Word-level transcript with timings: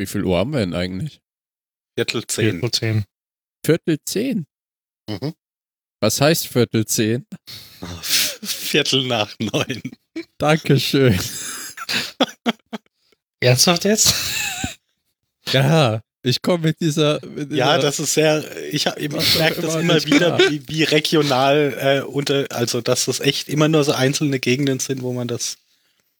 Wie 0.00 0.06
viel 0.06 0.24
Uhr 0.24 0.38
haben 0.38 0.52
wir 0.54 0.60
denn 0.60 0.72
eigentlich? 0.72 1.20
Viertel 1.94 2.26
zehn. 2.26 2.60
Viertel 2.60 2.70
zehn. 2.70 3.04
Viertel 3.66 3.98
zehn. 4.06 4.46
Mhm. 5.06 5.34
Was 6.00 6.22
heißt 6.22 6.46
Viertel 6.46 6.86
zehn? 6.86 7.26
Viertel 8.00 9.06
nach 9.06 9.34
neun. 9.38 9.82
Dankeschön. 10.38 11.18
Ernsthaft 13.40 13.84
jetzt? 13.84 14.14
Ja, 15.52 16.00
ich 16.22 16.42
komme 16.42 16.68
mit 16.68 16.80
dieser. 16.80 17.18
Mit 17.26 17.50
Ja, 17.50 17.76
dieser 17.76 17.88
das 17.88 17.98
ist 17.98 18.14
sehr, 18.14 18.44
ich, 18.72 18.86
ich 18.86 19.36
merke 19.36 19.62
das 19.62 19.74
immer 19.74 19.96
wieder, 20.04 20.38
wie, 20.38 20.62
wie 20.68 20.84
regional 20.84 21.74
äh, 21.76 22.00
unter, 22.06 22.46
also 22.50 22.80
dass 22.80 23.06
das 23.06 23.18
echt 23.18 23.48
immer 23.48 23.66
nur 23.66 23.82
so 23.82 23.90
einzelne 23.92 24.38
Gegenden 24.38 24.78
sind, 24.78 25.02
wo 25.02 25.12
man 25.12 25.26
das. 25.26 25.56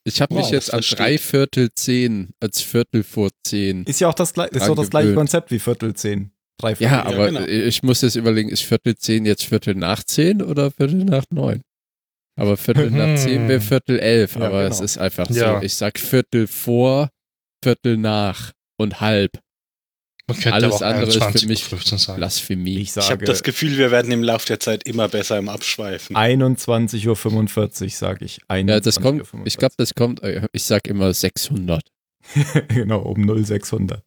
Ich 0.04 0.20
habe 0.20 0.34
mich 0.34 0.44
Wow, 0.44 0.52
jetzt 0.52 0.68
das 0.72 0.74
an 0.92 0.96
drei 0.98 1.18
Viertel 1.18 1.70
zehn 1.74 2.30
als 2.40 2.60
Viertel 2.60 3.02
vor 3.02 3.30
zehn. 3.44 3.84
Ist 3.84 4.00
ja 4.00 4.08
auch 4.08 4.14
das, 4.14 4.30
ist 4.30 4.66
doch 4.68 4.74
das 4.76 4.90
gleiche 4.90 5.14
Konzept 5.14 5.50
wie 5.50 5.58
Viertel 5.58 5.94
zehn. 5.94 6.32
Drei 6.58 6.74
Viertel. 6.76 6.92
Ja, 6.92 7.04
aber 7.04 7.26
genau. 7.26 7.44
ich 7.46 7.82
muss 7.82 8.02
jetzt 8.02 8.16
überlegen, 8.16 8.48
ist 8.48 8.62
Viertel 8.62 8.96
zehn 8.96 9.24
jetzt 9.24 9.44
Viertel 9.44 9.74
nach 9.74 10.04
zehn 10.04 10.42
oder 10.42 10.70
Viertel 10.70 11.04
nach 11.04 11.24
neun? 11.30 11.62
Aber 12.38 12.56
Viertel 12.56 12.90
nach 12.90 13.16
zehn 13.18 13.48
wäre 13.48 13.60
Viertel 13.60 13.98
elf, 13.98 14.36
Ja, 14.36 14.42
aber 14.46 14.62
genau. 14.62 14.74
es 14.74 14.80
ist 14.80 14.98
einfach 14.98 15.28
Ja. 15.30 15.58
so. 15.60 15.64
Ich 15.64 15.74
sag 15.74 15.98
Viertel 15.98 16.46
vor, 16.46 17.08
Viertel 17.62 17.96
nach 17.96 18.52
und 18.78 19.00
halb. 19.00 19.38
Man 20.30 20.38
könnte 20.38 20.52
Alles 20.52 20.80
andere 20.82 21.06
ist 21.06 21.16
für 21.16 21.24
21 21.24 21.48
mich 21.48 21.62
Uhr 21.64 21.68
15 21.70 21.98
sagen. 21.98 22.18
Blasphemie. 22.18 22.78
Ich 22.78 22.90
Ich 22.90 22.96
habe 22.96 23.06
sage 23.06 23.24
das 23.24 23.42
Gefühl, 23.42 23.76
wir 23.78 23.90
werden 23.90 24.12
im 24.12 24.22
Laufe 24.22 24.46
der 24.46 24.60
Zeit 24.60 24.84
immer 24.86 25.08
besser 25.08 25.38
im 25.38 25.48
Abschweifen. 25.48 26.16
21.45 26.16 27.82
Uhr, 27.82 27.90
sage 27.90 28.24
ich. 28.24 28.38
Ja, 28.48 28.78
das 28.78 29.00
kommt, 29.00 29.22
21:45. 29.24 29.40
ich 29.46 29.56
glaube, 29.56 29.74
das 29.76 29.94
kommt, 29.94 30.20
ich 30.52 30.62
sag 30.62 30.86
immer 30.86 31.12
600. 31.12 31.82
genau, 32.68 33.00
um 33.00 33.26
0600. 33.44 34.04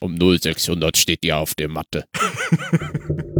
Um 0.00 0.18
0600 0.18 0.96
steht 0.96 1.24
ihr 1.24 1.38
auf 1.38 1.54
der 1.54 1.68
Matte. 1.68 2.04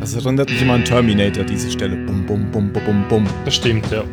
Das 0.00 0.14
erinnert 0.14 0.48
mich 0.48 0.62
immer 0.62 0.74
an 0.74 0.84
Terminator, 0.84 1.44
diese 1.44 1.70
Stelle. 1.70 1.96
Bum, 1.96 2.24
bum, 2.24 2.50
bum, 2.50 2.72
bum, 2.72 2.84
bum, 2.84 3.04
bum. 3.08 3.26
Das 3.44 3.56
stimmt, 3.56 3.90
ja. 3.90 4.04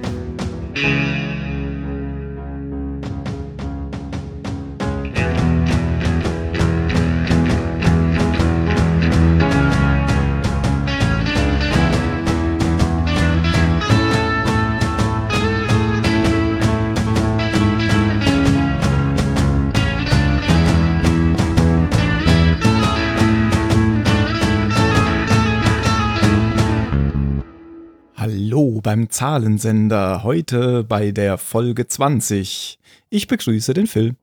Beim 28.94 29.10
Zahlensender, 29.10 30.22
heute 30.22 30.84
bei 30.84 31.10
der 31.10 31.40
Folge 31.40 31.88
20. 31.88 32.78
Ich 33.10 33.26
begrüße 33.26 33.74
den 33.74 33.88
Phil. 33.88 34.16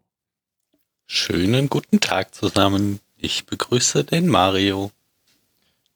Schönen 1.08 1.68
guten 1.68 1.98
Tag 1.98 2.36
zusammen. 2.36 3.00
Ich 3.16 3.46
begrüße 3.46 4.04
den 4.04 4.28
Mario. 4.28 4.92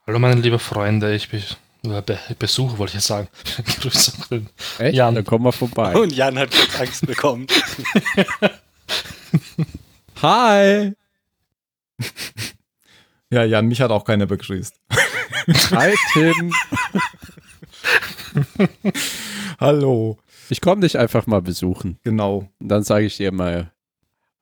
Hallo 0.04 0.18
meine 0.18 0.40
lieben 0.40 0.58
Freunde, 0.58 1.14
ich 1.14 1.28
be 1.28 1.40
oder 1.84 2.02
be 2.02 2.18
besuche, 2.36 2.76
wollte 2.76 2.90
ich 2.90 2.94
jetzt 2.94 3.06
sagen. 3.06 3.28
Grüße. 3.80 4.12
Echt? 4.80 4.96
Jan. 4.96 5.14
Dann 5.14 5.24
kommen 5.24 5.44
wir 5.44 5.52
vorbei. 5.52 5.94
Und 5.94 6.12
Jan 6.12 6.36
hat 6.36 6.50
kurz 6.50 6.80
Angst 6.80 7.06
bekommen. 7.06 7.46
Hi! 10.20 10.94
Ja, 13.30 13.44
Jan, 13.44 13.66
mich 13.66 13.80
hat 13.80 13.92
auch 13.92 14.04
keiner 14.04 14.26
begrüßt. 14.26 14.74
Hi, 15.70 15.94
Tim. 16.12 16.52
Hallo. 19.60 20.18
Ich 20.50 20.60
komme 20.60 20.82
dich 20.82 20.98
einfach 20.98 21.26
mal 21.26 21.42
besuchen. 21.42 21.98
Genau. 22.02 22.48
Und 22.58 22.68
dann 22.68 22.82
sage 22.82 23.06
ich 23.06 23.16
dir 23.16 23.32
mal 23.32 23.72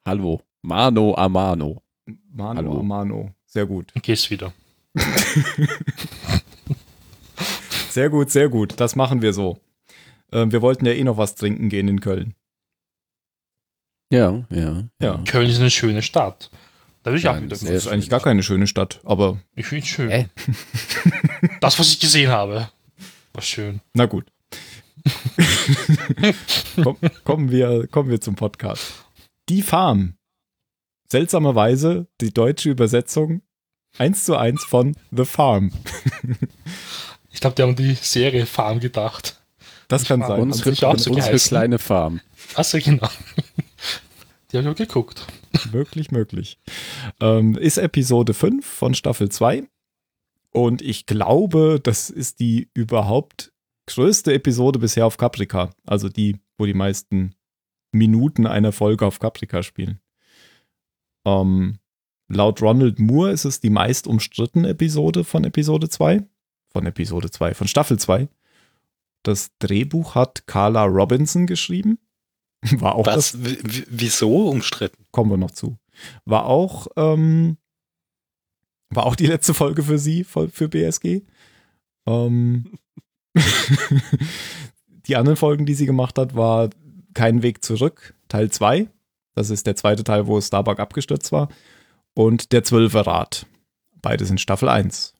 Hallo. 0.05 0.43
Mano 0.63 1.15
Amano. 1.15 1.83
Mano, 2.33 2.57
Hallo. 2.59 2.83
Mano. 2.83 3.35
Sehr 3.47 3.67
gut. 3.67 3.93
Gehst 4.03 4.31
wieder. 4.31 4.53
Sehr 7.91 8.09
gut, 8.09 8.31
sehr 8.31 8.49
gut. 8.49 8.81
Das 8.81 8.97
machen 8.97 9.21
wir 9.21 9.35
so. 9.35 9.59
Ähm, 10.33 10.51
wir 10.51 10.63
wollten 10.63 10.87
ja 10.87 10.93
eh 10.93 11.05
noch 11.05 11.19
was 11.19 11.35
trinken 11.35 11.69
gehen 11.69 11.89
in 11.89 12.01
Köln. 12.01 12.35
Ja, 14.11 14.45
ja. 14.49 14.85
Ja. 14.99 15.23
Köln 15.27 15.51
ist 15.51 15.59
eine 15.61 15.71
schöne 15.71 16.01
Stadt. 16.01 16.51
Da 17.03 17.11
will 17.11 17.19
ich 17.19 17.25
Ja, 17.25 17.33
auch 17.33 17.37
wieder. 17.37 17.49
Das 17.49 17.63
ist 17.63 17.89
eigentlich 17.89 18.09
gar 18.09 18.21
keine 18.21 18.43
schöne 18.43 18.67
Stadt, 18.67 19.01
aber 19.05 19.39
Ich 19.55 19.67
finde 19.67 19.85
es 19.85 19.91
schön. 19.91 20.11
Äh. 20.11 20.29
Das, 21.61 21.79
was 21.79 21.89
ich 21.93 22.01
gesehen 22.01 22.31
habe, 22.31 22.71
war 23.32 23.43
schön. 23.43 23.81
na 23.94 24.06
gut. 24.06 24.26
Komm, 26.82 26.97
kommen, 27.25 27.50
wir, 27.50 27.87
kommen 27.88 28.10
wir 28.10 28.20
zum 28.20 28.37
Podcast. 28.37 28.93
Die 29.48 29.62
Farm. 29.62 30.15
Seltsamerweise 31.10 32.06
die 32.20 32.32
deutsche 32.32 32.70
Übersetzung 32.70 33.43
eins 33.98 34.25
zu 34.25 34.37
eins 34.37 34.65
von 34.65 34.97
The 35.10 35.25
Farm. 35.25 35.72
Ich 37.31 37.41
glaube, 37.41 37.56
die 37.56 37.62
haben 37.62 37.76
die 37.76 37.94
Serie 37.94 38.47
Farm 38.47 38.81
gedacht. 38.81 39.41
Das 39.88 40.04
kann 40.04 40.20
Farm. 40.20 40.31
sein. 40.31 40.41
Unsere, 40.41 40.88
auch 40.88 40.99
so 40.99 41.10
unsere 41.12 41.37
kleine 41.37 41.78
Farm. 41.78 42.20
Achso, 42.54 42.78
genau. 42.78 43.09
Die 44.50 44.59
habe 44.59 44.69
ich 44.69 44.72
auch 44.72 44.76
geguckt. 44.76 45.26
Möglich, 45.72 46.10
möglich. 46.10 46.59
Ähm, 47.20 47.56
ist 47.56 47.78
Episode 47.78 48.34
5 48.34 48.66
von 48.66 48.94
Staffel 48.94 49.31
2. 49.31 49.64
Und 50.53 50.83
ich 50.83 51.07
glaube, 51.07 51.81
das 51.83 52.11
ist 52.11 52.41
die 52.41 52.71
überhaupt 52.75 53.53
größte 53.87 54.33
Episode 54.35 54.79
bisher 54.79 55.07
auf 55.07 55.17
Caprica. 55.17 55.71
Also 55.87 56.09
die, 56.09 56.37
wo 56.59 56.67
die 56.67 56.75
meisten 56.75 57.35
Minuten 57.91 58.47
einer 58.47 58.73
Folge 58.73 59.07
auf 59.07 59.19
Caprica 59.19 59.62
spielen. 59.62 60.01
Ähm, 61.27 61.79
laut 62.29 62.61
Ronald 62.62 62.99
Moore 62.99 63.33
ist 63.33 63.45
es 63.45 63.61
die 63.61 63.71
meist 63.71 64.07
umstrittene 64.07 64.69
Episode 64.69 65.25
von 65.25 65.45
Episode 65.45 65.89
2. 65.89 66.23
Von 66.71 66.87
Episode 66.87 67.31
2, 67.31 67.55
von 67.55 67.69
Staffel 67.69 67.99
2. 67.99 68.29
Das 69.23 69.51
Drehbuch 69.59 70.15
hat 70.15 70.47
Carla 70.47 70.85
Robinson 70.85 71.47
geschrieben. 71.47 71.99
War 72.73 72.95
auch 72.97 73.05
das 73.05 73.35
Was? 73.35 73.45
W- 73.45 73.85
wieso 73.89 74.49
umstritten? 74.49 75.05
kommen 75.11 75.31
wir 75.31 75.37
noch 75.37 75.51
zu. 75.51 75.77
War 76.25 76.47
auch, 76.47 76.87
ähm, 76.97 77.57
war 78.95 79.07
auch 79.07 79.17
die 79.17 79.27
letzte 79.27 79.55
Folge 79.55 79.83
für 79.83 79.99
sie, 79.99 80.25
für 80.25 80.69
BSG. 80.69 81.23
Ähm, 82.07 82.79
die 85.07 85.17
anderen 85.17 85.37
Folgen, 85.37 85.67
die 85.67 85.75
sie 85.75 85.87
gemacht 85.87 86.19
hat, 86.19 86.35
war 86.35 86.71
Kein 87.15 87.43
Weg 87.43 87.65
zurück, 87.65 88.15
Teil 88.29 88.51
2. 88.51 88.89
Das 89.35 89.51
ist 89.51 89.67
der 89.67 89.77
zweite 89.77 90.05
Teil, 90.05 90.27
wo 90.27 90.41
Starbuck 90.41 90.79
abgestürzt 90.81 91.33
war. 91.33 91.49
Und 92.15 92.53
der 92.53 92.65
Zwölferrat. 92.65 93.47
Beides 94.01 94.31
in 94.31 94.39
Staffel 94.39 94.69
1. 94.69 95.15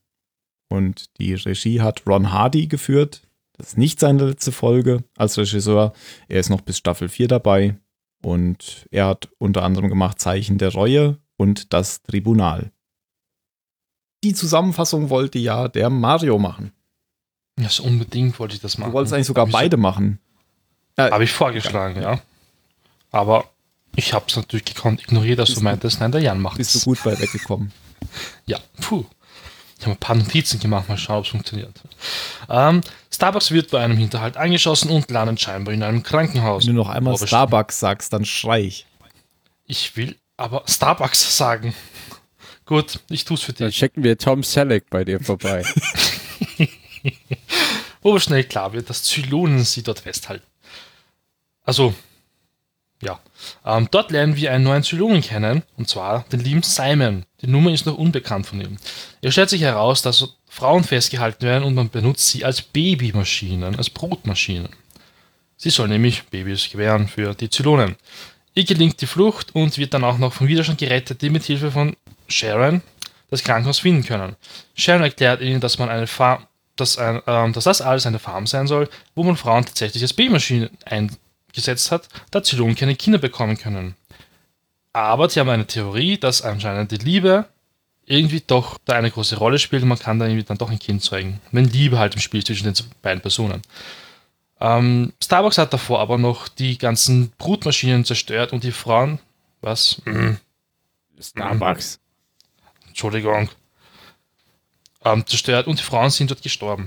Und 0.69 1.19
die 1.19 1.35
Regie 1.35 1.81
hat 1.81 2.07
Ron 2.07 2.33
Hardy 2.33 2.67
geführt. 2.67 3.23
Das 3.57 3.69
ist 3.69 3.79
nicht 3.79 4.01
seine 4.01 4.27
letzte 4.27 4.53
Folge 4.53 5.05
als 5.17 5.39
Regisseur. 5.39 5.93
Er 6.29 6.41
ist 6.41 6.51
noch 6.51 6.63
bis 6.63 6.79
Staffel 6.79 7.09
4 7.09 7.29
dabei. 7.29 7.77
Und 8.23 8.87
er 8.91 9.07
hat 9.07 9.29
unter 9.39 9.63
anderem 9.63 9.89
gemacht 9.89 10.19
Zeichen 10.21 10.59
der 10.59 10.73
Reue 10.73 11.19
und 11.37 11.73
das 11.73 12.03
Tribunal. 12.03 12.73
Die 14.25 14.35
Zusammenfassung 14.35 15.11
wollte 15.11 15.39
ja 15.39 15.69
der 15.69 15.91
Mario 15.91 16.39
machen. 16.39 16.73
Ja, 17.59 17.69
so 17.69 17.83
unbedingt 17.83 18.39
wollte 18.39 18.55
ich 18.55 18.61
das 18.61 18.79
machen. 18.79 18.91
Du 18.91 18.95
wolltest 18.95 19.13
eigentlich 19.15 19.27
sogar 19.27 19.43
Hab 19.43 19.49
ich 19.49 19.53
so- 19.53 19.59
beide 19.59 19.77
machen. 19.77 20.19
Habe 20.99 21.25
ich 21.25 21.33
vorgeschlagen, 21.33 22.01
ja. 22.03 22.21
Aber 23.11 23.47
ich 23.97 24.13
habe 24.15 24.25
es 24.29 24.37
natürlich 24.37 24.65
gekonnt 24.65 25.03
ignoriert, 25.03 25.39
dass 25.39 25.49
Bist 25.51 25.61
du 25.61 25.65
meintest, 25.65 26.01
nein, 26.01 26.13
der 26.13 26.21
Jan 26.21 26.41
macht 26.41 26.59
Bist 26.59 26.75
du 26.75 26.81
gut 26.81 27.03
bei 27.05 27.19
weggekommen. 27.19 27.73
Ja, 28.47 28.59
puh. 28.81 29.05
Ich 29.79 29.85
habe 29.87 29.97
ein 29.97 29.99
paar 30.01 30.17
Notizen 30.17 30.59
gemacht, 30.61 30.89
mal 30.89 30.99
schauen, 30.99 31.19
ob 31.19 31.25
es 31.25 31.31
funktioniert. 31.31 31.81
Ähm, 32.49 32.81
Starbucks 33.11 33.53
wird 33.53 33.71
bei 33.71 33.83
einem 33.83 33.97
Hinterhalt 33.97 34.37
eingeschossen 34.37 34.91
und 34.91 35.11
landet 35.11 35.41
scheinbar 35.41 35.73
in 35.73 35.83
einem 35.83 36.03
Krankenhaus. 36.03 36.67
Wenn 36.67 36.75
du 36.75 36.81
noch 36.83 36.89
einmal 36.89 37.17
Starbucks 37.17 37.79
sagst, 37.81 38.13
dann 38.13 38.25
schrei 38.25 38.63
ich. 38.63 38.87
Ich 39.67 39.97
will 39.97 40.17
aber 40.37 40.63
Starbucks 40.67 41.37
sagen. 41.37 41.75
Gut, 42.67 43.01
ich 43.11 43.25
tue 43.25 43.37
es 43.37 43.43
für 43.43 43.53
Dann 43.53 43.69
dich. 43.69 43.79
checken 43.79 44.05
wir 44.05 44.17
Tom 44.19 44.43
Selleck 44.43 44.89
bei 44.91 45.05
dir 45.05 45.21
vorbei. 45.21 45.65
Wo 48.03 48.19
schnell 48.19 48.45
klar 48.45 48.73
wird, 48.73 48.89
dass 48.91 49.03
Zylonen 49.05 49.65
sie 49.65 49.83
dort 49.83 50.01
festhalten. 50.01 50.47
Also, 51.65 51.95
Ja. 53.03 53.21
Ähm, 53.65 53.89
dort 53.91 54.13
lernen 54.13 54.37
wir 54.37 54.53
einen 54.53 54.63
neuen 54.65 54.83
Zylonen 54.85 55.23
kennen, 55.23 55.63
und 55.77 55.89
zwar 55.89 56.25
den 56.31 56.41
lieben 56.41 56.63
Simon. 56.63 57.25
Die 57.41 57.49
Nummer 57.49 57.73
ist 57.73 57.87
noch 57.87 57.99
unbekannt 57.99 58.47
von 58.47 58.61
ihm. 58.61 58.77
Er 59.21 59.33
stellt 59.33 59.51
sich 59.51 59.63
heraus, 59.63 60.03
dass 60.03 60.37
Frauen 60.49 60.85
festgehalten 60.85 61.43
werden 61.45 61.65
und 61.65 61.75
man 61.75 61.91
benutzt 61.91 62.29
sie 62.29 62.45
als 62.45 62.63
Babymaschinen, 62.63 63.75
als 63.77 63.91
Brutmaschinen. 63.91 64.69
Sie 65.57 65.71
soll 65.71 65.89
nämlich 65.89 66.23
Babys 66.25 66.71
gewähren 66.71 67.09
für 67.09 67.35
die 67.35 67.51
Zylonen. 67.51 67.97
Ihr 68.55 68.65
gelingt 68.65 69.01
die 69.01 69.07
Flucht 69.07 69.55
und 69.55 69.79
wird 69.79 69.95
dann 69.95 70.05
auch 70.05 70.19
noch 70.19 70.33
vom 70.33 70.47
Widerstand 70.47 70.79
gerettet, 70.79 71.23
die 71.23 71.31
mit 71.31 71.45
Hilfe 71.45 71.71
von 71.71 71.97
Sharon 72.33 72.83
das 73.31 73.43
Krankenhaus 73.43 73.79
finden 73.79 74.05
können. 74.05 74.37
Sharon 74.75 75.03
erklärt 75.03 75.41
ihnen, 75.41 75.61
dass 75.61 75.79
man 75.79 75.89
eine 75.89 76.07
Farm, 76.07 76.47
dass, 76.77 76.99
ein, 76.99 77.17
äh, 77.27 77.53
dass 77.53 77.65
das 77.65 77.81
alles 77.81 78.07
eine 78.07 78.19
Farm 78.19 78.47
sein 78.47 78.67
soll, 78.67 78.89
wo 79.15 79.23
man 79.25 79.37
Frauen 79.37 79.65
tatsächlich 79.65 80.03
als 80.03 80.13
Babymaschinen 80.13 80.71
eingesetzt 80.85 81.91
hat, 81.91 82.09
da 82.31 82.43
Zylonen 82.43 82.77
keine 82.77 82.95
Kinder 82.95 83.19
bekommen 83.19 83.57
können. 83.57 83.97
Aber 84.93 85.31
sie 85.31 85.41
haben 85.41 85.49
eine 85.49 85.67
Theorie, 85.67 86.19
dass 86.19 86.43
anscheinend 86.43 86.91
die 86.91 86.97
Liebe 86.97 87.47
irgendwie 88.05 88.43
doch 88.47 88.79
da 88.85 88.95
eine 88.95 89.11
große 89.11 89.37
Rolle 89.37 89.59
spielt 89.59 89.83
und 89.83 89.89
man 89.89 89.99
kann 89.99 90.19
da 90.19 90.27
irgendwie 90.27 90.45
dann 90.45 90.59
doch 90.59 90.71
ein 90.71 90.79
Kind 90.79 91.03
zeugen. 91.03 91.41
Wenn 91.51 91.65
Liebe 91.65 91.99
halt 91.99 92.15
im 92.15 92.21
Spiel 92.21 92.45
zwischen 92.45 92.65
den 92.65 92.75
beiden 93.01 93.23
Personen. 93.23 93.63
Ähm, 94.61 95.13
Starbucks 95.23 95.59
hat 95.59 95.73
davor 95.73 96.01
aber 96.01 96.19
noch 96.19 96.49
die 96.49 96.77
ganzen 96.77 97.31
Brutmaschinen 97.39 98.05
zerstört 98.05 98.53
und 98.53 98.63
die 98.65 98.73
Frauen. 98.73 99.19
Was? 99.63 100.03
Mhm. 100.05 100.39
Starbucks. 101.19 102.02
Entschuldigung. 103.03 103.49
Ähm, 105.05 105.27
zerstört 105.27 105.67
und 105.67 105.77
die 105.81 105.83
Frauen 105.83 106.11
sind 106.11 106.31
dort 106.31 106.41
gestorben. 106.41 106.87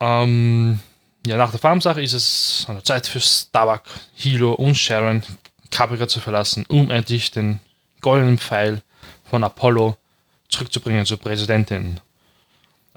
Ähm, 0.00 0.80
ja, 1.26 1.36
nach 1.36 1.50
der 1.50 1.60
Farmsache 1.60 2.00
ist 2.00 2.14
es 2.14 2.64
an 2.66 2.76
der 2.76 2.84
Zeit 2.84 3.06
für 3.06 3.20
Starbuck, 3.20 3.82
Hilo 4.14 4.54
und 4.54 4.74
Sharon 4.74 5.22
Caprica 5.70 6.08
zu 6.08 6.20
verlassen, 6.20 6.64
um 6.68 6.90
endlich 6.90 7.30
den 7.30 7.60
goldenen 8.00 8.38
Pfeil 8.38 8.80
von 9.28 9.44
Apollo 9.44 9.98
zurückzubringen 10.48 11.04
zur 11.04 11.18
Präsidentin. 11.18 12.00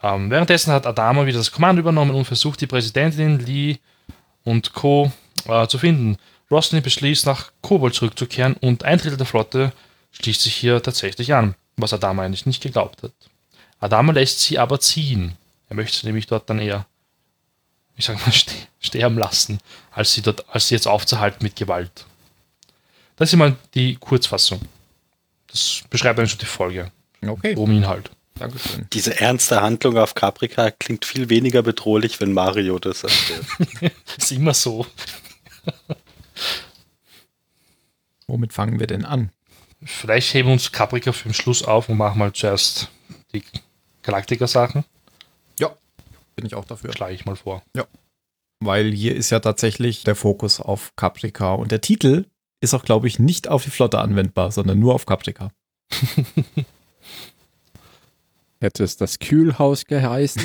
Ähm, 0.01 0.29
währenddessen 0.29 0.71
hat 0.71 0.87
Adama 0.87 1.25
wieder 1.25 1.39
das 1.39 1.51
Kommando 1.51 1.81
übernommen 1.81 2.15
und 2.15 2.23
versucht, 2.23 2.61
die 2.61 2.67
Präsidentin 2.67 3.39
Lee 3.39 3.79
und 4.45 4.71
Co. 4.71 5.11
Äh, 5.47 5.67
zu 5.67 5.77
finden. 5.77 6.15
Roslin 6.49 6.81
beschließt, 6.81 7.25
nach 7.25 7.51
Kobol 7.61 7.91
zurückzukehren 7.91 8.53
und 8.61 8.85
ein 8.85 8.99
Drittel 8.99 9.17
der 9.17 9.25
Flotte 9.25 9.73
schließt 10.13 10.41
sich 10.43 10.55
hier 10.55 10.81
tatsächlich 10.81 11.33
an, 11.33 11.55
was 11.77 11.93
Adama 11.93 12.23
eigentlich 12.23 12.45
nicht 12.45 12.61
geglaubt 12.61 13.03
hat. 13.03 13.13
Adama 13.79 14.13
lässt 14.13 14.39
sie 14.41 14.59
aber 14.59 14.79
ziehen. 14.79 15.35
Er 15.69 15.75
möchte 15.75 15.97
sie 15.97 16.05
nämlich 16.05 16.27
dort 16.27 16.49
dann 16.49 16.59
eher, 16.59 16.85
ich 17.95 18.05
sag 18.05 18.25
mal, 18.25 18.31
ste 18.33 18.53
sterben 18.79 19.17
lassen, 19.17 19.59
als 19.91 20.13
sie, 20.13 20.21
dort, 20.21 20.49
als 20.49 20.67
sie 20.67 20.75
jetzt 20.75 20.87
aufzuhalten 20.87 21.43
mit 21.43 21.55
Gewalt. 21.55 22.05
Das 23.15 23.31
ist 23.31 23.37
mal 23.37 23.55
die 23.73 23.95
Kurzfassung. 23.95 24.61
Das 25.47 25.83
beschreibt 25.89 26.19
eigentlich 26.19 26.31
schon 26.31 26.39
die 26.39 26.45
Folge. 26.45 26.91
Okay. 27.25 27.55
Um 27.55 27.71
Inhalt. 27.71 28.09
Dankeschön. 28.35 28.87
Diese 28.91 29.19
ernste 29.19 29.61
Handlung 29.61 29.97
auf 29.97 30.15
Caprica 30.15 30.71
klingt 30.71 31.05
viel 31.05 31.29
weniger 31.29 31.61
bedrohlich, 31.61 32.19
wenn 32.19 32.33
Mario 32.33 32.79
das 32.79 33.03
erzählt. 33.03 33.45
ist 34.17 34.31
immer 34.31 34.53
so. 34.53 34.87
Womit 38.27 38.53
fangen 38.53 38.79
wir 38.79 38.87
denn 38.87 39.05
an? 39.05 39.31
Vielleicht 39.85 40.33
heben 40.33 40.49
wir 40.49 40.53
uns 40.53 40.71
Caprica 40.71 41.11
für 41.11 41.29
den 41.29 41.33
Schluss 41.33 41.63
auf 41.63 41.89
und 41.89 41.97
machen 41.97 42.19
mal 42.19 42.33
zuerst 42.33 42.89
die 43.33 43.43
Galaktiker-Sachen. 44.03 44.85
Ja, 45.59 45.75
bin 46.35 46.45
ich 46.45 46.55
auch 46.55 46.65
dafür. 46.65 46.93
Schlage 46.93 47.13
ich 47.13 47.25
mal 47.25 47.35
vor. 47.35 47.63
Weil 48.59 48.91
hier 48.91 49.15
ist 49.15 49.29
ja 49.29 49.39
tatsächlich 49.39 50.03
der 50.03 50.15
Fokus 50.15 50.59
auf 50.59 50.95
Caprica 50.95 51.53
und 51.53 51.71
der 51.71 51.81
Titel 51.81 52.25
ist 52.61 52.73
auch, 52.73 52.85
glaube 52.85 53.07
ich, 53.07 53.19
nicht 53.19 53.49
auf 53.49 53.63
die 53.63 53.69
Flotte 53.69 53.99
anwendbar, 53.99 54.51
sondern 54.51 54.79
nur 54.79 54.95
auf 54.95 55.05
Caprica. 55.05 55.51
Hätte 58.61 58.83
es 58.85 58.95
das 58.95 59.19
Kühlhaus 59.19 59.85
geheißen, 59.85 60.41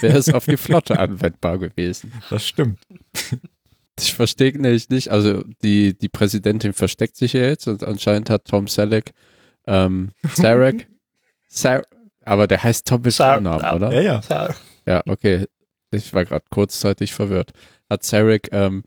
wäre 0.00 0.18
es 0.18 0.32
auf 0.32 0.44
die 0.44 0.56
Flotte 0.56 0.96
anwendbar 1.00 1.58
gewesen. 1.58 2.12
Das 2.30 2.46
stimmt. 2.46 2.78
Ich 3.98 4.14
verstehe 4.14 4.52
nämlich 4.52 4.88
nicht, 4.88 5.10
also 5.10 5.42
die, 5.62 5.96
die 5.98 6.08
Präsidentin 6.08 6.72
versteckt 6.72 7.16
sich 7.16 7.32
ja 7.32 7.40
jetzt 7.42 7.66
und 7.68 7.82
anscheinend 7.84 8.30
hat 8.30 8.44
Tom 8.46 8.66
Selleck, 8.68 9.12
ähm, 9.66 10.10
Sarek, 10.34 10.88
Sar 11.48 11.82
aber 12.24 12.46
der 12.46 12.62
heißt 12.62 12.86
Tom 12.86 13.02
mit 13.02 13.12
Sar- 13.12 13.34
Vornamen, 13.34 13.76
oder? 13.76 13.92
Ja, 14.00 14.20
ja. 14.28 14.54
Ja, 14.86 15.02
okay. 15.06 15.46
Ich 15.90 16.12
war 16.12 16.24
gerade 16.26 16.44
kurzzeitig 16.50 17.14
verwirrt. 17.14 17.52
Hat 17.90 18.02
Sarek 18.04 18.48
ähm, 18.52 18.84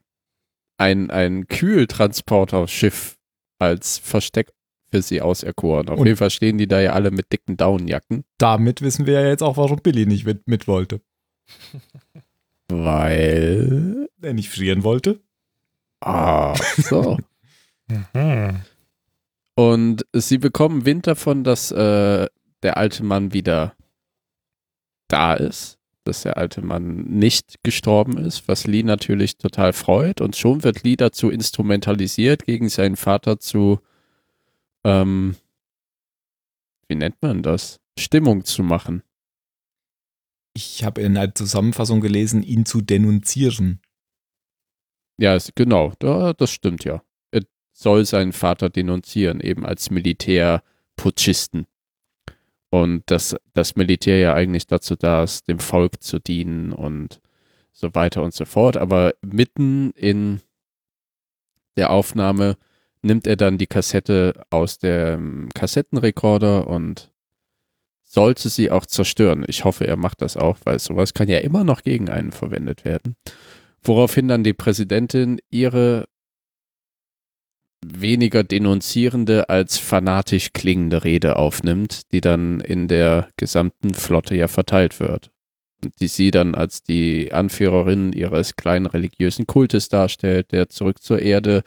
ein, 0.77 1.09
ein 1.09 1.47
Kühltransporterschiff 1.47 3.17
als 3.59 3.97
Versteck 3.97 4.51
für 4.91 5.01
sie 5.01 5.21
auserkoren. 5.21 5.89
Auf 5.89 5.99
Und- 5.99 6.05
jeden 6.05 6.17
Fall 6.17 6.29
stehen 6.29 6.57
die 6.57 6.67
da 6.67 6.79
ja 6.79 6.93
alle 6.93 7.11
mit 7.11 7.31
dicken 7.31 7.57
Daunenjacken, 7.57 8.23
Damit 8.37 8.81
wissen 8.81 9.05
wir 9.07 9.21
ja 9.21 9.27
jetzt 9.27 9.41
auch, 9.43 9.57
warum 9.57 9.79
Billy 9.81 10.05
nicht 10.05 10.25
mit, 10.25 10.47
mit 10.47 10.67
wollte. 10.67 11.01
weil. 12.71 14.09
Der 14.17 14.33
nicht 14.33 14.49
frieren 14.49 14.83
wollte. 14.83 15.19
Ah, 15.99 16.55
so. 16.77 17.17
Mhm. 18.13 18.61
Und 19.55 20.05
sie 20.13 20.37
bekommen 20.37 20.85
Wind 20.85 21.07
davon, 21.07 21.43
dass 21.43 21.71
äh, 21.71 22.27
der 22.63 22.77
alte 22.77 23.03
Mann 23.03 23.33
wieder 23.33 23.75
da 25.09 25.33
ist, 25.33 25.77
dass 26.03 26.23
der 26.23 26.37
alte 26.37 26.61
Mann 26.61 27.03
nicht 27.03 27.63
gestorben 27.63 28.17
ist, 28.17 28.47
was 28.47 28.65
Lee 28.65 28.83
natürlich 28.83 29.37
total 29.37 29.73
freut. 29.73 30.21
Und 30.21 30.35
schon 30.35 30.63
wird 30.63 30.83
Lee 30.83 30.95
dazu 30.95 31.29
instrumentalisiert, 31.29 32.45
gegen 32.45 32.69
seinen 32.69 32.95
Vater 32.95 33.39
zu, 33.39 33.81
ähm, 34.83 35.35
wie 36.87 36.95
nennt 36.95 37.21
man 37.21 37.43
das? 37.43 37.79
Stimmung 37.99 38.45
zu 38.45 38.63
machen. 38.63 39.03
Ich 40.53 40.83
habe 40.83 41.01
in 41.01 41.17
einer 41.17 41.33
Zusammenfassung 41.33 42.01
gelesen, 42.01 42.43
ihn 42.43 42.65
zu 42.65 42.81
denunzieren. 42.81 43.81
Ja, 45.17 45.37
genau, 45.55 45.93
da, 45.99 46.33
das 46.33 46.51
stimmt 46.51 46.83
ja. 46.83 47.03
Er 47.31 47.41
soll 47.73 48.05
seinen 48.05 48.33
Vater 48.33 48.69
denunzieren, 48.69 49.39
eben 49.39 49.65
als 49.65 49.89
Militärputschisten. 49.91 51.67
Und 52.69 53.03
dass 53.11 53.35
das 53.53 53.75
Militär 53.75 54.17
ja 54.17 54.33
eigentlich 54.33 54.65
dazu 54.65 54.95
da 54.95 55.23
ist, 55.23 55.47
dem 55.47 55.59
Volk 55.59 56.01
zu 56.01 56.19
dienen 56.19 56.71
und 56.71 57.21
so 57.71 57.93
weiter 57.93 58.23
und 58.23 58.33
so 58.33 58.45
fort. 58.45 58.77
Aber 58.77 59.13
mitten 59.21 59.91
in 59.91 60.41
der 61.75 61.91
Aufnahme 61.91 62.57
nimmt 63.01 63.27
er 63.27 63.35
dann 63.35 63.57
die 63.57 63.67
Kassette 63.67 64.45
aus 64.49 64.77
dem 64.77 65.49
Kassettenrekorder 65.53 66.67
und 66.67 67.10
sollte 68.11 68.49
sie 68.49 68.71
auch 68.71 68.85
zerstören. 68.85 69.45
Ich 69.47 69.63
hoffe, 69.63 69.87
er 69.87 69.95
macht 69.95 70.21
das 70.21 70.35
auch, 70.35 70.57
weil 70.65 70.79
sowas 70.79 71.13
kann 71.13 71.29
ja 71.29 71.37
immer 71.39 71.63
noch 71.63 71.81
gegen 71.81 72.09
einen 72.09 72.33
verwendet 72.33 72.83
werden. 72.83 73.15
Woraufhin 73.81 74.27
dann 74.27 74.43
die 74.43 74.53
Präsidentin 74.53 75.39
ihre 75.49 76.05
weniger 77.85 78.43
denunzierende 78.43 79.49
als 79.49 79.77
fanatisch 79.77 80.51
klingende 80.51 81.05
Rede 81.05 81.37
aufnimmt, 81.37 82.11
die 82.11 82.19
dann 82.19 82.59
in 82.59 82.89
der 82.89 83.29
gesamten 83.37 83.93
Flotte 83.93 84.35
ja 84.35 84.49
verteilt 84.49 84.99
wird. 84.99 85.31
Und 85.81 85.99
die 86.01 86.09
sie 86.09 86.31
dann 86.31 86.53
als 86.53 86.83
die 86.83 87.31
Anführerin 87.31 88.11
ihres 88.11 88.57
kleinen 88.57 88.87
religiösen 88.87 89.47
Kultes 89.47 89.87
darstellt, 89.87 90.51
der 90.51 90.67
zurück 90.69 91.01
zur 91.01 91.19
Erde 91.19 91.63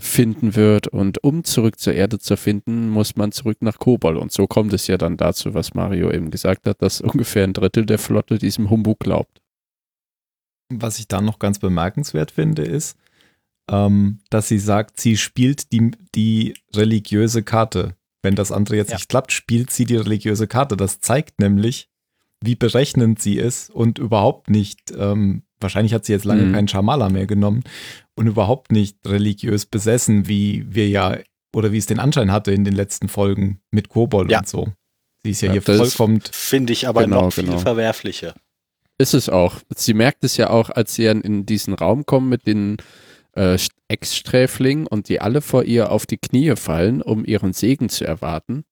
finden 0.00 0.56
wird. 0.56 0.88
Und 0.88 1.22
um 1.22 1.44
zurück 1.44 1.78
zur 1.78 1.92
Erde 1.94 2.18
zu 2.18 2.36
finden, 2.36 2.88
muss 2.88 3.16
man 3.16 3.32
zurück 3.32 3.58
nach 3.60 3.78
Kobol. 3.78 4.16
Und 4.16 4.32
so 4.32 4.46
kommt 4.46 4.72
es 4.72 4.86
ja 4.86 4.96
dann 4.98 5.16
dazu, 5.16 5.54
was 5.54 5.74
Mario 5.74 6.10
eben 6.10 6.30
gesagt 6.30 6.66
hat, 6.66 6.82
dass 6.82 7.00
ungefähr 7.00 7.44
ein 7.44 7.52
Drittel 7.52 7.86
der 7.86 7.98
Flotte 7.98 8.38
diesem 8.38 8.70
Humbug 8.70 9.00
glaubt. 9.00 9.40
Was 10.72 10.98
ich 10.98 11.08
da 11.08 11.20
noch 11.20 11.38
ganz 11.38 11.58
bemerkenswert 11.58 12.30
finde, 12.30 12.62
ist, 12.62 12.96
ähm, 13.70 14.20
dass 14.30 14.48
sie 14.48 14.58
sagt, 14.58 15.00
sie 15.00 15.16
spielt 15.16 15.72
die, 15.72 15.92
die 16.14 16.54
religiöse 16.74 17.42
Karte. 17.42 17.94
Wenn 18.22 18.34
das 18.34 18.52
andere 18.52 18.76
jetzt 18.76 18.90
Ja. 18.90 18.96
nicht 18.96 19.08
klappt, 19.08 19.32
spielt 19.32 19.70
sie 19.70 19.84
die 19.84 19.96
religiöse 19.96 20.46
Karte. 20.46 20.76
Das 20.76 21.00
zeigt 21.00 21.40
nämlich, 21.40 21.88
wie 22.42 22.54
berechnend 22.54 23.20
sie 23.20 23.36
ist 23.36 23.70
und 23.70 23.98
überhaupt 23.98 24.48
nicht, 24.50 24.92
ähm, 24.96 25.42
wahrscheinlich 25.60 25.94
hat 25.94 26.04
sie 26.04 26.12
jetzt 26.12 26.24
lange 26.24 26.42
Mhm. 26.44 26.52
keinen 26.52 26.68
Schamala 26.68 27.08
mehr 27.08 27.26
genommen 27.26 27.62
und 28.16 28.26
überhaupt 28.26 28.72
nicht 28.72 28.96
religiös 29.06 29.66
besessen, 29.66 30.26
wie 30.28 30.64
wir 30.68 30.88
ja, 30.88 31.18
oder 31.54 31.72
wie 31.72 31.78
es 31.78 31.86
den 31.86 31.98
Anschein 31.98 32.30
hatte 32.32 32.52
in 32.52 32.64
den 32.64 32.74
letzten 32.74 33.08
Folgen 33.08 33.60
mit 33.70 33.88
Kobol 33.88 34.30
Ja. 34.30 34.38
und 34.40 34.48
so. 34.48 34.72
Sie 35.22 35.30
ist 35.30 35.40
ja, 35.42 35.48
Ja, 35.48 35.52
hier 35.54 35.62
vollkommen 35.62 36.22
Finde 36.32 36.72
ich 36.72 36.88
aber 36.88 37.04
Genau, 37.04 37.22
noch 37.26 37.32
viel 37.32 37.44
genau. 37.44 37.58
verwerflicher. 37.58 38.34
Ist 38.98 39.14
es 39.14 39.28
auch. 39.28 39.56
Sie 39.74 39.94
merkt 39.94 40.24
es 40.24 40.36
ja 40.36 40.50
auch, 40.50 40.70
als 40.70 40.94
sie 40.94 41.04
dann 41.04 41.20
in 41.22 41.46
diesen 41.46 41.74
Raum 41.74 42.04
kommen 42.06 42.28
mit 42.28 42.46
den 42.46 42.76
äh, 43.34 43.56
Ex-Sträflingen 43.88 44.86
und 44.86 45.08
die 45.08 45.20
alle 45.20 45.40
vor 45.40 45.64
ihr 45.64 45.90
auf 45.92 46.04
die 46.06 46.18
Knie 46.18 46.54
fallen, 46.56 47.00
um 47.00 47.24
ihren 47.24 47.52
Segen 47.52 47.88
zu 47.88 48.04
erwarten. 48.04 48.64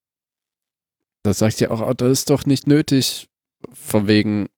Da 1.23 1.33
sagt 1.35 1.57
sie 1.59 1.68
auch, 1.68 1.80
oh, 1.87 1.92
das 1.95 2.11
ist 2.11 2.30
doch 2.30 2.45
nicht 2.47 2.66
nötig. 2.66 3.28
Von 3.73 4.07
wegen, 4.09 4.49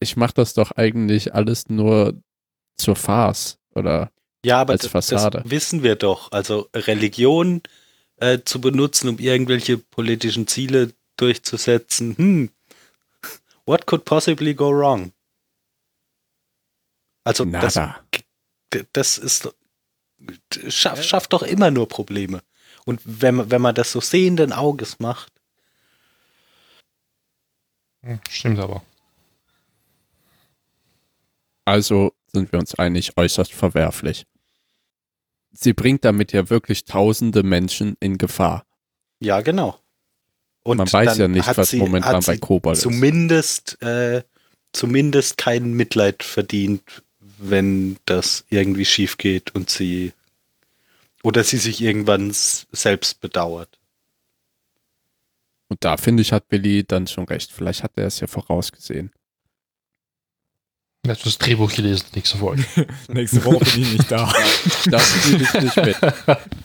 ich 0.00 0.16
mache 0.16 0.34
das 0.34 0.54
doch 0.54 0.72
eigentlich 0.72 1.34
alles 1.34 1.68
nur 1.68 2.20
zur 2.76 2.96
Farce. 2.96 3.58
Oder 3.74 4.10
Ja, 4.44 4.60
aber 4.60 4.72
als 4.74 4.82
das, 4.82 4.90
Fassade. 4.92 5.40
das 5.42 5.50
wissen 5.50 5.82
wir 5.82 5.96
doch. 5.96 6.30
Also 6.32 6.68
Religion 6.74 7.62
äh, 8.16 8.38
zu 8.44 8.60
benutzen, 8.60 9.08
um 9.08 9.18
irgendwelche 9.18 9.78
politischen 9.78 10.46
Ziele 10.46 10.92
durchzusetzen. 11.16 12.16
Hm. 12.16 12.50
What 13.66 13.86
could 13.86 14.04
possibly 14.04 14.54
go 14.54 14.70
wrong? 14.70 15.12
Also 17.24 17.44
das, 17.44 17.74
Nada. 17.74 18.00
das 18.92 19.18
ist 19.18 19.52
schafft, 20.68 21.04
schafft 21.04 21.32
doch 21.32 21.42
immer 21.42 21.70
nur 21.70 21.86
Probleme. 21.88 22.40
Und 22.86 23.00
wenn 23.04 23.34
man, 23.34 23.50
wenn 23.50 23.60
man 23.60 23.74
das 23.74 23.92
so 23.92 24.00
sehenden 24.00 24.52
Auges 24.52 24.98
macht, 25.00 25.32
Hm, 28.02 28.20
Stimmt 28.30 28.60
aber. 28.60 28.82
Also 31.68 32.12
sind 32.32 32.50
wir 32.52 32.58
uns 32.58 32.74
einig, 32.74 33.16
äußerst 33.16 33.52
verwerflich. 33.52 34.24
Sie 35.52 35.72
bringt 35.74 36.04
damit 36.04 36.32
ja 36.32 36.48
wirklich 36.50 36.84
tausende 36.84 37.42
Menschen 37.42 37.96
in 38.00 38.16
Gefahr. 38.18 38.64
ja 39.20 39.40
genau. 39.40 39.78
Und 40.62 40.76
Man 40.78 40.92
weiß 40.92 41.16
ja 41.18 41.28
nicht, 41.28 41.56
was 41.56 41.70
sie- 41.70 41.78
momentan 41.78 42.22
bei 42.22 42.36
Kobold 42.36 42.76
ist. 42.76 42.82
zumindest, 42.82 43.80
äh, 43.82 44.22
zumindest 44.72 45.38
kein 45.38 45.72
Mitleid 45.72 46.22
verdient, 46.22 47.02
wenn 47.38 47.96
das 48.04 48.44
irgendwie 48.50 48.84
schief 48.84 49.16
geht 49.16 49.54
und 49.54 49.70
sie 49.70 50.12
oder 51.22 51.42
sie 51.44 51.56
sich 51.56 51.80
irgendwann 51.80 52.30
selbst 52.32 53.20
bedauert. 53.20 53.78
Und 55.68 55.84
da 55.84 55.96
finde 55.96 56.20
ich, 56.22 56.32
hat 56.32 56.48
Billy 56.48 56.84
dann 56.84 57.06
schon 57.06 57.24
recht. 57.24 57.50
Vielleicht 57.52 57.82
hat 57.82 57.92
er 57.96 58.06
es 58.06 58.20
ja 58.20 58.26
vorausgesehen. 58.26 59.10
Er 61.06 61.12
hat 61.12 61.24
das 61.24 61.38
Drehbuch 61.38 61.72
gelesen, 61.72 62.06
nächste 62.14 62.38
Folge. 62.38 62.64
Nächste 63.08 63.44
Woche 63.44 63.64
bin 63.72 63.82
ich 63.82 63.92
nicht 63.92 64.10
da. 64.10 64.30
Das 64.90 65.08
spiele 65.10 65.44
ich 65.44 65.54
nicht 65.54 65.76
mit. 65.76 65.96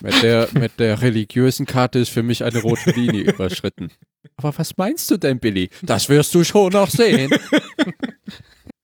Mit 0.01 0.23
der, 0.23 0.49
mit 0.53 0.79
der 0.79 1.01
religiösen 1.01 1.65
Karte 1.65 1.99
ist 1.99 2.09
für 2.09 2.23
mich 2.23 2.43
eine 2.43 2.61
rote 2.61 2.91
Linie 2.91 3.21
überschritten. 3.33 3.91
Aber 4.37 4.57
was 4.57 4.75
meinst 4.75 5.09
du 5.11 5.17
denn, 5.17 5.39
Billy? 5.39 5.69
Das 5.83 6.09
wirst 6.09 6.33
du 6.33 6.43
schon 6.43 6.73
noch 6.73 6.89
sehen. 6.89 7.31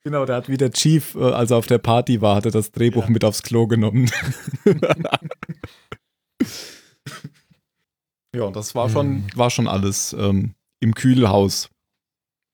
Genau, 0.03 0.25
der 0.25 0.37
hat 0.37 0.49
wie 0.49 0.57
der 0.57 0.71
Chief, 0.71 1.15
äh, 1.15 1.23
als 1.23 1.51
er 1.51 1.57
auf 1.57 1.67
der 1.67 1.79
Party 1.79 2.21
war, 2.21 2.35
hat 2.35 2.45
er 2.45 2.51
das 2.51 2.71
Drehbuch 2.71 3.09
mit 3.09 3.25
aufs 3.25 3.43
Klo 3.43 3.67
genommen. 3.67 4.09
ja, 8.33 8.43
und 8.43 8.55
das 8.55 8.75
war 8.75 8.89
schon, 8.89 9.25
war 9.35 9.49
schon 9.49 9.67
alles 9.67 10.15
ähm, 10.17 10.53
im 10.79 10.93
Kühlhaus. 10.93 11.69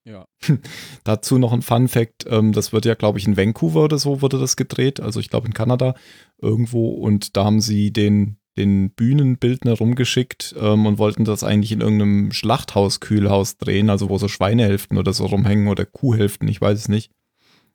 Ja. 0.06 0.28
Dazu 1.04 1.38
noch 1.38 1.52
ein 1.52 1.62
Fun 1.62 1.88
Fact, 1.88 2.26
ähm, 2.28 2.52
das 2.52 2.72
wird 2.72 2.84
ja, 2.84 2.94
glaube 2.94 3.18
ich, 3.18 3.26
in 3.26 3.36
Vancouver 3.36 3.84
oder 3.84 3.98
so 3.98 4.22
wurde 4.22 4.38
das 4.38 4.56
gedreht, 4.56 5.00
also 5.00 5.18
ich 5.18 5.28
glaube 5.28 5.48
in 5.48 5.52
Kanada 5.52 5.94
irgendwo 6.40 6.90
und 6.90 7.36
da 7.36 7.44
haben 7.44 7.60
sie 7.60 7.92
den, 7.92 8.38
den 8.56 8.90
Bühnenbildner 8.90 9.72
rumgeschickt 9.72 10.54
ähm, 10.60 10.86
und 10.86 10.98
wollten 10.98 11.24
das 11.24 11.42
eigentlich 11.42 11.72
in 11.72 11.80
irgendeinem 11.80 12.30
Schlachthaus-Kühlhaus 12.30 13.58
drehen, 13.58 13.90
also 13.90 14.08
wo 14.08 14.16
so 14.16 14.28
Schweinehälften 14.28 14.96
oder 14.96 15.12
so 15.12 15.26
rumhängen 15.26 15.66
oder 15.66 15.84
Kuhhälften, 15.84 16.46
ich 16.46 16.60
weiß 16.60 16.78
es 16.78 16.88
nicht. 16.88 17.10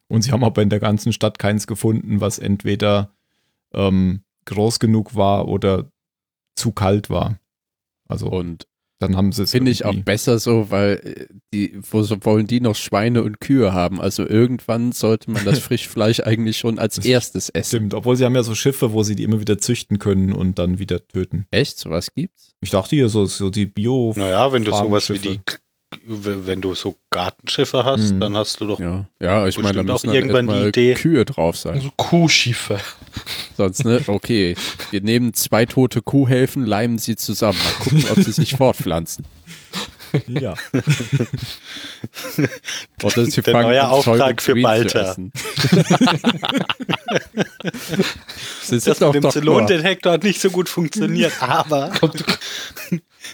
Und 0.08 0.22
sie 0.22 0.32
haben 0.32 0.44
aber 0.44 0.62
in 0.62 0.70
der 0.70 0.80
ganzen 0.80 1.12
Stadt 1.12 1.38
keins 1.38 1.68
gefunden, 1.68 2.22
was 2.22 2.40
entweder 2.40 3.14
ähm, 3.74 4.24
groß 4.46 4.80
genug 4.80 5.16
war 5.16 5.50
oder 5.50 5.92
zu 6.56 6.72
kalt 6.72 7.10
war. 7.10 7.40
Also 8.08 8.28
Und 8.28 8.68
dann 9.02 9.18
haben 9.18 9.32
sie 9.32 9.44
es 9.44 9.52
finde 9.52 9.72
ich 9.72 9.86
auch 9.86 9.96
besser 9.96 10.40
so, 10.40 10.70
weil 10.70 11.02
äh, 11.04 11.34
die, 11.54 11.80
wo 11.90 12.04
so 12.04 12.18
wollen 12.22 12.48
die 12.48 12.62
noch 12.62 12.76
Schweine 12.76 13.24
und 13.24 13.40
Kühe 13.40 13.74
haben? 13.74 14.00
Also 14.00 14.28
irgendwann 14.28 14.92
sollte 14.92 15.32
man 15.32 15.44
das 15.44 15.60
Frischfleisch 15.60 16.20
eigentlich 16.22 16.58
schon 16.58 16.80
als 16.80 16.96
Das 16.96 17.06
erstes 17.06 17.50
essen. 17.50 17.68
Stimmt, 17.68 17.94
obwohl 17.94 18.16
sie 18.16 18.26
haben 18.26 18.36
ja 18.36 18.44
so 18.44 18.56
Schiffe, 18.56 18.94
wo 18.94 19.04
sie 19.04 19.16
die 19.16 19.24
immer 19.24 19.40
wieder 19.40 19.58
züchten 19.58 20.00
können 20.00 20.34
und 20.34 20.60
dann 20.60 20.80
wieder 20.80 21.06
töten. 21.08 21.46
Echt? 21.52 21.80
Sowas 21.80 22.14
gibt's? 22.14 22.56
Ich 22.62 22.70
dachte 22.70 22.96
hier 22.96 23.10
so, 23.10 23.26
so 23.26 23.50
die 23.50 23.66
Bio. 23.66 24.14
Naja, 24.16 24.52
wenn 24.54 24.64
du 24.64 24.72
sowas 24.72 25.10
wie 25.10 25.20
die, 25.20 25.40
wenn 26.06 26.62
du 26.62 26.74
so 26.76 26.96
Gartenschiffe 27.10 27.84
hast, 27.86 28.12
Mhm. 28.14 28.20
dann 28.22 28.38
hast 28.38 28.60
du 28.62 28.68
doch 28.68 28.80
Ja. 28.80 29.06
Ja, 29.20 29.48
ich 29.48 29.58
meine, 29.58 29.84
da 29.84 29.94
auch 29.94 29.96
müssen 29.96 30.08
dann 30.08 30.16
irgendwann 30.16 30.48
die 30.48 30.68
Idee. 30.70 30.94
Kühe 30.94 31.26
drauf 31.26 31.58
sein. 31.58 31.74
Also 31.74 31.92
Kuhschiffe. 31.98 32.80
Sonst, 33.58 33.84
ne? 33.86 34.02
Okay. 34.08 34.56
Wir 34.92 35.02
nehmen 35.02 35.34
zwei 35.34 35.66
tote 35.66 36.02
Kuhhälften, 36.02 36.66
leimen 36.66 36.98
sie 36.98 37.16
zusammen. 37.18 37.58
Mal 37.64 37.84
gucken, 37.84 38.06
ob 38.12 38.24
sie 38.24 38.32
sich 38.32 38.56
fortpflanzen. 38.58 39.26
Ja. 40.28 40.56
Oder 43.04 43.26
sie 43.26 43.42
Der 43.42 43.54
fangen 43.54 43.68
neue 43.68 43.88
Auftrag 43.88 44.42
für 44.42 44.56
Balter. 44.62 45.12
essen. 45.12 45.32
sie 48.62 48.76
das 48.80 48.86
mit 48.86 49.02
doch 49.02 49.12
dem 49.14 49.30
Zylondetektor 49.30 50.14
hat 50.14 50.24
nicht 50.24 50.42
so 50.42 50.50
gut 50.50 50.68
funktioniert, 50.70 51.32
aber 51.42 51.92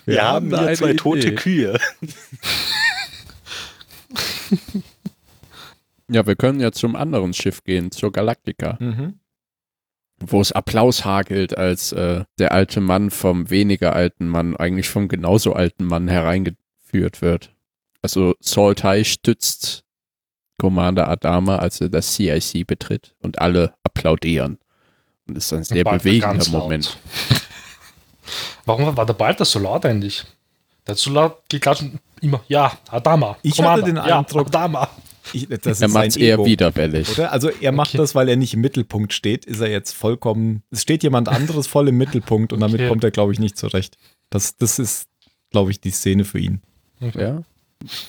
wir 0.06 0.24
haben 0.24 0.54
haben 0.56 0.68
hier 0.68 0.76
zwei 0.78 0.94
tote 0.94 1.28
Idee. 1.28 1.36
Kühe. 1.36 1.80
Ja, 6.10 6.26
wir 6.26 6.36
können 6.38 6.60
ja 6.62 6.72
zum 6.72 6.96
anderen 6.96 7.34
Schiff 7.34 7.64
gehen, 7.66 7.92
zur 7.92 8.12
Galactica, 8.14 8.78
Mhm. 8.80 9.20
wo 10.20 10.40
es 10.40 10.54
Applaus 10.54 11.04
hagelt, 11.04 11.58
als 11.58 11.92
äh, 11.92 12.24
der 12.40 12.54
alte 12.54 12.80
Mann 12.80 13.12
vom 13.12 13.50
weniger 13.50 13.94
alten 13.94 14.28
Mann, 14.30 14.56
eigentlich 14.56 14.88
vom 14.90 15.10
genauso 15.10 15.52
alten 15.54 15.84
Mann 15.84 16.08
hereingeführt 16.08 17.22
wird. 17.22 17.54
Also 18.02 18.36
Saltai 18.40 19.04
stützt 19.04 19.84
Commander 20.58 21.10
Adama, 21.10 21.58
als 21.58 21.82
er 21.82 21.90
das 21.90 22.14
CIC 22.16 22.66
betritt 22.66 23.14
und 23.20 23.40
alle 23.40 23.74
applaudieren. 23.84 24.58
Und 25.28 25.36
das 25.36 25.46
ist 25.48 25.54
ein 25.54 25.64
sehr 25.66 25.84
bewegender. 25.84 26.50
Moment. 26.52 26.98
Warum 28.68 28.96
war 28.96 29.06
der 29.06 29.14
Balter 29.14 29.46
so 29.46 29.60
laut 29.60 29.86
eigentlich? 29.86 30.24
Der 30.86 30.94
hat 30.94 31.00
so 31.00 31.10
laut 31.12 31.38
geklatscht 31.50 31.82
und 31.84 32.00
immer, 32.22 32.42
ja, 32.48 32.72
Adama. 32.90 33.38
Ich 33.42 33.56
Commander, 33.56 33.82
hatte 33.82 33.94
den 33.94 33.96
ja, 33.98 34.20
Eindruck- 34.20 34.48
Adama. 34.48 34.90
Ich, 35.34 35.48
das 35.50 35.82
Er 35.82 35.90
macht 35.90 36.08
es 36.08 36.16
eher 36.16 36.38
widerwillig. 36.46 37.10
Oder? 37.12 37.32
Also 37.34 37.50
er 37.50 37.74
macht 37.74 37.90
Okay. 37.90 37.98
das, 37.98 38.16
weil 38.16 38.30
er 38.30 38.38
nicht 38.38 38.54
im 38.54 38.62
Mittelpunkt 38.62 39.12
steht, 39.12 39.44
ist 39.46 39.60
er 39.60 39.70
jetzt 39.70 39.92
vollkommen. 39.94 40.64
Es 40.72 40.84
steht 40.84 41.04
jemand 41.04 41.28
anderes 41.28 41.68
voll 41.68 41.90
im 41.90 41.98
Mittelpunkt 41.98 42.54
und 42.54 42.62
damit 42.62 42.80
Okay. 42.80 42.88
kommt 42.90 43.04
er, 43.04 43.12
glaube 43.12 43.34
ich, 43.34 43.40
nicht 43.40 43.58
zurecht. 43.58 43.98
Das, 44.30 44.56
das 44.56 44.80
ist, 44.80 45.08
glaube 45.52 45.72
ich, 45.72 45.82
die 45.82 45.92
Szene 45.92 46.24
für 46.24 46.40
ihn. 46.40 46.62
Ja. 47.14 47.42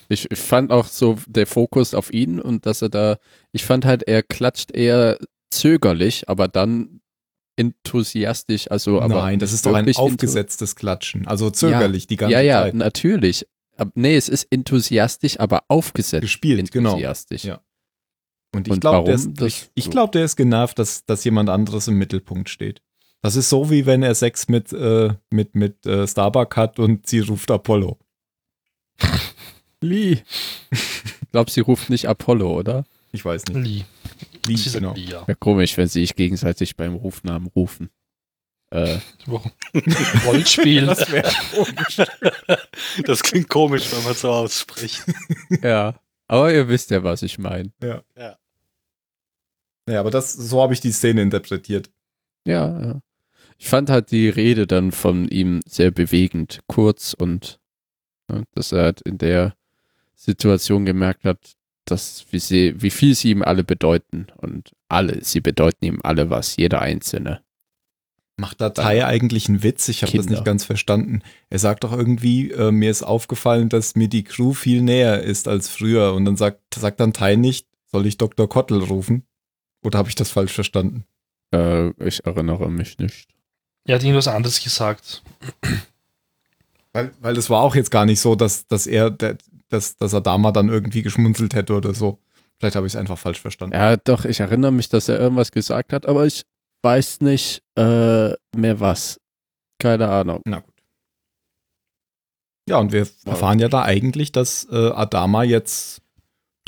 Ich, 0.09 0.31
ich 0.31 0.39
fand 0.39 0.71
auch 0.71 0.87
so 0.87 1.17
der 1.27 1.47
Fokus 1.49 1.93
auf 1.93 2.13
ihn 2.13 2.41
und 2.41 2.67
dass 2.67 2.83
er 2.83 2.89
da, 2.89 3.17
ich 3.53 3.65
fand 3.65 3.85
halt, 3.85 4.05
er 4.05 4.23
klatscht 4.23 4.71
eher 4.71 5.19
zögerlich, 5.51 6.29
aber 6.29 6.47
dann 6.49 6.98
enthusiastisch, 7.59 8.71
also 8.71 9.01
aber 9.01 9.23
Nein, 9.23 9.39
das 9.39 9.53
ist 9.53 9.67
doch 9.67 9.75
ein 9.75 9.95
aufgesetztes 9.95 10.77
Klatschen. 10.77 11.27
Also 11.27 11.51
zögerlich 11.51 12.07
die 12.07 12.17
ganze 12.17 12.35
Ja, 12.35 12.41
ja, 12.41 12.63
Zeit. 12.63 12.75
natürlich. 12.75 13.47
Ab, 13.77 13.91
nee, 13.95 14.17
es 14.17 14.29
ist 14.29 14.47
enthusiastisch, 14.51 15.39
aber 15.39 15.65
aufgesetzt. 15.69 16.23
Gespielt, 16.23 16.71
genau. 16.71 16.91
enthusiastisch. 16.91 17.45
Ja. 17.45 17.61
Und 18.55 18.67
ich 18.69 18.81
glaube, 18.81 19.15
der, 19.15 19.47
ich, 19.47 19.71
ich 19.75 19.91
glaub, 19.91 20.13
der 20.13 20.25
ist 20.25 20.37
genervt, 20.37 20.79
dass, 20.79 21.05
dass 21.05 21.25
jemand 21.25 21.51
anderes 21.51 21.87
im 21.89 21.99
Mittelpunkt 21.99 22.49
steht. 22.49 22.83
Das 23.21 23.37
ist 23.37 23.49
so, 23.49 23.71
wie 23.71 23.85
wenn 23.85 24.03
er 24.03 24.15
Sex 24.15 24.49
mit, 24.49 24.73
äh, 24.73 25.13
mit, 25.31 25.55
mit 25.55 25.85
äh, 25.87 26.07
Starbuck 26.07 26.57
hat 26.57 26.79
und 26.79 27.07
sie 27.07 27.21
ruft 27.21 27.51
Apollo. 27.51 27.99
Lee. 29.81 30.19
Ich 30.71 31.31
glaube, 31.33 31.51
sie 31.51 31.61
ruft 31.61 31.91
nicht 31.91 32.07
Apollo, 32.09 32.59
oder? 32.59 32.85
Ich 33.13 33.25
weiß 33.25 33.47
nicht. 33.47 33.67
Lee. 33.67 33.85
Lee, 34.49 34.57
Sie 34.57 34.71
genau. 34.71 34.95
Lee, 34.95 35.05
ja. 35.05 35.27
Wäre 35.27 35.37
komisch, 35.37 35.77
wenn 35.77 35.89
sie 35.89 36.01
sich 36.01 36.15
gegenseitig 36.15 36.77
beim 36.77 36.95
Rufnamen 36.95 37.49
rufen. 37.49 37.91
Äh, 38.71 38.99
Warum? 39.27 39.51
Rollenspiel. 40.27 40.87
Das. 40.87 41.07
Das 43.05 43.23
klingt 43.23 43.49
komisch, 43.49 43.91
wenn 43.93 44.05
man 44.05 44.15
so 44.15 44.31
ausspricht. 44.31 45.05
ja. 45.63 45.95
Aber 46.27 46.53
ihr 46.53 46.69
wisst 46.69 46.91
ja, 46.91 47.03
was 47.03 47.23
ich 47.23 47.39
meine. 47.39 47.73
Ja. 47.83 48.03
Ja. 48.17 48.37
Ja, 49.89 50.01
aber 50.01 50.11
das, 50.11 50.35
so 50.35 50.61
habe 50.61 50.75
ich 50.75 50.81
die 50.81 50.93
Szene 50.93 51.23
interpretiert. 51.23 51.91
Ja, 52.47 52.81
ja. 52.81 53.01
Ich 53.57 53.69
fand 53.69 53.91
halt 53.91 54.11
die 54.11 54.29
Rede 54.29 54.67
dann 54.67 54.93
von 54.93 55.27
ihm 55.29 55.61
sehr 55.67 55.91
bewegend, 55.91 56.61
kurz 56.67 57.15
und 57.15 57.59
ne, 58.29 58.45
dass 58.55 58.73
er 58.73 58.83
halt 58.83 59.01
in 59.01 59.19
der 59.19 59.57
Situation 60.15 60.85
gemerkt 60.85 61.25
hat, 61.25 61.57
dass 61.91 62.27
wie, 62.31 62.39
sie, 62.39 62.75
wie 62.81 62.91
viel 62.91 63.15
sie 63.15 63.31
ihm 63.31 63.43
alle 63.43 63.65
bedeuten 63.65 64.27
und 64.37 64.73
alle, 64.89 65.23
sie 65.25 65.41
bedeuten 65.41 65.85
ihm 65.85 66.01
alle 66.03 66.31
was, 66.31 66.57
jeder 66.57 66.81
Einzelne. 66.81 67.43
Macht 68.37 68.61
Datei 68.61 69.05
eigentlich 69.05 69.49
einen 69.49 69.65
Witz? 69.65 69.89
Ich 69.89 70.03
habe 70.03 70.17
das 70.17 70.29
nicht 70.29 70.45
ganz 70.45 70.65
verstanden. 70.65 71.23
Er 71.51 71.59
sagt 71.59 71.83
doch 71.83 71.93
irgendwie, 71.93 72.53
äh, 72.53 72.71
mir 72.71 72.89
ist 72.89 73.03
aufgefallen, 73.03 73.69
dass 73.69 73.97
mir 73.97 74.07
die 74.07 74.23
Crew 74.23 74.53
viel 74.53 74.81
näher 74.81 75.23
ist 75.25 75.49
als 75.49 75.69
früher. 75.69 76.15
Und 76.15 76.25
dann 76.25 76.37
sagt, 76.37 76.61
sagt 76.77 77.01
dann 77.01 77.13
Tai 77.13 77.35
nicht, 77.35 77.67
soll 77.91 78.07
ich 78.07 78.17
Dr. 78.17 78.49
Kottel 78.49 78.81
rufen? 78.81 79.25
Oder 79.83 79.99
habe 79.99 80.09
ich 80.09 80.15
das 80.15 80.31
falsch 80.31 80.53
verstanden? 80.53 81.05
Äh, 81.53 81.89
ich 82.05 82.25
erinnere 82.27 82.71
mich 82.71 82.99
nicht. 82.99 83.29
Er 83.87 83.97
hat 83.97 84.05
irgendwas 84.05 84.29
anderes 84.29 84.63
gesagt. 84.63 85.25
Weil, 86.93 87.13
weil 87.21 87.37
es 87.37 87.51
war 87.51 87.63
auch 87.63 87.75
jetzt 87.75 87.91
gar 87.91 88.07
nicht 88.07 88.21
so, 88.21 88.35
dass, 88.35 88.67
dass 88.67 88.87
er, 88.87 89.11
der, 89.11 89.37
dass, 89.69 89.97
dass 89.97 90.15
Adama 90.15 90.53
dann 90.53 90.69
irgendwie 90.69 91.03
geschmunzelt 91.03 91.55
hätte 91.55 91.75
oder 91.75 91.95
so. 91.95 92.19
Vielleicht 92.59 92.77
habe 92.77 92.87
ich 92.87 92.95
es 92.95 92.97
einfach 92.97 93.19
falsch 93.19 93.41
verstanden. 93.41 93.77
Ja, 93.77 93.97
doch, 93.97 94.25
ich 94.25 94.41
erinnere 94.41 94.73
mich, 94.73 94.89
dass 94.89 95.09
er 95.09 95.19
irgendwas 95.19 95.53
gesagt 95.53 95.93
hat, 95.93 96.07
aber 96.07 96.27
ich 96.27 96.45
weiß 96.83 97.21
nicht 97.21 97.63
äh, 97.77 98.31
mehr 98.57 98.81
was. 98.81 99.21
Keine 99.79 100.09
Ahnung. 100.09 100.41
Na 100.45 100.61
gut. 100.61 100.75
Ja, 102.69 102.79
und 102.79 102.93
wir 102.93 103.07
erfahren 103.25 103.61
ja 103.61 103.69
da 103.69 103.83
eigentlich, 103.83 104.33
dass 104.33 104.67
äh, 104.71 104.91
Adama 104.91 105.43
jetzt 105.45 106.03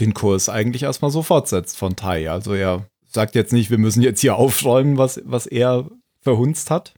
den 0.01 0.15
Kurs 0.15 0.49
eigentlich 0.49 0.85
erstmal 0.85 1.11
so 1.11 1.23
fortsetzt 1.23 1.77
von 1.77 1.97
Tai. 1.97 2.31
Also 2.31 2.55
er 2.55 2.87
sagt 3.07 3.35
jetzt 3.35 3.53
nicht, 3.53 3.71
wir 3.71 3.79
müssen 3.79 4.03
jetzt 4.03 4.21
hier 4.21 4.37
aufräumen, 4.37 4.97
was, 4.97 5.21
was 5.25 5.47
er 5.47 5.91
verhunzt 6.23 6.71
hat. 6.71 6.95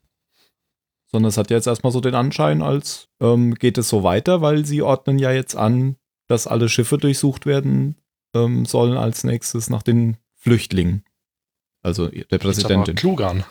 Sondern 1.12 1.28
es 1.28 1.36
hat 1.36 1.50
jetzt 1.50 1.66
erstmal 1.66 1.92
so 1.92 2.00
den 2.00 2.14
Anschein, 2.14 2.62
als 2.62 3.08
ähm, 3.20 3.54
geht 3.54 3.76
es 3.78 3.88
so 3.88 4.02
weiter, 4.02 4.40
weil 4.40 4.64
sie 4.64 4.80
ordnen 4.82 5.18
ja 5.18 5.30
jetzt 5.30 5.54
an, 5.54 5.96
dass 6.26 6.46
alle 6.46 6.68
Schiffe 6.70 6.96
durchsucht 6.98 7.44
werden 7.46 7.96
ähm, 8.34 8.64
sollen 8.64 8.96
als 8.96 9.22
nächstes 9.24 9.68
nach 9.68 9.82
den 9.82 10.16
Flüchtlingen. 10.34 11.04
Also 11.82 12.08
der 12.08 12.38
Präsidentin. 12.38 12.94
klug 12.94 13.20
an. 13.20 13.44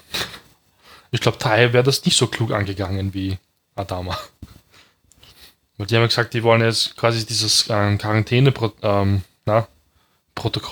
Ich 1.12 1.22
glaube, 1.22 1.38
Tai 1.38 1.74
wäre 1.74 1.84
das 1.84 2.04
nicht 2.06 2.18
so 2.18 2.28
klug 2.28 2.52
angegangen 2.52 3.14
wie 3.14 3.38
Adama. 3.76 4.18
Weil 5.78 5.88
die 5.88 5.96
haben 5.96 6.02
ja 6.04 6.08
gesagt, 6.08 6.34
die 6.34 6.42
wollen 6.44 6.62
jetzt 6.62 6.96
quasi 6.98 7.26
dieses 7.26 7.66
ähm, 7.70 7.98
Quarantäne-Protokoll 7.98 9.22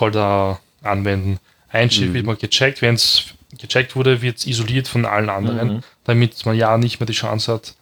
ähm, 0.08 0.12
da 0.12 0.60
anwenden. 0.82 1.38
Ein 1.68 1.90
Schiff 1.90 2.08
Mhm. 2.10 2.14
wird 2.14 2.26
mal 2.26 2.36
gecheckt, 2.36 2.82
wenn 2.82 2.94
es 2.94 3.34
gecheckt 3.58 3.96
wurde, 3.96 4.22
wird 4.22 4.38
es 4.38 4.46
isoliert 4.46 4.88
von 4.88 5.04
allen 5.04 5.28
anderen, 5.28 5.74
Mhm. 5.76 5.80
damit 6.04 6.44
man 6.46 6.56
ja 6.56 6.76
nicht 6.78 7.00
mehr 7.00 7.06
die 7.06 7.12
Chance 7.12 7.52
hat, 7.52 7.74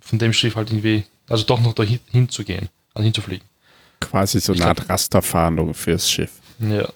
von 0.00 0.18
dem 0.18 0.32
Schiff 0.32 0.56
halt 0.56 0.70
irgendwie, 0.70 1.04
also 1.28 1.44
doch 1.44 1.60
noch 1.60 1.74
dahin 1.74 2.00
hinzugehen, 2.10 2.68
also 2.94 3.04
hinzufliegen. 3.04 3.46
Quasi 4.00 4.40
so 4.40 4.52
eine 4.52 4.66
Art 4.66 4.88
Rasterfahndung 4.88 5.74
fürs 5.74 6.10
Schiff. 6.10 6.32
Ja. 6.58 6.88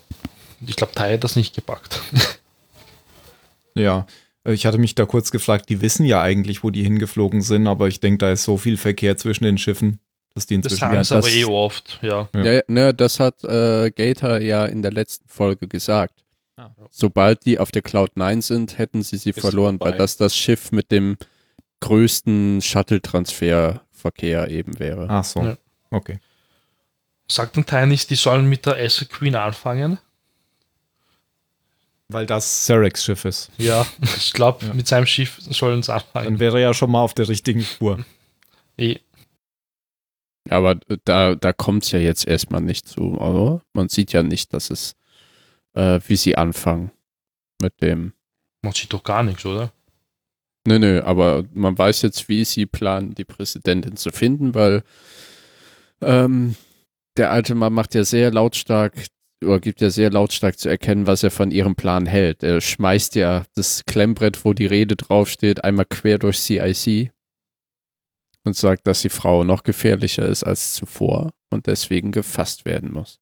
Ich 0.66 0.76
glaube, 0.76 0.92
Tai 0.94 1.12
hat 1.14 1.24
das 1.24 1.36
nicht 1.36 1.54
gepackt. 1.54 2.00
Ja, 3.74 4.06
ich 4.44 4.64
hatte 4.64 4.78
mich 4.78 4.94
da 4.94 5.04
kurz 5.04 5.30
gefragt, 5.30 5.68
die 5.68 5.80
wissen 5.80 6.06
ja 6.06 6.22
eigentlich, 6.22 6.62
wo 6.64 6.70
die 6.70 6.82
hingeflogen 6.82 7.42
sind, 7.42 7.66
aber 7.66 7.88
ich 7.88 8.00
denke, 8.00 8.18
da 8.18 8.32
ist 8.32 8.44
so 8.44 8.56
viel 8.56 8.76
Verkehr 8.76 9.16
zwischen 9.16 9.44
den 9.44 9.58
Schiffen, 9.58 9.98
dass 10.34 10.46
die 10.46 10.54
Das 10.60 10.72
inzwischen 10.72 10.80
sagen 10.80 10.94
ja, 10.94 11.04
sie 11.04 11.14
aber 11.14 11.22
das- 11.26 11.34
eh 11.36 11.44
oft, 11.44 11.98
ja. 12.02 12.28
Ja. 12.34 12.42
Ja, 12.52 12.62
ne, 12.68 12.94
das 12.94 13.20
hat 13.20 13.42
äh, 13.44 13.90
Gator 13.90 14.38
ja 14.40 14.64
in 14.66 14.82
der 14.82 14.92
letzten 14.92 15.28
Folge 15.28 15.68
gesagt. 15.68 16.14
Ah. 16.56 16.70
Sobald 16.90 17.44
die 17.44 17.58
auf 17.58 17.70
der 17.70 17.82
Cloud 17.82 18.16
9 18.16 18.40
sind, 18.40 18.78
hätten 18.78 19.02
sie 19.02 19.18
sie 19.18 19.30
Ist 19.30 19.40
verloren, 19.40 19.78
vorbei. 19.78 19.92
weil 19.92 19.98
das 19.98 20.16
das 20.16 20.34
Schiff 20.36 20.72
mit 20.72 20.90
dem 20.90 21.18
größten 21.80 22.62
Shuttle-Transferverkehr 22.62 24.48
eben 24.48 24.78
wäre. 24.78 25.06
Ach 25.10 25.24
so, 25.24 25.42
Ja. 25.42 25.58
okay. 25.90 26.18
Sagt 27.30 27.56
ein 27.58 27.66
Teil 27.66 27.86
nicht, 27.88 28.08
die 28.10 28.14
sollen 28.14 28.48
mit 28.48 28.64
der 28.66 28.76
Acid 28.76 29.10
Queen 29.10 29.34
anfangen? 29.34 29.98
Weil 32.08 32.24
das 32.24 32.64
Cerex 32.66 33.04
Schiff 33.04 33.24
ist. 33.24 33.50
Ja, 33.58 33.84
ich 34.16 34.32
glaube, 34.32 34.64
Ja. 34.66 34.72
mit 34.74 34.86
seinem 34.86 35.06
Schiff 35.06 35.38
sollen 35.40 35.82
sie 35.82 35.88
Dann 35.88 36.00
anfangen. 36.02 36.38
wäre 36.38 36.56
er 36.58 36.68
ja 36.68 36.74
schon 36.74 36.90
mal 36.90 37.00
auf 37.02 37.14
der 37.14 37.28
richtigen 37.28 37.62
Spur. 37.62 38.04
Eh, 38.78 38.98
Aber 40.48 40.76
da, 41.04 41.34
da 41.34 41.52
kommt 41.52 41.82
es 41.82 41.90
ja 41.90 41.98
jetzt 41.98 42.26
erstmal 42.26 42.60
nicht 42.60 42.88
zu. 42.88 43.18
Also 43.20 43.60
man 43.72 43.88
sieht 43.88 44.12
ja 44.12 44.22
nicht, 44.22 44.52
dass 44.54 44.70
es, 44.70 44.94
äh, 45.76 46.00
wie 46.08 46.16
sie 46.16 46.36
anfangen 46.36 46.90
mit 47.62 47.80
dem. 47.80 48.12
man 48.62 48.72
sieht 48.72 48.92
doch 48.92 49.04
gar 49.04 49.22
nichts, 49.22 49.46
oder? 49.46 49.72
Nö, 50.66 50.80
nö, 50.80 51.02
aber 51.02 51.44
man 51.54 51.78
weiß 51.78 52.02
jetzt, 52.02 52.28
wie 52.28 52.44
sie 52.44 52.66
planen, 52.66 53.14
die 53.14 53.24
Präsidentin 53.24 53.96
zu 53.96 54.10
finden, 54.10 54.54
weil 54.54 54.82
ähm, 56.00 56.56
der 57.16 57.30
alte 57.30 57.54
Mann 57.54 57.72
macht 57.72 57.94
ja 57.94 58.04
sehr 58.04 58.32
lautstark 58.32 58.94
oder 59.44 59.60
gibt 59.60 59.80
ja 59.80 59.90
sehr 59.90 60.10
lautstark 60.10 60.58
zu 60.58 60.68
erkennen, 60.68 61.06
was 61.06 61.22
er 61.22 61.30
von 61.30 61.50
ihrem 61.50 61.76
Plan 61.76 62.06
hält. 62.06 62.42
Er 62.42 62.60
schmeißt 62.60 63.14
ja 63.14 63.44
das 63.54 63.84
Klemmbrett, 63.84 64.44
wo 64.44 64.54
die 64.54 64.66
Rede 64.66 64.96
draufsteht, 64.96 65.62
einmal 65.62 65.86
quer 65.86 66.18
durch 66.18 66.38
CIC 66.38 67.12
und 68.44 68.56
sagt, 68.56 68.86
dass 68.86 69.02
die 69.02 69.08
Frau 69.08 69.44
noch 69.44 69.62
gefährlicher 69.62 70.26
ist 70.26 70.42
als 70.42 70.74
zuvor 70.74 71.30
und 71.50 71.66
deswegen 71.66 72.12
gefasst 72.12 72.64
werden 72.64 72.92
muss. 72.92 73.20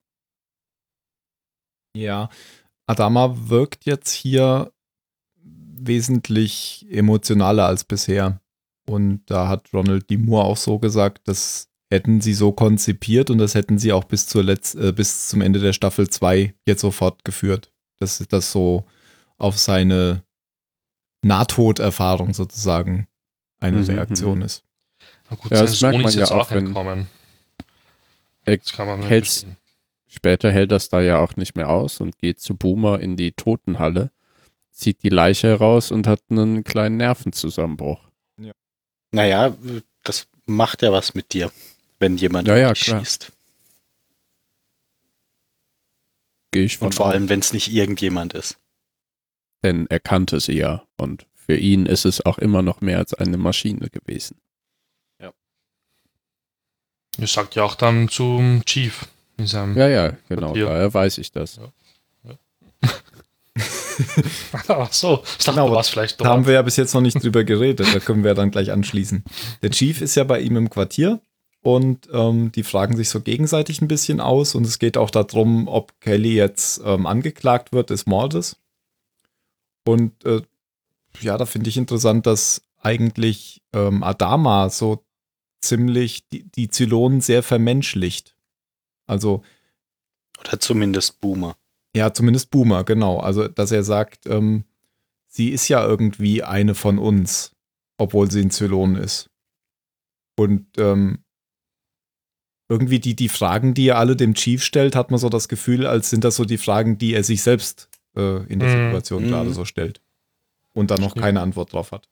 Ja, 1.97 2.29
Adama 2.87 3.35
wirkt 3.49 3.85
jetzt 3.87 4.11
hier 4.11 4.73
wesentlich 5.43 6.87
emotionaler 6.91 7.67
als 7.67 7.85
bisher. 7.85 8.41
Und 8.87 9.23
da 9.27 9.49
hat 9.49 9.73
Ronald 9.73 10.11
D. 10.11 10.17
Moore 10.19 10.45
auch 10.45 10.57
so 10.57 10.79
gesagt, 10.79 11.27
das 11.29 11.69
hätten 11.91 12.21
sie 12.21 12.35
so 12.35 12.53
konzipiert 12.53 13.31
und 13.31 13.39
das 13.39 13.55
hätten 13.55 13.79
sie 13.79 13.93
auch 13.93 14.05
bis, 14.05 14.27
zur 14.27 14.43
Letz 14.43 14.75
äh, 14.75 14.93
bis 14.93 15.29
zum 15.29 15.41
Ende 15.41 15.61
der 15.61 15.73
Staffel 15.73 16.09
2 16.09 16.55
jetzt 16.67 16.81
so 16.81 16.91
fortgeführt. 16.91 17.73
Dass 17.99 18.19
das 18.29 18.51
so 18.53 18.85
auf 19.39 19.57
seine 19.59 20.23
Nahtoderfahrung 21.23 22.35
sozusagen 22.35 23.07
eine 23.61 23.79
Mhm, 23.79 23.85
Reaktion 23.85 24.39
mhm. 24.39 24.45
ist. 24.45 24.65
Na 25.31 25.37
gut, 25.37 25.53
Ja, 25.53 25.61
das 25.63 25.81
merkt 25.81 25.99
man 25.99 26.09
ist 26.09 26.15
ja 26.15 26.21
jetzt 26.23 26.33
auch, 26.33 26.41
auch 26.47 26.51
wenn- 26.51 26.67
entkommen. 26.67 27.07
Er 28.45 28.59
Später 30.14 30.53
hält 30.53 30.70
das 30.70 30.88
da 30.88 31.00
ja 31.00 31.18
auch 31.18 31.35
nicht 31.35 31.57
mehr 31.57 31.68
aus 31.68 32.00
und 32.00 32.18
geht 32.18 32.38
zu 32.38 32.57
Boomer 32.57 33.00
in 33.00 33.16
die 33.16 33.33
Totenhalle, 33.33 34.12
zieht 34.70 35.03
die 35.03 35.09
Leiche 35.09 35.48
heraus 35.48 35.90
und 35.90 36.07
hat 36.07 36.20
einen 36.31 36.62
kleinen 36.62 36.98
Nervenzusammenbruch. 36.98 38.00
Naja, 39.11 39.57
das 40.05 40.29
macht 40.46 40.83
ja 40.83 40.92
was 40.92 41.14
mit 41.14 41.33
dir, 41.33 41.50
wenn 41.98 42.16
jemand 42.16 42.46
Ja, 42.46 42.57
ja, 42.57 42.72
dich 42.72 42.85
klar. 42.85 43.00
schießt. 43.00 43.33
Gehe 46.53 46.64
ich 46.64 46.79
von 46.79 46.87
Und 46.87 46.94
vor 46.94 47.07
allem, 47.07 47.29
wenn 47.29 47.40
es 47.40 47.53
nicht 47.53 47.72
irgendjemand 47.72 48.35
ist. 48.35 48.57
Denn 49.64 49.87
er 49.88 49.98
kannte 50.00 50.38
sie 50.38 50.55
ja 50.55 50.85
und 50.96 51.27
für 51.35 51.57
ihn 51.57 51.87
ist 51.87 52.05
es 52.05 52.24
auch 52.24 52.38
immer 52.38 52.62
noch 52.62 52.81
mehr 52.81 52.98
als 52.98 53.14
eine 53.14 53.37
Maschine 53.37 53.90
gewesen. 53.90 54.40
Er 57.18 57.29
sagt 57.29 57.55
ja 57.55 57.62
auch 57.62 57.77
dann 57.77 58.09
zum 58.09 58.64
Chief 58.64 59.07
in 59.37 59.47
seinem. 59.47 59.77
Ja, 59.77 59.88
ja, 59.88 60.12
genau, 60.29 60.55
Ja. 60.57 60.66
daher 60.66 60.92
weiß 60.94 61.18
ich 61.18 61.33
das. 61.33 61.59
Ach 64.68 64.92
so, 64.92 65.23
ich 65.25 65.44
dachte, 65.44 65.53
Genau, 65.53 65.68
du 65.68 65.75
warst 65.75 65.90
vielleicht 65.90 66.20
Da 66.20 66.25
haben 66.27 66.40
dort. 66.42 66.47
wir 66.49 66.55
ja 66.55 66.62
bis 66.62 66.77
jetzt 66.77 66.94
noch 66.94 67.01
nicht 67.01 67.23
drüber 67.23 67.44
geredet, 67.44 67.87
da 67.94 68.01
können 68.01 68.25
wir 68.25 68.35
dann 68.35 68.51
gleich 68.51 68.73
anschließen. 68.73 69.23
Der 69.62 69.70
Chief 69.70 70.01
ist 70.01 70.16
ja 70.16 70.25
bei 70.25 70.40
ihm 70.40 70.57
im 70.57 70.68
Quartier 70.70 71.20
und 71.62 72.09
ähm, 72.12 72.51
die 72.53 72.64
fragen 72.64 72.97
sich 72.97 73.09
so 73.09 73.20
gegenseitig 73.20 73.81
ein 73.81 73.88
bisschen 73.88 74.20
aus 74.20 74.55
und 74.55 74.66
es 74.66 74.79
geht 74.81 74.97
auch 74.97 75.11
darum, 75.11 75.68
ob 75.68 75.99
Kelly 76.01 76.35
jetzt 76.35 76.83
ähm, 76.85 77.07
angeklagt 77.07 77.73
wird 77.73 77.90
des 77.90 78.07
Mordes. 78.07 78.57
Und 79.87 80.25
äh, 80.25 80.42
ja, 81.20 81.38
da 81.38 81.47
finde 81.47 81.70
ich 81.70 81.77
interessant, 81.77 82.27
dass 82.27 82.62
eigentlich 82.83 83.62
ähm, 83.73 84.03
Adama 84.03 84.68
so 84.70 85.05
ziemlich 85.61 86.29
die, 86.29 86.44
die 86.51 86.68
Zylonen 86.68 87.20
sehr 87.20 87.42
vermenschlicht. 87.42 88.34
Also 89.07 89.43
Oder 90.40 90.59
zumindest 90.61 91.21
Boomer. 91.21 91.57
ja, 91.95 92.12
zumindest 92.12 92.51
Boomer, 92.51 92.85
genau. 92.85 93.19
Also, 93.21 93.49
dass 93.49 93.71
er 93.73 93.83
sagt, 93.85 94.27
ähm, 94.27 94.64
sie 95.29 95.51
ist 95.51 95.69
ja 95.69 95.85
irgendwie 95.85 96.43
eine 96.43 96.75
von 96.75 96.99
uns, 96.99 97.53
obwohl 97.99 98.31
sie 98.31 98.40
ein 98.40 98.51
Zylon 98.51 98.97
ist. 98.97 99.31
Und 100.37 100.67
ähm, 100.79 101.19
irgendwie 102.69 102.99
die, 102.99 103.14
die 103.14 103.29
Fragen, 103.29 103.75
die 103.75 103.88
er 103.88 103.99
alle 103.99 104.17
dem 104.17 104.35
Chief 104.35 104.62
stellt, 104.64 104.97
hat 104.97 105.11
man 105.11 105.19
so 105.21 105.29
das 105.29 105.49
Gefühl, 105.49 105.87
als 105.87 106.11
sind 106.11 106.25
das 106.25 106.37
so 106.37 106.45
die 106.45 106.59
Fragen, 106.59 106.99
die 106.99 107.14
er 107.14 107.23
sich 107.23 107.43
selbst 107.43 107.88
äh, 108.17 108.43
in 108.47 108.59
der 108.59 108.69
Mhm. 108.69 108.87
Situation 108.87 109.25
Mhm. 109.25 109.29
gerade 109.29 109.53
so 109.53 109.64
stellt. 109.64 110.01
Und 110.73 110.90
dann 110.90 111.01
noch 111.01 111.11
Stimmt. 111.11 111.25
keine 111.25 111.40
Antwort 111.40 111.73
drauf 111.73 111.93
hat. 111.93 112.09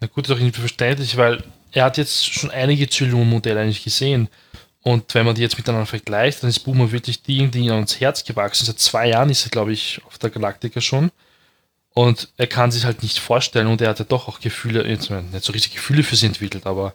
Na 0.00 0.06
gut, 0.06 0.26
ist 0.26 0.30
auch 0.32 0.36
irgendwie 0.38 0.60
verständlich, 0.60 1.16
weil 1.16 1.42
er 1.72 1.84
hat 1.86 1.96
jetzt 1.98 2.24
schon 2.32 2.50
einige 2.50 2.88
Zylon-Modelle 2.88 3.60
eigentlich 3.60 3.82
gesehen. 3.82 4.28
Und 4.84 5.14
wenn 5.14 5.24
man 5.24 5.34
die 5.34 5.40
jetzt 5.40 5.56
miteinander 5.56 5.86
vergleicht, 5.86 6.42
dann 6.42 6.50
ist 6.50 6.60
Boomer 6.60 6.92
wirklich 6.92 7.22
die, 7.22 7.48
die 7.48 7.60
ihm 7.60 7.72
ans 7.72 8.00
Herz 8.00 8.22
gewachsen. 8.22 8.66
Seit 8.66 8.78
zwei 8.78 9.08
Jahren 9.08 9.30
ist 9.30 9.46
er, 9.46 9.50
glaube 9.50 9.72
ich, 9.72 10.02
auf 10.06 10.18
der 10.18 10.28
Galaktika 10.28 10.82
schon. 10.82 11.10
Und 11.94 12.28
er 12.36 12.46
kann 12.46 12.70
sich 12.70 12.84
halt 12.84 13.02
nicht 13.02 13.18
vorstellen 13.18 13.68
und 13.68 13.80
er 13.80 13.88
hat 13.88 13.98
ja 13.98 14.04
doch 14.04 14.28
auch 14.28 14.40
Gefühle, 14.40 14.86
jetzt 14.86 15.08
nicht 15.08 15.44
so 15.44 15.52
richtig 15.52 15.72
Gefühle 15.72 16.02
für 16.02 16.16
sie 16.16 16.26
entwickelt, 16.26 16.66
aber 16.66 16.92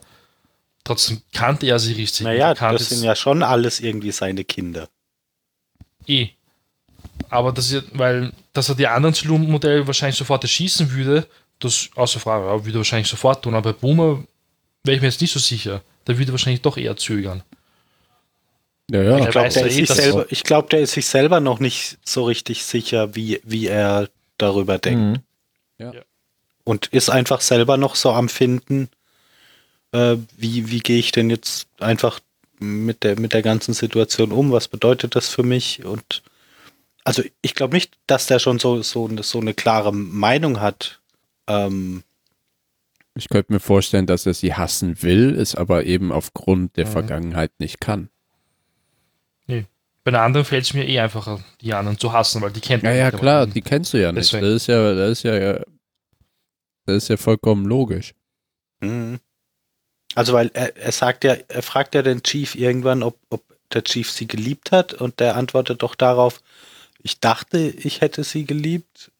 trotzdem 0.83 1.21
kannte 1.33 1.65
er 1.65 1.79
sie 1.79 1.93
richtig. 1.93 2.25
Naja, 2.25 2.53
das 2.53 2.89
sind 2.89 3.03
ja 3.03 3.15
schon 3.15 3.41
alles 3.41 3.79
irgendwie 3.79 4.11
seine 4.11 4.43
Kinder. 4.43 4.87
Eh. 6.05 6.29
Aber 7.29 7.51
das 7.51 7.71
ist, 7.71 7.85
weil, 7.93 8.33
dass 8.53 8.69
er 8.69 8.75
die 8.75 8.87
anderen 8.87 9.15
Zylon-Modelle 9.15 9.87
wahrscheinlich 9.87 10.17
sofort 10.17 10.43
erschießen 10.43 10.91
würde, 10.91 11.27
das 11.57 11.89
außer 11.95 12.19
Frage, 12.19 12.45
ja, 12.45 12.65
würde 12.65 12.77
er 12.77 12.81
wahrscheinlich 12.81 13.07
sofort 13.07 13.43
tun. 13.43 13.55
Aber 13.55 13.73
bei 13.73 13.79
Boomer 13.79 14.23
wäre 14.83 14.95
ich 14.95 15.01
mir 15.01 15.07
jetzt 15.07 15.21
nicht 15.21 15.33
so 15.33 15.39
sicher. 15.39 15.81
Der 16.05 16.19
würde 16.19 16.31
wahrscheinlich 16.31 16.61
doch 16.61 16.77
eher 16.77 16.95
zögern. 16.97 17.41
Ja, 18.91 19.01
ja. 19.03 19.17
Ich 19.19 19.29
glaube, 19.29 19.49
der, 19.49 19.61
ja 19.67 19.67
ist 19.67 19.77
eh, 19.91 19.93
selber- 19.93 20.25
ich 20.29 20.43
glaub, 20.43 20.69
der 20.69 20.79
ist 20.81 20.93
sich 20.93 21.05
selber 21.05 21.39
noch 21.39 21.59
nicht 21.59 21.97
so 22.03 22.23
richtig 22.25 22.63
sicher, 22.65 23.15
wie, 23.15 23.39
wie 23.43 23.67
er 23.67 24.09
darüber 24.37 24.77
denkt. 24.79 25.21
Mhm. 25.77 25.93
Und 26.63 26.87
ist 26.87 27.09
einfach 27.09 27.41
selber 27.41 27.77
noch 27.77 27.95
so 27.95 28.11
am 28.11 28.29
Finden, 28.29 28.89
äh, 29.91 30.17
wie, 30.37 30.69
wie 30.69 30.79
gehe 30.79 30.99
ich 30.99 31.11
denn 31.11 31.29
jetzt 31.29 31.67
einfach 31.79 32.19
mit 32.59 33.03
der, 33.03 33.19
mit 33.19 33.33
der 33.33 33.41
ganzen 33.41 33.73
Situation 33.73 34.31
um? 34.31 34.51
Was 34.51 34.67
bedeutet 34.67 35.15
das 35.15 35.29
für 35.29 35.43
mich? 35.43 35.83
Und 35.85 36.21
Also 37.05 37.23
ich 37.41 37.55
glaube 37.55 37.75
nicht, 37.75 37.97
dass 38.07 38.27
der 38.27 38.39
schon 38.39 38.59
so, 38.59 38.81
so, 38.83 39.07
eine- 39.07 39.23
so 39.23 39.39
eine 39.39 39.53
klare 39.53 39.93
Meinung 39.93 40.59
hat. 40.59 40.99
Ähm, 41.47 42.03
Ich 43.15 43.29
könnte 43.29 43.51
mir 43.53 43.59
vorstellen, 43.59 44.05
dass 44.05 44.25
er 44.27 44.33
sie 44.35 44.53
hassen 44.53 45.01
will, 45.01 45.35
es 45.39 45.55
aber 45.55 45.85
eben 45.85 46.11
aufgrund 46.11 46.75
der 46.77 46.85
Mhm. 46.85 46.91
Vergangenheit 46.91 47.51
nicht 47.59 47.79
kann. 47.79 48.09
Bei 50.05 50.11
den 50.11 50.15
anderen 50.21 50.45
fällt 50.45 50.63
es 50.63 50.73
mir 50.73 50.87
eh 50.87 50.99
einfacher, 50.99 51.43
die 51.61 51.73
anderen 51.73 51.97
zu 51.99 52.13
hassen, 52.13 52.41
weil 52.41 52.51
die 52.51 52.61
kennt 52.61 52.83
Ja, 52.83 52.89
man 52.89 52.97
ja, 52.97 53.11
nicht, 53.11 53.19
klar, 53.19 53.41
aber- 53.43 53.51
die 53.51 53.61
kennst 53.61 53.93
du 53.93 54.01
ja 54.01 54.11
nicht. 54.11 54.31
Deswegen. 54.31 54.43
Das 54.45 54.53
ist 54.55 54.67
ja, 54.67 54.93
das 54.93 55.11
ist 55.11 55.23
ja, 55.23 55.53
das 56.85 56.95
ist 57.03 57.07
ja 57.09 57.17
vollkommen 57.17 57.65
logisch. 57.65 58.13
mhm. 58.81 59.19
also 60.15 60.33
weil 60.33 60.49
er, 60.53 60.75
er 60.77 60.91
sagt 60.91 61.23
ja, 61.25 61.35
er 61.47 61.61
fragt 61.61 61.93
ja 61.95 62.01
den 62.01 62.23
Chief 62.23 62.55
irgendwann, 62.55 63.03
ob, 63.03 63.17
ob 63.29 63.43
der 63.73 63.83
Chief 63.83 64.09
sie 64.09 64.25
geliebt 64.27 64.71
hat 64.71 64.93
und 64.93 65.19
der 65.19 65.35
antwortet 65.35 65.83
doch 65.83 65.95
darauf, 65.95 66.41
ich 67.03 67.19
dachte, 67.19 67.57
ich 67.59 68.01
hätte 68.01 68.23
sie 68.23 68.45
geliebt 68.45 69.11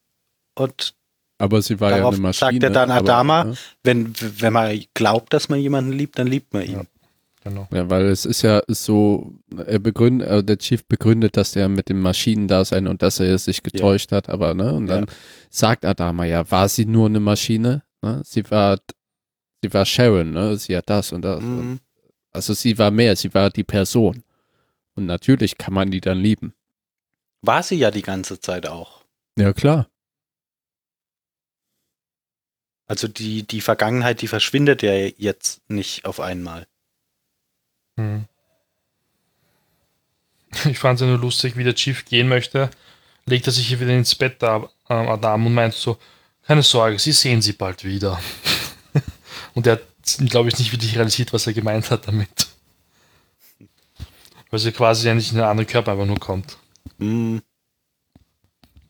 und 0.56 0.96
Aber 1.38 1.62
sie 1.62 1.80
war 1.80 1.92
Darauf 1.92 2.13
ja 2.13 2.18
eine 2.18 2.22
Maschine. 2.22 2.52
sagt 2.54 2.63
er 2.63 2.70
dann 2.72 2.89
aber, 2.92 3.02
Adama. 3.02 3.44
ne? 3.44 3.58
wenn, 3.84 4.13
wenn 4.42 4.54
man 4.54 4.84
glaubt, 4.96 5.34
dass 5.34 5.50
man 5.50 5.60
jemanden 5.60 5.92
liebt, 5.92 6.18
dann 6.18 6.28
liebt 6.28 6.54
man 6.54 6.63
ihn. 6.63 6.72
Ja. 6.74 6.84
Genau. 7.41 7.67
Ja, 7.71 7.89
weil 7.89 8.08
es 8.08 8.25
ist 8.25 8.41
ja 8.41 8.62
so, 8.67 9.34
er 9.65 9.80
begründet, 9.80 10.28
äh, 10.28 10.43
der 10.43 10.58
Chief 10.58 10.84
begründet 10.86 11.38
das 11.38 11.54
ja 11.54 11.69
mit 11.69 11.88
dem 11.88 12.02
Maschinendasein 12.02 12.88
und 12.88 13.02
dass 13.02 13.19
er 13.21 13.38
sich 13.38 13.63
getäuscht 13.63 14.12
hat, 14.12 14.28
aber 14.28 14.54
ne, 14.54 14.73
und 14.73 14.88
dann 14.88 15.06
Ja. 15.06 15.13
sagt 15.49 15.86
Adama 15.86 16.25
ja, 16.25 16.49
war 16.52 16.67
sie 16.67 16.86
nur 16.86 17.06
eine 17.08 17.21
Maschine? 17.21 17.84
Ne? 18.02 18.21
Sie 18.25 18.49
war, 18.52 18.78
sie 19.63 19.73
war 19.73 19.86
Sharon, 19.86 20.32
ne? 20.32 20.58
Sie 20.58 20.75
hat 20.75 20.89
das 20.89 21.13
und 21.13 21.21
das. 21.21 21.41
Mhm. 21.41 21.80
Also 22.32 22.54
sie 22.54 22.78
war 22.78 22.91
mehr, 22.91 23.15
sie 23.15 23.34
war 23.34 23.49
die 23.49 23.63
Person. 23.63 24.23
Und 24.95 25.06
natürlich 25.06 25.58
kann 25.58 25.73
man 25.73 25.91
die 25.91 26.02
dann 26.02 26.19
lieben. 26.19 26.54
War 27.41 27.63
sie 27.63 27.75
ja 27.75 27.89
die 27.89 28.02
ganze 28.02 28.39
Zeit 28.41 28.67
auch. 28.67 29.06
Ja, 29.38 29.54
klar. 29.54 29.88
Also 32.86 33.08
die, 33.08 33.43
die 33.43 33.62
Vergangenheit, 33.62 34.21
die 34.21 34.28
verschwindet 34.28 34.82
ja 34.82 34.93
jetzt 34.93 35.62
nicht 35.69 36.06
auf 36.06 36.19
einmal. 36.19 36.67
Hm. 38.00 38.26
Ich 40.66 40.80
fand 40.80 40.96
es 40.96 41.02
ja 41.02 41.08
nur 41.08 41.20
lustig, 41.20 41.58
wie 41.58 41.64
der 41.64 41.76
Chief 41.76 42.06
gehen 42.06 42.28
möchte, 42.28 42.72
legt 43.26 43.46
er 43.46 43.54
sich 43.54 43.68
hier 43.68 43.80
wieder 43.80 43.96
ins 43.96 44.16
Bett 44.16 44.38
da, 44.40 44.68
ähm, 44.90 45.08
Adam, 45.08 45.46
und 45.46 45.54
meint 45.54 45.76
so, 45.76 45.98
keine 46.44 46.64
Sorge, 46.64 46.98
Sie 46.98 47.12
sehen 47.12 47.42
sie 47.42 47.54
bald 47.54 47.84
wieder. 47.84 48.20
und 49.54 49.68
er 49.68 49.74
hat, 49.74 49.84
glaube 50.28 50.50
ich, 50.50 50.58
nicht 50.58 50.72
wirklich 50.72 50.96
realisiert, 50.96 51.32
was 51.34 51.46
er 51.46 51.54
gemeint 51.54 51.92
hat 51.92 52.08
damit. 52.08 52.48
Weil 54.50 54.60
sie 54.60 54.72
quasi 54.72 55.08
ja 55.08 55.14
nicht 55.14 55.32
in 55.32 55.38
einen 55.38 55.50
anderen 55.50 55.70
Körper 55.70 55.92
einfach 55.92 56.08
nur 56.08 56.20
kommt. 56.20 56.58
Mhm. 56.98 57.44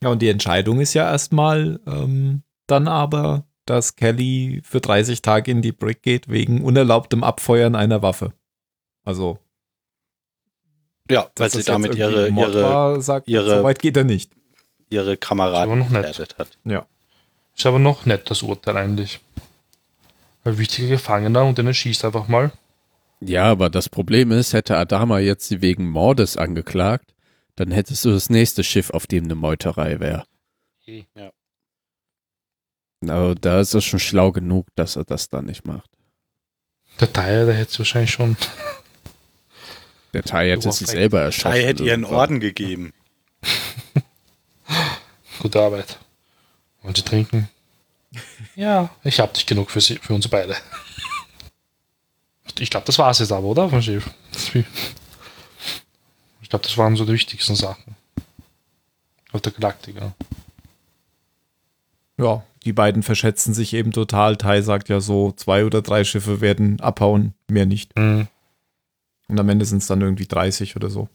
Ja, 0.02 0.10
und 0.10 0.22
die 0.22 0.30
Entscheidung 0.30 0.80
ist 0.80 0.94
ja 0.94 1.12
erstmal 1.12 1.82
ähm, 1.86 2.44
dann 2.68 2.88
aber, 2.88 3.44
dass 3.66 3.98
Kelly 3.98 4.62
für 4.64 4.80
30 4.80 5.22
Tage 5.22 5.52
in 5.52 5.62
die 5.62 5.74
Brick 5.74 6.04
geht 6.04 6.30
wegen 6.30 6.64
unerlaubtem 6.64 7.26
Abfeuern 7.26 7.76
einer 7.76 8.02
Waffe. 8.02 8.32
Also, 9.06 9.40
Ja, 11.10 11.30
weil 11.36 11.50
sie 11.50 11.64
damit 11.64 11.96
ihre, 11.96 12.30
Mord 12.32 12.50
ihre, 12.50 12.64
war, 12.64 13.02
sagt, 13.02 13.28
ihre- 13.28 13.58
so 13.58 13.64
weit 13.64 13.80
geht 13.80 13.98
er 13.98 14.04
nicht. 14.04 14.32
ihre 14.90 15.06
Aber 15.12 15.18
Kameraden 15.18 15.88
gefährdet 15.90 16.38
hat. 16.38 16.58
Ist 17.56 17.66
aber 17.66 17.80
noch 17.80 18.06
nett, 18.06 18.30
das 18.30 18.42
Urteil 18.44 18.78
eigentlich. 18.78 19.20
Ein 20.44 20.58
wichtiger 20.58 20.88
Gefangener 20.90 21.46
und 21.46 21.58
den 21.58 21.68
erschießt 21.68 22.06
einfach 22.06 22.28
mal. 22.28 22.52
Ja, 23.20 23.46
aber 23.52 23.70
das 23.70 23.90
Problem 23.90 24.32
ist, 24.32 24.54
hätte 24.54 24.78
Adama 24.78 25.20
jetzt 25.20 25.48
sie 25.50 25.62
wegen 25.62 25.90
Mordes 25.90 26.38
angeklagt, 26.38 27.14
dann 27.56 27.72
hättest 27.72 28.06
du 28.06 28.12
das 28.12 28.30
nächste 28.30 28.64
Schiff, 28.64 28.92
auf 28.92 29.08
dem 29.08 29.26
eine 29.26 29.36
Meuterei 29.36 30.00
wäre. 30.00 30.24
Ja. 30.86 31.32
Aber 33.08 33.36
da 33.36 33.60
ist 33.60 33.74
es 33.74 33.84
schon 33.84 34.00
schlau 34.00 34.32
genug, 34.32 34.68
dass 34.76 34.96
er 34.96 35.04
das 35.04 35.28
dann 35.30 35.46
nicht 35.46 35.66
macht. 35.66 35.90
Der 37.02 37.12
Teil, 37.12 37.46
der 37.46 37.56
hätte 37.56 37.72
es 37.72 37.80
wahrscheinlich 37.80 38.12
schon. 38.12 38.38
Der 40.14 40.24
Tai 40.24 40.50
hätte 40.50 40.68
hast 40.68 40.80
selber 40.80 41.22
erschossen. 41.22 41.52
Shai 41.52 41.64
hätte 41.64 41.84
ihren. 41.84 42.06
Orden 42.06 42.40
gegeben. 42.40 42.94
Gute 45.40 45.62
Arbeit. 45.62 46.00
Wollen 46.82 46.96
Sie 46.96 47.04
trinken? 47.04 47.50
Ja, 48.56 48.90
ich 49.06 49.22
habe 49.22 49.32
nicht 49.34 49.48
genug 49.48 49.72
für, 49.72 49.80
sie, 49.80 49.98
für 50.00 50.14
uns 50.14 50.28
beide. 50.28 50.58
Ich 52.58 52.70
glaube, 52.70 52.86
das 52.86 53.00
war 53.00 53.10
es 53.10 53.20
jetzt 53.20 53.32
aber, 53.32 53.48
oder? 53.48 53.70
Von 53.70 53.82
Schiff. 53.82 54.10
Ich 56.42 56.50
glaube, 56.50 56.64
das 56.64 56.78
waren 56.78 56.98
so 56.98 57.06
die 57.06 57.14
wichtigsten 57.14 57.56
Sachen. 57.56 57.96
Auf 59.32 59.42
der 59.42 59.54
Galaktika. 59.54 60.14
Ja, 62.18 62.44
die 62.66 62.74
beiden 62.74 63.04
verschätzen 63.04 63.54
sich 63.54 63.74
eben 63.74 63.94
total. 63.94 64.36
Tai 64.36 64.62
sagt 64.62 64.90
ja 64.90 65.00
so, 65.00 65.32
zwei 65.32 65.64
oder 65.64 65.82
drei 65.82 66.04
Schiffe 66.04 66.42
werden 66.42 66.82
abhauen, 66.82 67.34
mehr 67.48 67.66
nicht. 67.66 67.98
Hm. 67.98 68.28
Und 69.30 69.40
am 69.40 69.48
Ende 69.48 69.64
sind 69.66 69.78
es 69.78 69.88
dann 69.88 70.02
irgendwie 70.02 70.26
30 70.28 70.76
oder 70.76 70.90
so. 70.90 71.08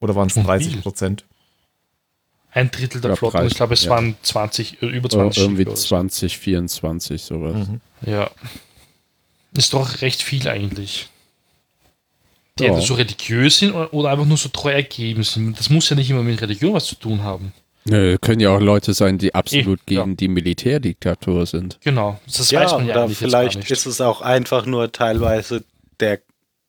Oder 0.00 0.14
waren 0.14 0.28
es 0.28 0.32
Schon 0.34 0.44
30 0.44 0.72
viel. 0.72 0.82
Prozent? 0.82 1.24
Ein 2.52 2.70
Drittel 2.70 3.00
der 3.02 3.10
Ja, 3.10 3.16
Flotte. 3.16 3.44
Ich 3.46 3.54
glaube, 3.54 3.74
es 3.74 3.84
ja. 3.84 3.90
waren 3.90 4.16
20, 4.22 4.82
äh, 4.82 4.86
über 4.86 5.06
Oh, 5.06 5.16
20 5.30 5.42
irgendwie 5.42 5.62
Schiffe 5.64 5.70
oder 5.72 5.76
so. 5.76 5.86
20, 5.88 6.38
24, 6.38 7.22
sowas. 7.22 7.68
Mhm. 7.68 7.80
Ja. 8.06 8.30
Ist 9.54 9.74
doch 9.74 10.00
recht 10.00 10.22
viel 10.22 10.48
eigentlich. 10.48 11.08
Die 12.58 12.62
Ja. 12.64 12.68
entweder 12.70 12.86
so 12.86 12.94
religiös 12.94 13.58
sind 13.58 13.72
oder, 13.74 14.10
einfach 14.10 14.24
nur 14.24 14.36
so 14.38 14.48
treu 14.48 14.72
ergeben 14.72 15.22
sind. 15.22 15.58
Das 15.58 15.68
muss 15.68 15.90
ja 15.90 15.96
nicht 15.96 16.08
immer 16.08 16.22
mit 16.22 16.40
Religion 16.40 16.72
was 16.72 16.86
zu 16.86 16.94
tun 16.94 17.22
haben. 17.22 17.52
Nö, 17.84 18.16
können 18.18 18.40
ja 18.40 18.50
auch 18.56 18.60
Leute 18.60 18.94
sein, 18.94 19.18
die 19.18 19.34
absolut 19.34 19.80
Eh, 19.86 19.94
ja. 19.94 20.02
gegen 20.02 20.16
die 20.16 20.28
Militärdiktatur 20.28 21.46
sind. 21.46 21.78
Genau. 21.82 22.18
Das 22.26 22.50
ja, 22.50 22.62
weiß 22.62 22.72
man 22.72 22.86
ja 22.86 22.94
oder 22.94 23.02
eigentlich 23.04 23.20
jetzt 23.20 23.30
gar 23.32 23.40
vielleicht 23.42 23.58
nicht. 23.58 23.70
ist 23.70 23.86
es 23.86 24.00
auch 24.00 24.22
einfach 24.22 24.66
nur 24.66 24.90
teilweise 24.92 25.62
der 26.00 26.20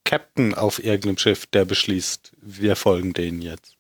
Captain 0.08 0.54
auf 0.56 0.84
irgendeinem 0.84 1.18
Schiff, 1.18 1.46
der 1.48 1.66
beschließt, 1.66 2.32
wir 2.42 2.76
folgen 2.76 3.14
denen 3.14 3.42
jetzt. 3.42 3.76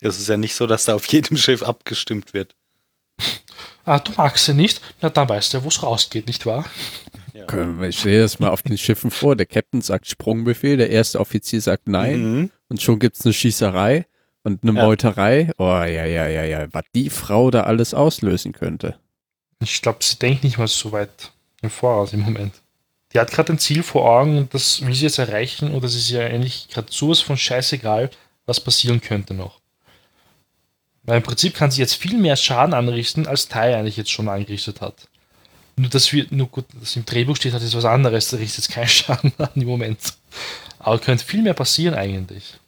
Es 0.00 0.18
ist 0.18 0.28
ja 0.28 0.36
nicht 0.36 0.54
so, 0.54 0.66
dass 0.66 0.84
da 0.84 0.94
auf 0.94 1.06
jedem 1.06 1.36
Schiff 1.36 1.62
abgestimmt 1.62 2.34
wird. 2.34 2.54
Ah, 3.84 3.98
du 3.98 4.12
magst 4.16 4.44
sie 4.44 4.54
nicht? 4.54 4.80
Na, 5.00 5.08
dann 5.10 5.28
weißt 5.28 5.52
du 5.52 5.58
ja, 5.58 5.64
wo 5.64 5.68
es 5.68 5.82
rausgeht, 5.82 6.26
nicht 6.26 6.46
wahr? 6.46 6.64
Wir- 7.32 7.88
Ich 7.88 7.98
sehe 7.98 8.20
das 8.20 8.38
mal 8.38 8.50
auf 8.50 8.62
den 8.62 8.76
Schiffen 8.78 9.10
vor. 9.10 9.34
Der 9.36 9.46
Captain 9.46 9.80
sagt 9.80 10.06
Sprungbefehl, 10.06 10.76
der 10.76 10.90
erste 10.90 11.18
Offizier 11.18 11.60
sagt 11.60 11.88
Nein 11.88 12.20
Mhm. 12.42 12.50
und 12.68 12.82
schon 12.82 12.98
gibt 12.98 13.16
es 13.16 13.24
eine 13.24 13.32
Schießerei 13.32 14.06
und 14.42 14.62
eine 14.62 14.76
Ja. 14.78 14.84
Meuterei. 14.84 15.50
Oh 15.58 15.64
ja, 15.64 16.04
ja, 16.04 16.28
ja, 16.28 16.44
ja, 16.44 16.66
was 16.72 16.84
die 16.94 17.08
Frau 17.10 17.50
da 17.50 17.62
alles 17.62 17.94
auslösen 17.94 18.52
könnte. 18.52 18.98
Ich 19.62 19.80
glaube, 19.82 19.98
sie 20.02 20.18
denkt 20.18 20.44
nicht 20.44 20.58
mal 20.58 20.68
so 20.68 20.92
weit 20.92 21.32
im 21.62 21.70
Voraus 21.70 22.12
im 22.12 22.20
Moment. 22.20 22.54
Die 23.12 23.18
hat 23.18 23.32
gerade 23.32 23.52
ein 23.52 23.58
Ziel 23.58 23.82
vor 23.82 24.08
Augen 24.08 24.38
und 24.38 24.54
das 24.54 24.84
will 24.84 24.94
sie 24.94 25.04
jetzt 25.04 25.18
erreichen 25.18 25.72
und 25.72 25.82
das 25.82 25.94
ist 25.94 26.10
ja 26.10 26.20
eigentlich 26.20 26.68
gerade 26.68 26.88
sowas 26.90 27.20
von 27.20 27.36
scheißegal, 27.36 28.10
was 28.46 28.60
passieren 28.60 29.00
könnte 29.00 29.34
noch. 29.34 29.60
Weil 31.02 31.16
im 31.16 31.22
Prinzip 31.22 31.54
kann 31.54 31.70
sie 31.70 31.80
jetzt 31.80 31.94
viel 31.94 32.16
mehr 32.16 32.36
Schaden 32.36 32.74
anrichten, 32.74 33.26
als 33.26 33.48
Tai 33.48 33.74
eigentlich 33.76 33.96
jetzt 33.96 34.10
schon 34.10 34.28
angerichtet 34.28 34.80
hat. 34.80 35.08
Nur, 35.76 35.88
dass 35.88 36.12
wir, 36.12 36.26
nur 36.30 36.48
gut, 36.48 36.66
dass 36.78 36.94
im 36.94 37.04
Drehbuch 37.04 37.36
steht, 37.36 37.52
hat 37.52 37.62
jetzt 37.62 37.74
was 37.76 37.84
anderes, 37.84 38.28
da 38.28 38.36
richtet 38.36 38.58
jetzt 38.58 38.74
keinen 38.74 38.88
Schaden 38.88 39.32
an 39.38 39.50
im 39.54 39.66
Moment. 39.66 40.14
Aber 40.78 40.98
könnte 40.98 41.24
viel 41.24 41.42
mehr 41.42 41.54
passieren 41.54 41.94
eigentlich. 41.94 42.58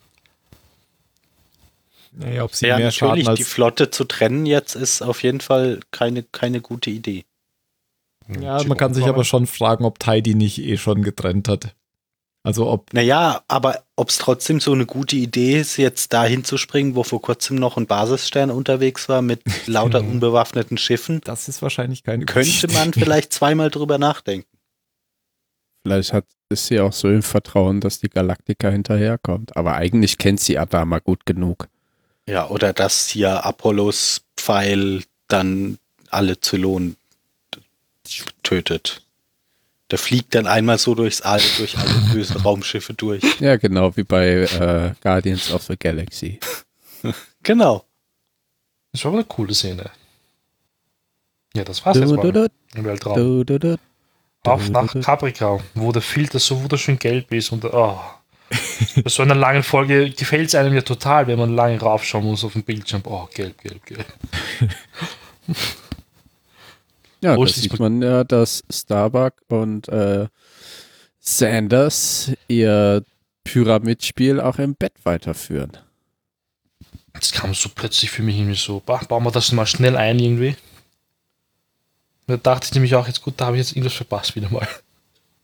Naja, 2.12 2.44
ob 2.44 2.55
sie 2.55 2.66
Ja, 2.66 2.76
mehr 2.76 2.87
natürlich, 2.87 3.24
Schaden 3.24 3.37
die 3.37 3.42
als. 3.42 3.48
Flotte 3.48 3.90
zu 3.90 4.05
trennen 4.05 4.46
jetzt 4.46 4.74
ist 4.74 5.02
auf 5.02 5.22
jeden 5.22 5.40
Fall 5.40 5.81
keine, 5.90 6.22
keine 6.22 6.61
gute 6.61 6.90
Idee. 6.90 7.24
Ja, 8.40 8.62
man 8.64 8.79
kann 8.79 8.95
sich 8.95 9.05
aber 9.07 9.25
schon 9.25 9.47
fragen, 9.47 9.85
ob 9.85 9.99
Tai 9.99 10.21
die 10.21 10.35
nicht 10.35 10.59
eh 10.59 10.77
schon 10.77 11.03
getrennt 11.03 11.49
hat. 11.49 11.75
Also 12.45 12.68
ob. 12.68 12.92
Naja, 12.92 13.42
aber 13.47 13.85
ob 13.95 14.09
es 14.09 14.18
trotzdem 14.18 14.59
so 14.59 14.73
eine 14.73 14.85
gute 14.87 15.14
Idee 15.14 15.61
ist, 15.61 15.77
jetzt 15.77 16.12
dahin 16.12 16.42
zu 16.42 16.57
springen, 16.59 16.97
wo 16.97 17.05
vor 17.05 17.23
kurzem 17.23 17.57
noch 17.57 17.77
ein 17.77 17.87
Basisstern 17.87 18.51
unterwegs 18.51 19.09
war 19.09 19.23
mit 19.23 19.42
lauter 19.68 20.01
Genau. 20.01 20.12
unbewaffneten 20.12 20.77
Schiffen, 20.77 21.21
Das 21.23 21.49
ist 21.49 21.62
wahrscheinlich 21.62 22.03
keine 22.03 22.25
gute 22.25 22.33
könnte 22.33 22.66
Idee. 22.66 22.75
man 22.75 22.92
vielleicht 22.92 23.33
zweimal 23.33 23.71
drüber 23.71 23.99
nachdenken. 23.99 24.49
Vielleicht 25.85 26.12
hat, 26.12 26.25
ist 26.49 26.66
sie 26.66 26.81
auch 26.81 26.92
so 26.92 27.09
im 27.09 27.23
Vertrauen, 27.23 27.81
dass 27.81 27.99
die 28.01 28.09
Galaktika 28.09 28.71
hinterherkommt. 28.71 29.57
Aber 29.57 29.75
eigentlich 29.75 30.18
kennt 30.18 30.40
sie 30.40 30.59
Adama 30.59 30.99
gut 31.01 31.27
genug. 31.27 31.68
Ja, 32.29 32.49
oder 32.49 32.73
dass 32.73 33.09
hier 33.09 33.45
Apollos 33.45 34.23
Pfeil 34.37 35.03
dann 35.29 35.79
alle 36.11 36.38
Zylonen 36.40 36.97
tötet. 38.42 39.03
Der 39.90 39.98
fliegt 39.98 40.35
dann 40.35 40.46
einmal 40.46 40.79
so 40.79 40.94
durchs 40.94 41.20
All, 41.20 41.40
durch 41.59 41.77
alle 41.77 41.90
bösen 42.12 42.37
Raumschiffe 42.40 42.94
durch. 42.94 43.22
Ja, 43.40 43.57
genau, 43.57 43.94
wie 43.96 44.05
bei 44.05 44.29
äh, 44.42 44.94
Guardians 45.03 45.53
of 45.53 45.62
the 45.64 45.77
Galaxy. 45.77 46.38
Genau. 47.44 47.85
Das 48.92 49.05
war 49.05 49.11
aber 49.11 49.18
eine 49.18 49.27
coole 49.27 49.53
Szene. 49.53 49.90
Ja, 51.57 51.64
das 51.64 51.85
war's 51.85 51.96
jetzt 51.96 52.09
Du, 52.11 52.14
mal 52.14 52.22
du, 52.22 52.33
du, 52.33 52.48
im 52.77 52.85
Weltraum. 52.85 53.16
du, 53.16 53.42
du, 53.44 53.59
du. 53.59 53.79
Auf 54.44 54.68
nach 54.70 54.94
Caprica, 55.01 55.59
wo 55.75 55.90
der 55.90 56.03
Filter 56.03 56.38
so 56.38 56.62
wunderschön 56.62 57.01
gelb 57.01 57.33
ist 57.33 57.51
und 57.51 57.64
oh, 57.64 57.98
Bei 59.03 59.11
so 59.11 59.22
einer 59.22 59.35
langen 59.35 59.62
Folge 59.62 60.11
gefällt 60.11 60.48
es 60.48 60.55
einem 60.55 60.75
ja 60.75 60.83
total, 60.83 61.27
wenn 61.27 61.38
man 61.38 61.55
lange 61.55 61.81
raufschauen 61.81 62.25
muss 62.25 62.44
auf 62.44 62.53
dem 62.53 62.62
Bildschirm. 62.62 63.03
Oh, 63.05 63.27
gelb, 63.35 63.61
gelb, 63.61 63.85
gelb. 63.87 64.07
Ja, 67.22 67.37
Wo 67.37 67.44
da 67.44 67.50
ist 67.50 67.56
sieht 67.62 67.78
man 67.78 68.02
ja, 68.02 68.24
dass 68.24 68.64
Starbuck 68.70 69.35
und 69.48 69.88
äh, 69.88 70.26
Sanders 71.20 72.32
ihr 72.48 73.04
Pyramidspiel 73.44 74.40
auch 74.40 74.58
im 74.58 74.74
Bett 74.74 74.92
weiterführen. 75.04 75.72
Das 77.12 77.30
kam 77.32 77.54
so 77.54 77.68
plötzlich 77.74 78.11
für 78.11 78.22
mich 78.22 78.37
irgendwie 78.38 78.56
so. 78.56 78.82
Bah, 78.85 79.02
bauen 79.08 79.22
wir 79.24 79.30
das 79.30 79.52
mal 79.52 79.66
schnell 79.66 79.96
ein 79.96 80.18
irgendwie. 80.18 80.56
Da 82.26 82.37
dachte 82.38 82.66
ich 82.68 82.74
nämlich 82.74 82.94
auch 82.94 83.06
jetzt, 83.06 83.22
gut, 83.22 83.35
da 83.37 83.46
habe 83.46 83.56
ich 83.56 83.61
jetzt 83.62 83.72
irgendwas 83.76 83.94
verpasst 83.94 84.35
wieder 84.37 84.48
mal. 84.50 84.66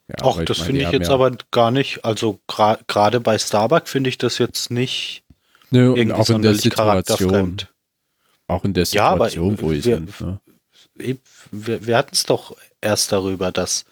Ja, 0.08 0.42
das 0.44 0.58
finde 0.60 0.80
ich 0.82 0.90
jetzt 0.90 1.08
ja, 1.08 1.14
aber 1.14 1.32
gar 1.50 1.70
nicht, 1.70 2.02
also 2.04 2.40
gra- 2.48 2.78
gerade 2.86 3.20
bei 3.20 3.38
Starbuck 3.38 3.88
finde 3.88 4.08
ich 4.08 4.16
das 4.16 4.38
jetzt 4.38 4.70
nicht 4.70 5.22
Nö, 5.70 5.92
auch 5.92 5.96
in 5.96 6.08
der 6.08 6.24
sonderlich 6.24 6.62
Situation, 6.62 7.58
auch 8.46 8.64
in 8.64 8.72
der 8.72 8.84
Ja, 8.84 9.08
aber 9.10 9.28
Situation, 9.28 9.60
wo 9.60 9.70
wir- 9.70 9.82
sind. 9.82 10.18
Ne? 10.20 10.40
Wir, 10.98 11.86
wir 11.86 11.96
hatten 11.96 12.14
es 12.14 12.24
doch 12.24 12.56
erst 12.80 13.12
darüber, 13.12 13.52
dass 13.52 13.84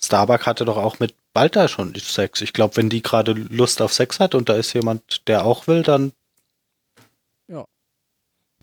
Starbuck 0.00 0.46
hatte 0.46 0.64
doch 0.64 0.76
auch 0.76 0.98
mit 0.98 1.14
Balta 1.32 1.68
schon 1.68 1.94
Sex. 1.94 2.40
Ich 2.40 2.52
glaube, 2.52 2.76
wenn 2.76 2.90
die 2.90 3.02
gerade 3.02 3.32
Lust 3.32 3.80
auf 3.80 3.92
Sex 3.92 4.20
hat 4.20 4.34
und 4.34 4.48
da 4.48 4.54
ist 4.54 4.72
jemand, 4.72 5.26
der 5.28 5.44
auch 5.44 5.66
will, 5.66 5.82
dann 5.82 6.12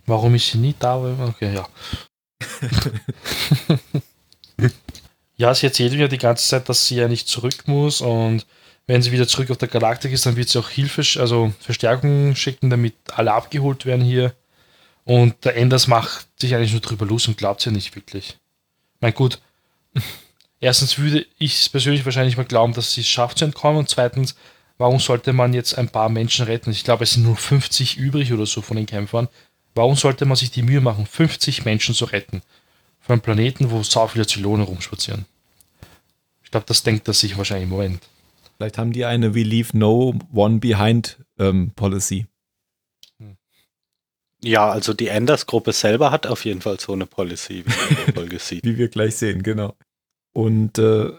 Warum 0.09 0.33
ist 0.33 0.47
sie 0.47 0.57
nie 0.57 0.73
da? 0.79 0.95
Okay, 0.97 1.53
ja. 1.53 1.67
ja, 5.37 5.53
sie 5.53 5.67
erzählt 5.67 5.93
mir 5.93 6.07
die 6.07 6.17
ganze 6.17 6.47
Zeit, 6.47 6.67
dass 6.67 6.87
sie 6.87 6.95
ja 6.95 7.07
nicht 7.07 7.27
zurück 7.27 7.67
muss 7.67 8.01
und 8.01 8.47
wenn 8.87 9.03
sie 9.03 9.11
wieder 9.11 9.27
zurück 9.27 9.51
auf 9.51 9.59
der 9.59 9.67
Galaktik 9.67 10.11
ist, 10.11 10.25
dann 10.25 10.35
wird 10.35 10.49
sie 10.49 10.57
auch 10.57 10.69
Hilfe, 10.69 11.03
also 11.19 11.53
Verstärkung 11.59 12.35
schicken, 12.35 12.71
damit 12.71 12.95
alle 13.13 13.33
abgeholt 13.33 13.85
werden 13.85 14.03
hier. 14.03 14.33
Und 15.09 15.43
der 15.43 15.55
Enders 15.55 15.87
macht 15.87 16.27
sich 16.39 16.53
eigentlich 16.53 16.71
nur 16.71 16.81
drüber 16.81 17.03
los 17.03 17.27
und 17.27 17.35
glaubt 17.35 17.65
ja 17.65 17.71
nicht 17.71 17.95
wirklich. 17.95 18.37
Mein 18.99 19.15
gut, 19.15 19.39
erstens 20.59 20.99
würde 20.99 21.25
ich 21.39 21.61
es 21.61 21.69
persönlich 21.69 22.05
wahrscheinlich 22.05 22.37
mal 22.37 22.45
glauben, 22.45 22.73
dass 22.73 22.93
sie 22.93 23.01
es 23.01 23.07
schafft 23.07 23.39
zu 23.39 23.45
entkommen 23.45 23.79
und 23.79 23.89
zweitens, 23.89 24.35
warum 24.77 24.99
sollte 24.99 25.33
man 25.33 25.55
jetzt 25.55 25.75
ein 25.79 25.89
paar 25.89 26.09
Menschen 26.09 26.45
retten? 26.45 26.69
Ich 26.69 26.83
glaube, 26.83 27.05
es 27.05 27.13
sind 27.13 27.23
nur 27.23 27.37
50 27.37 27.97
übrig 27.97 28.31
oder 28.33 28.45
so 28.45 28.61
von 28.61 28.77
den 28.77 28.85
Kämpfern. 28.85 29.29
Warum 29.73 29.95
sollte 29.95 30.25
man 30.25 30.37
sich 30.37 30.51
die 30.51 30.61
Mühe 30.61 30.79
machen, 30.79 31.07
50 31.07 31.65
Menschen 31.65 31.95
zu 31.95 32.05
retten? 32.05 32.43
Von 32.99 33.13
einem 33.13 33.21
Planeten, 33.21 33.71
wo 33.71 33.81
so 33.81 34.07
viele 34.09 34.27
Zylonen 34.27 34.67
rumspazieren. 34.67 35.25
Ich 36.43 36.51
glaube, 36.51 36.67
das 36.67 36.83
denkt 36.83 37.07
er 37.07 37.15
sich 37.15 37.35
wahrscheinlich 37.35 37.63
im 37.63 37.71
Moment. 37.71 38.03
Vielleicht 38.57 38.77
haben 38.77 38.93
die 38.93 39.05
eine 39.05 39.33
We 39.33 39.41
leave 39.41 39.75
no 39.75 40.13
one 40.31 40.59
behind 40.59 41.17
ähm, 41.39 41.71
Policy. 41.75 42.27
Ja, 44.43 44.69
also 44.69 44.93
die 44.93 45.07
Enders-Gruppe 45.07 45.73
selber 45.73 46.11
hat 46.11 46.27
auf 46.27 46.45
jeden 46.45 46.61
Fall 46.61 46.79
so 46.79 46.93
eine 46.93 47.05
Policy, 47.05 47.63
wie 47.65 48.11
Folge 48.11 48.39
sieht. 48.39 48.63
Wie 48.63 48.77
wir 48.77 48.87
gleich 48.87 49.17
sehen, 49.17 49.43
genau. 49.43 49.75
Und 50.33 50.77
äh, 50.77 51.11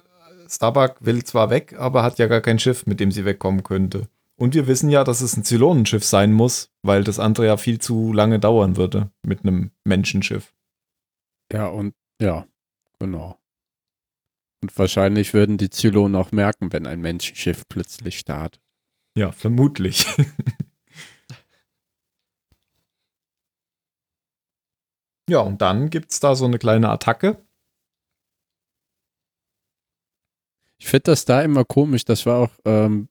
Starbuck 0.48 0.96
will 1.00 1.24
zwar 1.24 1.50
weg, 1.50 1.74
aber 1.78 2.02
hat 2.02 2.18
ja 2.18 2.26
gar 2.26 2.40
kein 2.40 2.58
Schiff, 2.58 2.86
mit 2.86 3.00
dem 3.00 3.12
sie 3.12 3.24
wegkommen 3.24 3.62
könnte. 3.62 4.08
Und 4.36 4.54
wir 4.54 4.66
wissen 4.66 4.88
ja, 4.88 5.04
dass 5.04 5.20
es 5.20 5.36
ein 5.36 5.44
Zylonenschiff 5.44 6.02
sein 6.02 6.32
muss, 6.32 6.70
weil 6.82 7.04
das 7.04 7.18
andere 7.18 7.46
ja 7.46 7.56
viel 7.58 7.78
zu 7.78 8.12
lange 8.12 8.38
dauern 8.38 8.76
würde 8.76 9.10
mit 9.22 9.44
einem 9.44 9.70
Menschenschiff. 9.84 10.54
Ja, 11.52 11.66
und 11.66 11.94
ja, 12.22 12.46
genau. 12.98 13.38
Und 14.62 14.76
wahrscheinlich 14.78 15.34
würden 15.34 15.58
die 15.58 15.70
Zylonen 15.70 16.16
auch 16.16 16.32
merken, 16.32 16.72
wenn 16.72 16.86
ein 16.86 17.00
Menschenschiff 17.00 17.64
plötzlich 17.68 18.18
startet. 18.18 18.62
Ja, 19.16 19.32
vermutlich. 19.32 20.06
ja, 25.30 25.40
und 25.40 25.62
dann 25.62 25.90
gibt 25.90 26.12
es 26.12 26.20
da 26.20 26.34
so 26.34 26.44
eine 26.44 26.58
kleine 26.58 26.88
Attacke. 26.90 27.38
Ich 30.78 30.86
finde 30.86 31.04
das 31.04 31.24
da 31.24 31.42
immer 31.42 31.64
komisch, 31.64 32.04
das 32.04 32.26
war 32.26 32.38
auch 32.38 32.50
ähm, 32.64 33.08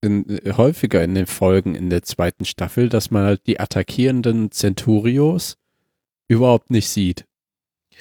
in, 0.00 0.28
äh, 0.28 0.52
häufiger 0.52 1.02
in 1.02 1.14
den 1.14 1.26
Folgen 1.26 1.74
in 1.74 1.88
der 1.90 2.02
zweiten 2.02 2.44
Staffel, 2.44 2.88
dass 2.88 3.10
man 3.10 3.24
halt 3.24 3.46
die 3.46 3.60
attackierenden 3.60 4.50
Centurios 4.50 5.56
überhaupt 6.28 6.70
nicht 6.70 6.88
sieht. 6.88 7.24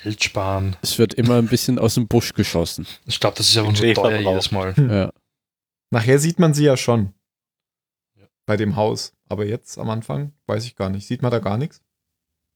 Geld 0.02 0.24
sparen. 0.24 0.76
Es 0.82 0.98
wird 0.98 1.14
immer 1.14 1.38
ein 1.38 1.48
bisschen 1.48 1.78
aus 1.78 1.94
dem 1.96 2.08
Busch 2.08 2.34
geschossen. 2.34 2.88
Ich 3.06 3.20
glaube, 3.20 3.38
das 3.38 3.48
ist 3.48 3.54
so 3.54 3.64
Budgetverbrauch. 3.64 4.04
teuer 4.04 4.20
jedes 4.20 4.52
Mal. 4.52 4.74
Ja. 4.78 5.12
Nachher 5.92 6.18
sieht 6.18 6.40
man 6.40 6.56
sie 6.56 6.66
ja 6.66 6.76
schon. 6.76 7.14
Ja. 8.16 8.26
Bei 8.48 8.58
dem 8.58 8.76
Haus. 8.76 9.14
Aber 9.30 9.46
jetzt 9.46 9.78
am 9.78 9.92
Anfang 9.92 10.34
weiß 10.48 10.66
ich 10.66 10.76
gar 10.76 10.90
nicht. 10.90 11.06
Sieht 11.06 11.22
man 11.22 11.32
da 11.32 11.38
gar 11.38 11.58
nichts? 11.58 11.83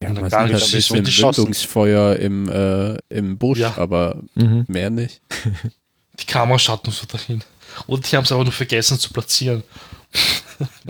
Ja, 0.02 0.10
man 0.10 0.16
sieht 0.16 0.24
nicht, 0.24 0.34
halt 0.34 0.52
ein 0.54 0.96
wird 0.96 1.06
geschossen. 1.06 1.38
Windungsfeuer 1.40 2.16
im, 2.18 2.50
äh, 2.50 2.98
im 3.10 3.38
Busch, 3.38 3.60
Ja. 3.60 3.74
aber 3.78 4.22
Mhm. 4.36 4.66
mehr 4.68 4.90
nicht. 4.92 5.22
Die 6.20 6.26
Kamera 6.26 6.60
schaut 6.60 6.86
nur 6.86 6.94
so 6.94 7.06
dahin. 7.08 7.44
Und 7.88 8.12
die 8.12 8.16
haben 8.16 8.24
es 8.24 8.32
aber 8.32 8.44
nur 8.44 8.54
vergessen 8.54 9.00
zu 9.00 9.12
platzieren. 9.12 9.64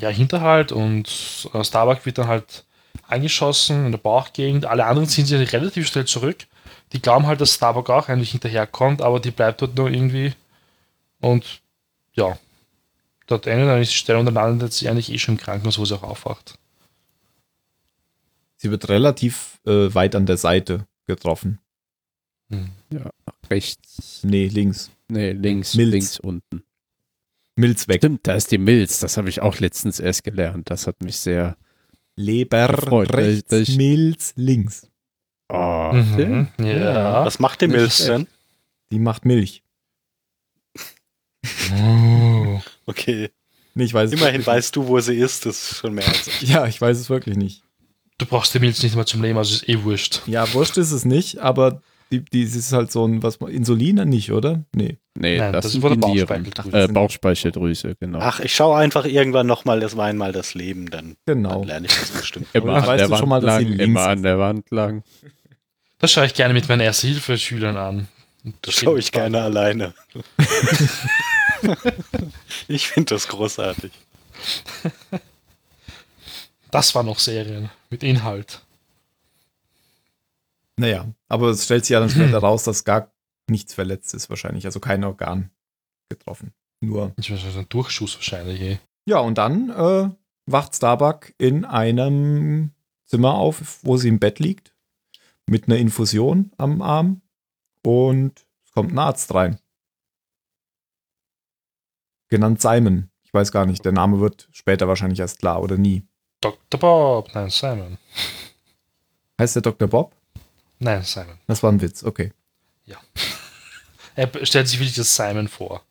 ja, 0.00 0.08
Hinterhalt 0.10 0.72
und 0.72 1.48
äh, 1.52 1.64
Starbuck 1.64 2.06
wird 2.06 2.18
dann 2.18 2.28
halt 2.28 2.64
angeschossen 3.08 3.86
in 3.86 3.92
der 3.92 3.98
Bauchgegend. 3.98 4.66
Alle 4.66 4.86
anderen 4.86 5.08
ziehen 5.08 5.26
sich 5.26 5.52
relativ 5.52 5.88
schnell 5.88 6.04
zurück. 6.06 6.46
Die 6.92 7.02
glauben 7.02 7.26
halt, 7.26 7.40
dass 7.40 7.54
Starbuck 7.54 7.90
auch 7.90 8.08
eigentlich 8.08 8.30
hinterherkommt, 8.30 9.02
aber 9.02 9.20
die 9.20 9.30
bleibt 9.30 9.60
dort 9.62 9.76
nur 9.76 9.90
irgendwie. 9.90 10.32
Und 11.20 11.60
ja, 12.14 12.38
dort 13.28 13.46
endet 13.46 13.68
dann 13.68 13.80
die 13.80 13.86
Stelle 13.86 14.18
und 14.18 14.26
dann 14.26 14.34
landet 14.34 14.72
sie 14.72 14.88
eigentlich 14.88 15.12
eh 15.12 15.18
schon 15.18 15.36
im 15.36 15.40
Krankenhaus, 15.40 15.78
wo 15.78 15.84
sie 15.84 15.94
auch 15.94 16.02
aufwacht. 16.02 16.58
Sie 18.56 18.70
wird 18.70 18.88
relativ 18.88 19.60
äh, 19.66 19.94
weit 19.94 20.16
an 20.16 20.26
der 20.26 20.36
Seite 20.36 20.86
getroffen. 21.06 21.60
Hm. 22.50 22.70
Ja, 22.90 23.10
rechts. 23.50 24.20
Nee, 24.24 24.48
links. 24.48 24.90
Nee, 25.08 25.32
links, 25.32 25.74
Milz. 25.74 25.92
links 25.92 26.20
unten. 26.20 26.62
Milz 27.54 27.86
weg. 27.88 27.98
Stimmt, 28.00 28.26
da 28.26 28.34
ist 28.34 28.50
die 28.50 28.58
Milz. 28.58 29.00
Das 29.00 29.16
habe 29.16 29.28
ich 29.28 29.40
auch 29.42 29.58
letztens 29.58 30.00
erst 30.00 30.24
gelernt. 30.24 30.70
Das 30.70 30.86
hat 30.86 31.02
mich 31.02 31.18
sehr. 31.18 31.56
Leber 32.16 32.66
Gefreut, 32.68 33.14
rechts, 33.14 33.52
ich- 33.52 33.76
Milz 33.76 34.32
links. 34.36 34.88
Oh, 35.48 35.90
Mhm. 35.92 36.48
Ja. 36.58 37.24
Was 37.24 37.38
macht 37.38 37.60
die 37.60 37.68
schlecht. 37.70 38.08
denn? 38.08 38.26
Die 38.90 38.98
macht 38.98 39.24
Milch. 39.24 39.62
Oh. 41.74 42.60
Okay. 42.86 43.28
Nee, 43.74 43.84
ich 43.84 43.92
weiß 43.94 44.12
Immerhin 44.12 44.44
weißt 44.44 44.74
du, 44.74 44.86
wo 44.88 44.98
sie 44.98 45.14
ist, 45.14 45.44
das 45.44 45.72
ist 45.72 45.78
schon 45.80 45.92
mehr 45.94 46.08
als 46.08 46.26
nicht. 46.40 46.42
Ja, 46.48 46.66
ich 46.66 46.80
weiß 46.80 46.98
es 46.98 47.10
wirklich 47.10 47.36
nicht. 47.36 47.62
Du 48.16 48.24
brauchst 48.26 48.52
die 48.54 48.58
Milz 48.60 48.82
nicht 48.82 48.96
mal 48.96 49.04
zum 49.06 49.22
Leben, 49.22 49.36
also 49.38 49.54
ist 49.54 49.68
eh 49.68 49.82
wurscht. 49.84 50.22
Ja, 50.26 50.50
wurscht 50.54 50.78
ist 50.78 50.90
es 50.90 51.04
nicht, 51.04 51.38
aber 51.38 51.82
die, 52.10 52.24
die 52.24 52.42
ist 52.42 52.72
halt 52.72 52.90
so 52.90 53.06
ein, 53.06 53.22
was 53.22 53.38
man, 53.40 53.50
Insulin 53.52 53.96
nicht, 54.08 54.32
oder? 54.32 54.64
Nee. 54.74 54.96
nee, 55.18 55.36
Nein, 55.38 55.52
das, 55.52 55.66
das 55.66 55.74
ist 55.74 55.80
von 55.82 56.00
der 56.00 56.08
die 56.08 56.14
Nieren. 56.14 56.26
Bauchspeicheldrüse. 56.26 56.78
Äh, 56.84 56.88
Bauchspeicheldrüse, 56.88 57.94
genau. 58.00 58.18
Ach, 58.22 58.40
ich 58.40 58.54
schaue 58.54 58.78
einfach 58.78 59.04
irgendwann 59.04 59.46
nochmal 59.46 59.78
das 59.80 59.96
war 59.98 60.06
einmal 60.06 60.32
das 60.32 60.54
Leben, 60.54 60.88
dann, 60.90 61.16
Genau. 61.26 61.50
dann 61.60 61.64
lerne 61.68 61.86
ich 61.86 61.94
das 61.94 62.10
bestimmt. 62.10 62.46
immer 62.54 62.76
an 62.76 62.86
weißt 62.86 63.00
der 63.00 63.06
du 63.06 63.10
Wand 63.12 63.20
schon 63.20 63.28
mal, 63.28 63.42
lang, 63.42 63.66
immer 63.78 64.06
an 64.06 64.22
der 64.22 64.38
Wand 64.38 64.70
lang. 64.70 65.04
Das 65.98 66.10
schaue 66.10 66.24
ich 66.26 66.32
gerne 66.34 66.54
mit 66.54 66.68
meinen 66.70 66.80
Erste-Hilfe-Schülern 66.80 67.76
an. 67.76 68.08
Das 68.62 68.74
schaue 68.74 68.98
ich 68.98 69.12
gerne 69.12 69.42
alleine. 69.42 69.92
ich 72.68 72.88
finde 72.88 73.14
das 73.14 73.28
großartig. 73.28 73.92
Das 76.70 76.94
waren 76.94 77.06
noch 77.06 77.18
Serien 77.18 77.70
mit 77.90 78.02
Inhalt. 78.02 78.62
Naja, 80.76 81.06
aber 81.28 81.48
es 81.48 81.64
stellt 81.64 81.84
sich 81.84 81.94
ja 81.94 82.00
dann 82.00 82.10
später 82.10 82.38
raus, 82.42 82.64
dass 82.64 82.84
gar 82.84 83.12
nichts 83.48 83.74
verletzt 83.74 84.14
ist 84.14 84.30
wahrscheinlich. 84.30 84.66
Also 84.66 84.80
kein 84.80 85.04
Organ 85.04 85.50
getroffen. 86.08 86.52
Nur. 86.80 87.12
Ich 87.16 87.30
weiß, 87.30 87.56
ein 87.56 87.66
Durchschuss 87.68 88.14
wahrscheinlich. 88.16 88.60
Eh. 88.60 88.78
Ja, 89.06 89.18
und 89.18 89.38
dann 89.38 89.70
äh, 89.70 90.10
wacht 90.46 90.76
Starbuck 90.76 91.32
in 91.38 91.64
einem 91.64 92.70
Zimmer 93.04 93.34
auf, 93.34 93.80
wo 93.82 93.96
sie 93.96 94.08
im 94.08 94.20
Bett 94.20 94.38
liegt. 94.38 94.74
Mit 95.46 95.66
einer 95.66 95.78
Infusion 95.78 96.52
am 96.58 96.82
Arm. 96.82 97.22
Und 97.82 98.46
es 98.64 98.72
kommt 98.72 98.92
ein 98.92 98.98
Arzt 98.98 99.34
rein. 99.34 99.58
Genannt 102.28 102.60
Simon. 102.60 103.10
Ich 103.24 103.34
weiß 103.34 103.52
gar 103.52 103.66
nicht, 103.66 103.84
der 103.84 103.92
Name 103.92 104.20
wird 104.20 104.48
später 104.52 104.88
wahrscheinlich 104.88 105.20
erst 105.20 105.38
klar 105.40 105.62
oder 105.62 105.76
nie. 105.76 106.02
Dr. 106.40 106.80
Bob, 106.80 107.28
nein, 107.34 107.50
Simon. 107.50 107.98
Heißt 109.40 109.56
der 109.56 109.62
Dr. 109.62 109.88
Bob? 109.88 110.14
Nein, 110.78 111.02
Simon. 111.02 111.38
Das 111.46 111.62
war 111.62 111.72
ein 111.72 111.80
Witz, 111.80 112.04
okay. 112.04 112.32
Er 114.18 114.28
stellt 114.44 114.66
sich 114.66 114.80
wirklich 114.80 114.96
das 114.96 115.14
Simon 115.14 115.46
vor. 115.46 115.84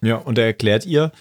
Ja, 0.00 0.16
und 0.16 0.38
er 0.38 0.46
erklärt 0.46 0.86
ihr, 0.86 1.12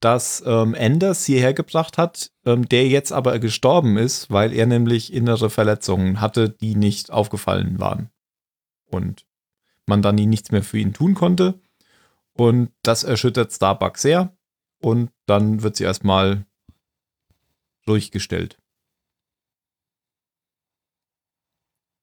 dass 0.00 0.42
ähm, 0.44 0.74
Anders 0.76 1.24
sie 1.24 1.38
hergebracht 1.38 1.96
hat, 1.96 2.32
ähm, 2.44 2.68
der 2.68 2.88
jetzt 2.88 3.12
aber 3.12 3.38
gestorben 3.38 3.96
ist, 3.96 4.28
weil 4.28 4.52
er 4.52 4.66
nämlich 4.66 5.12
innere 5.12 5.48
Verletzungen 5.48 6.20
hatte, 6.20 6.48
die 6.48 6.74
nicht 6.74 7.12
aufgefallen 7.12 7.78
waren. 7.78 8.10
Und 8.86 9.26
man 9.86 10.02
dann 10.02 10.16
nichts 10.16 10.50
mehr 10.50 10.64
für 10.64 10.78
ihn 10.78 10.92
tun 10.92 11.14
konnte. 11.14 11.60
Und 12.34 12.72
das 12.82 13.04
erschüttert 13.04 13.52
Starbuck 13.52 13.98
sehr. 13.98 14.36
Und 14.80 15.10
dann 15.26 15.62
wird 15.62 15.76
sie 15.76 15.84
erstmal 15.84 16.46
durchgestellt. 17.84 18.58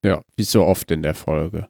Ja, 0.03 0.23
wie 0.37 0.43
so 0.43 0.63
oft 0.65 0.89
in 0.91 1.01
der 1.03 1.15
Folge. 1.15 1.69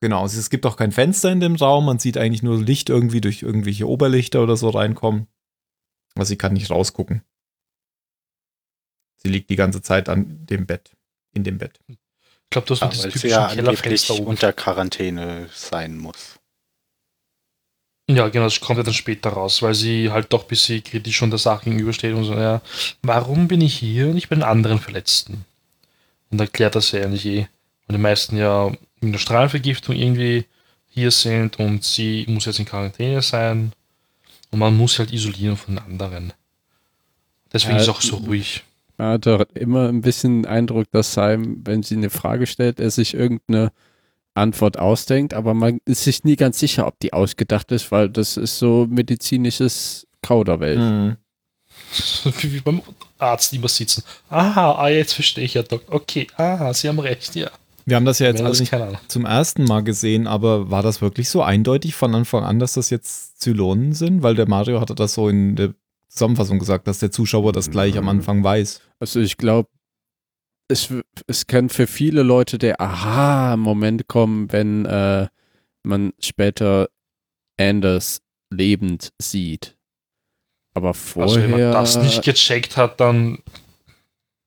Genau, 0.00 0.24
es 0.24 0.50
gibt 0.50 0.64
auch 0.66 0.76
kein 0.76 0.92
Fenster 0.92 1.32
in 1.32 1.40
dem 1.40 1.56
Raum. 1.56 1.86
Man 1.86 1.98
sieht 1.98 2.16
eigentlich 2.16 2.44
nur 2.44 2.60
Licht 2.60 2.88
irgendwie 2.88 3.20
durch 3.20 3.42
irgendwelche 3.42 3.88
Oberlichter 3.88 4.42
oder 4.42 4.56
so 4.56 4.68
reinkommen. 4.70 5.26
Also 6.14 6.28
sie 6.28 6.38
kann 6.38 6.52
nicht 6.52 6.70
rausgucken. 6.70 7.24
Sie 9.16 9.28
liegt 9.28 9.50
die 9.50 9.56
ganze 9.56 9.82
Zeit 9.82 10.08
an 10.08 10.46
dem 10.46 10.66
Bett, 10.66 10.96
in 11.32 11.42
dem 11.42 11.58
Bett. 11.58 11.80
Ich 11.88 11.98
glaube, 12.50 12.68
das 12.68 12.78
Ja, 12.80 12.86
wird 12.86 12.94
das 12.94 13.02
typische 13.02 13.28
ja 13.28 13.48
Kellerfenster 13.48 14.14
oben. 14.14 14.26
unter 14.26 14.52
Quarantäne 14.52 15.48
sein 15.52 15.98
muss. 15.98 16.37
Ja, 18.10 18.28
genau, 18.28 18.44
das 18.44 18.60
kommt 18.60 18.78
ja 18.78 18.82
dann 18.82 18.94
später 18.94 19.30
raus, 19.30 19.60
weil 19.60 19.74
sie 19.74 20.10
halt 20.10 20.32
doch 20.32 20.42
ein 20.44 20.48
bisschen 20.48 20.82
kritisch 20.82 21.20
unter 21.20 21.36
Sache 21.36 21.64
gegenübersteht 21.64 22.14
und 22.14 22.24
so, 22.24 22.34
ja, 22.34 22.62
warum 23.02 23.48
bin 23.48 23.60
ich 23.60 23.74
hier 23.74 24.06
und 24.06 24.14
nicht 24.14 24.30
bei 24.30 24.36
den 24.36 24.44
anderen 24.44 24.78
Verletzten? 24.78 25.44
Und 26.30 26.40
erklärt 26.40 26.74
das 26.74 26.92
ja 26.92 27.02
eigentlich 27.02 27.26
eh. 27.26 27.48
Und 27.86 27.94
die 27.94 27.98
meisten 28.00 28.36
ja 28.36 28.68
mit 29.00 29.10
einer 29.10 29.18
Strahlenvergiftung 29.18 29.94
irgendwie 29.94 30.46
hier 30.88 31.10
sind 31.10 31.58
und 31.58 31.84
sie 31.84 32.24
muss 32.28 32.46
jetzt 32.46 32.58
in 32.58 32.64
Quarantäne 32.64 33.20
sein 33.22 33.72
und 34.50 34.58
man 34.58 34.76
muss 34.76 34.98
halt 34.98 35.12
isolieren 35.12 35.56
von 35.56 35.78
anderen. 35.78 36.32
Deswegen 37.52 37.76
Ja, 37.76 37.82
ist 37.82 37.88
es 37.88 37.88
auch 37.88 38.00
so 38.00 38.16
ruhig. 38.16 38.64
Man 38.96 39.12
hat 39.12 39.26
doch 39.26 39.44
immer 39.54 39.88
ein 39.88 40.00
bisschen 40.00 40.42
den 40.42 40.50
Eindruck, 40.50 40.90
dass 40.90 41.12
Simon, 41.12 41.60
wenn 41.64 41.82
sie 41.82 41.96
eine 41.96 42.10
Frage 42.10 42.46
stellt, 42.46 42.80
er 42.80 42.90
sich 42.90 43.14
irgendeine 43.14 43.70
Antwort 44.38 44.78
ausdenkt, 44.78 45.34
aber 45.34 45.54
man 45.54 45.80
ist 45.84 46.04
sich 46.04 46.24
nie 46.24 46.36
ganz 46.36 46.58
sicher, 46.58 46.86
ob 46.86 46.98
die 47.00 47.12
ausgedacht 47.12 47.70
ist, 47.72 47.90
weil 47.92 48.08
das 48.08 48.36
ist 48.36 48.58
so 48.58 48.86
medizinisches 48.88 50.06
Kauderwelsch. 50.22 50.80
Mhm. 50.80 51.16
Wie 52.40 52.52
wie 52.54 52.60
beim 52.60 52.82
Arzt 53.18 53.52
immer 53.52 53.68
sitzen. 53.68 54.02
Aha, 54.30 54.72
ah, 54.72 54.88
jetzt 54.88 55.12
verstehe 55.12 55.44
ich 55.44 55.54
ja, 55.54 55.62
Doc. 55.62 55.82
Okay, 55.88 56.26
ah, 56.36 56.72
Sie 56.72 56.88
haben 56.88 56.98
recht, 56.98 57.34
ja. 57.34 57.50
Wir 57.86 57.96
haben 57.96 58.04
das 58.04 58.18
ja 58.18 58.26
jetzt 58.26 58.34
Mehr 58.34 58.42
alle 58.42 58.50
als 58.50 58.60
nicht 58.60 58.70
keine 58.70 58.84
Ahnung. 58.84 58.98
zum 59.08 59.24
ersten 59.24 59.64
Mal 59.64 59.82
gesehen, 59.82 60.26
aber 60.26 60.70
war 60.70 60.82
das 60.82 61.00
wirklich 61.00 61.30
so 61.30 61.42
eindeutig 61.42 61.94
von 61.94 62.14
Anfang 62.14 62.44
an, 62.44 62.58
dass 62.58 62.74
das 62.74 62.90
jetzt 62.90 63.40
Zylonen 63.40 63.94
sind? 63.94 64.22
Weil 64.22 64.34
der 64.34 64.46
Mario 64.46 64.80
hatte 64.80 64.94
das 64.94 65.14
so 65.14 65.30
in 65.30 65.56
der 65.56 65.72
Zusammenfassung 66.08 66.58
gesagt, 66.58 66.86
dass 66.86 66.98
der 66.98 67.10
Zuschauer 67.10 67.52
das 67.52 67.70
gleich 67.70 67.96
am 67.96 68.08
Anfang 68.08 68.44
weiß. 68.44 68.82
Also 69.00 69.20
ich 69.20 69.38
glaube, 69.38 69.70
es, 70.68 70.92
es 71.26 71.46
kann 71.46 71.68
für 71.70 71.86
viele 71.86 72.22
Leute 72.22 72.58
der 72.58 72.80
Aha-Moment 72.80 74.06
kommen, 74.08 74.52
wenn 74.52 74.84
äh, 74.86 75.26
man 75.82 76.12
später 76.20 76.88
Anders 77.58 78.20
lebend 78.50 79.10
sieht. 79.18 79.76
Aber 80.74 80.88
Also 80.90 81.36
wenn 81.36 81.48
vorher. 81.48 81.48
man 81.48 81.72
das 81.72 81.96
nicht 81.96 82.22
gecheckt 82.22 82.76
hat, 82.76 83.00
dann 83.00 83.38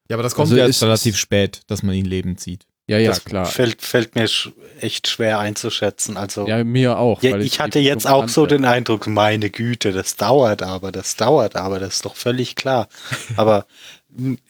Ja, 0.10 0.16
aber 0.16 0.24
das 0.24 0.34
kommt 0.36 0.46
Also 0.48 0.58
ja 0.58 0.66
erst 0.68 0.82
relativ 0.84 1.18
spät, 1.18 1.62
dass 1.68 1.84
man 1.84 1.96
ihn 1.96 2.06
lebend 2.06 2.40
sieht. 2.40 2.66
ja, 2.88 2.98
ja, 3.00 3.10
das 3.10 3.26
klar. 3.26 3.46
Fällt, 3.46 3.82
fällt 3.82 4.16
mir 4.16 4.28
sch 4.28 4.52
echt 4.80 5.08
schwer 5.08 5.40
einzuschätzen. 5.40 6.18
Also 6.18 6.48
Ja, 6.48 6.64
mir 6.64 6.98
auch. 6.98 7.22
Ja, 7.22 7.32
weil 7.34 7.42
ich 7.42 7.54
es 7.54 7.60
hatte 7.60 7.80
jetzt 7.80 8.08
auch 8.08 8.28
so 8.30 8.46
den 8.46 8.66
Eindruck, 8.66 9.08
meine 9.08 9.50
Güte, 9.50 9.92
das 9.92 10.16
dauert 10.16 10.64
aber, 10.64 10.92
das 10.92 11.16
dauert 11.18 11.56
aber, 11.56 11.80
das 11.80 11.96
ist 11.96 12.06
doch 12.06 12.16
völlig 12.16 12.56
klar. 12.56 12.88
Aber 13.36 13.66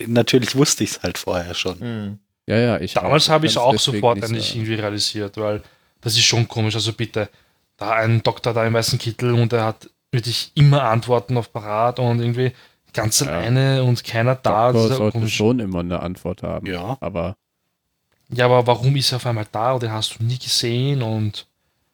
natürlich 0.05 0.55
wusste 0.55 0.83
ich 0.83 0.91
es 0.91 1.03
halt 1.03 1.17
vorher 1.17 1.53
schon. 1.53 2.19
Ja, 2.47 2.57
ja, 2.57 2.79
ich 2.79 2.93
damals 2.93 3.29
habe 3.29 3.45
ich 3.45 3.53
es 3.53 3.57
auch 3.57 3.77
sofort 3.79 4.17
nicht 4.17 4.25
eigentlich 4.29 4.55
irgendwie 4.55 4.73
realisiert, 4.75 5.37
weil 5.37 5.61
das 6.01 6.13
ist 6.13 6.23
schon 6.23 6.47
komisch. 6.47 6.75
Also 6.75 6.93
bitte, 6.93 7.29
da 7.77 7.91
ein 7.93 8.23
Doktor 8.23 8.53
da 8.53 8.65
im 8.65 8.73
weißen 8.73 8.97
Kittel 8.99 9.33
und 9.33 9.53
er 9.53 9.65
hat 9.65 9.89
wirklich 10.11 10.51
immer 10.55 10.83
Antworten 10.83 11.37
auf 11.37 11.53
Parat 11.53 11.99
und 11.99 12.19
irgendwie 12.19 12.51
ganz 12.93 13.19
Ja. 13.21 13.27
alleine 13.27 13.83
und 13.83 14.03
keiner 14.03 14.35
da. 14.35 14.73
Das 14.73 14.73
Doktor 14.73 14.83
ist 14.85 14.89
ja 14.91 14.97
sollte 14.97 15.17
komisch. 15.19 15.35
schon 15.35 15.59
immer 15.59 15.79
eine 15.79 15.99
Antwort 16.01 16.43
haben. 16.43 16.65
Ja. 16.67 16.97
Aber 16.99 17.37
Ja, 18.33 18.45
aber 18.45 18.65
warum 18.67 18.95
ist 18.95 19.11
er 19.13 19.17
auf 19.17 19.25
einmal 19.25 19.47
da 19.51 19.73
und 19.73 19.83
den 19.83 19.91
hast 19.91 20.17
du 20.19 20.23
nie 20.23 20.37
gesehen 20.39 21.01
und 21.01 21.45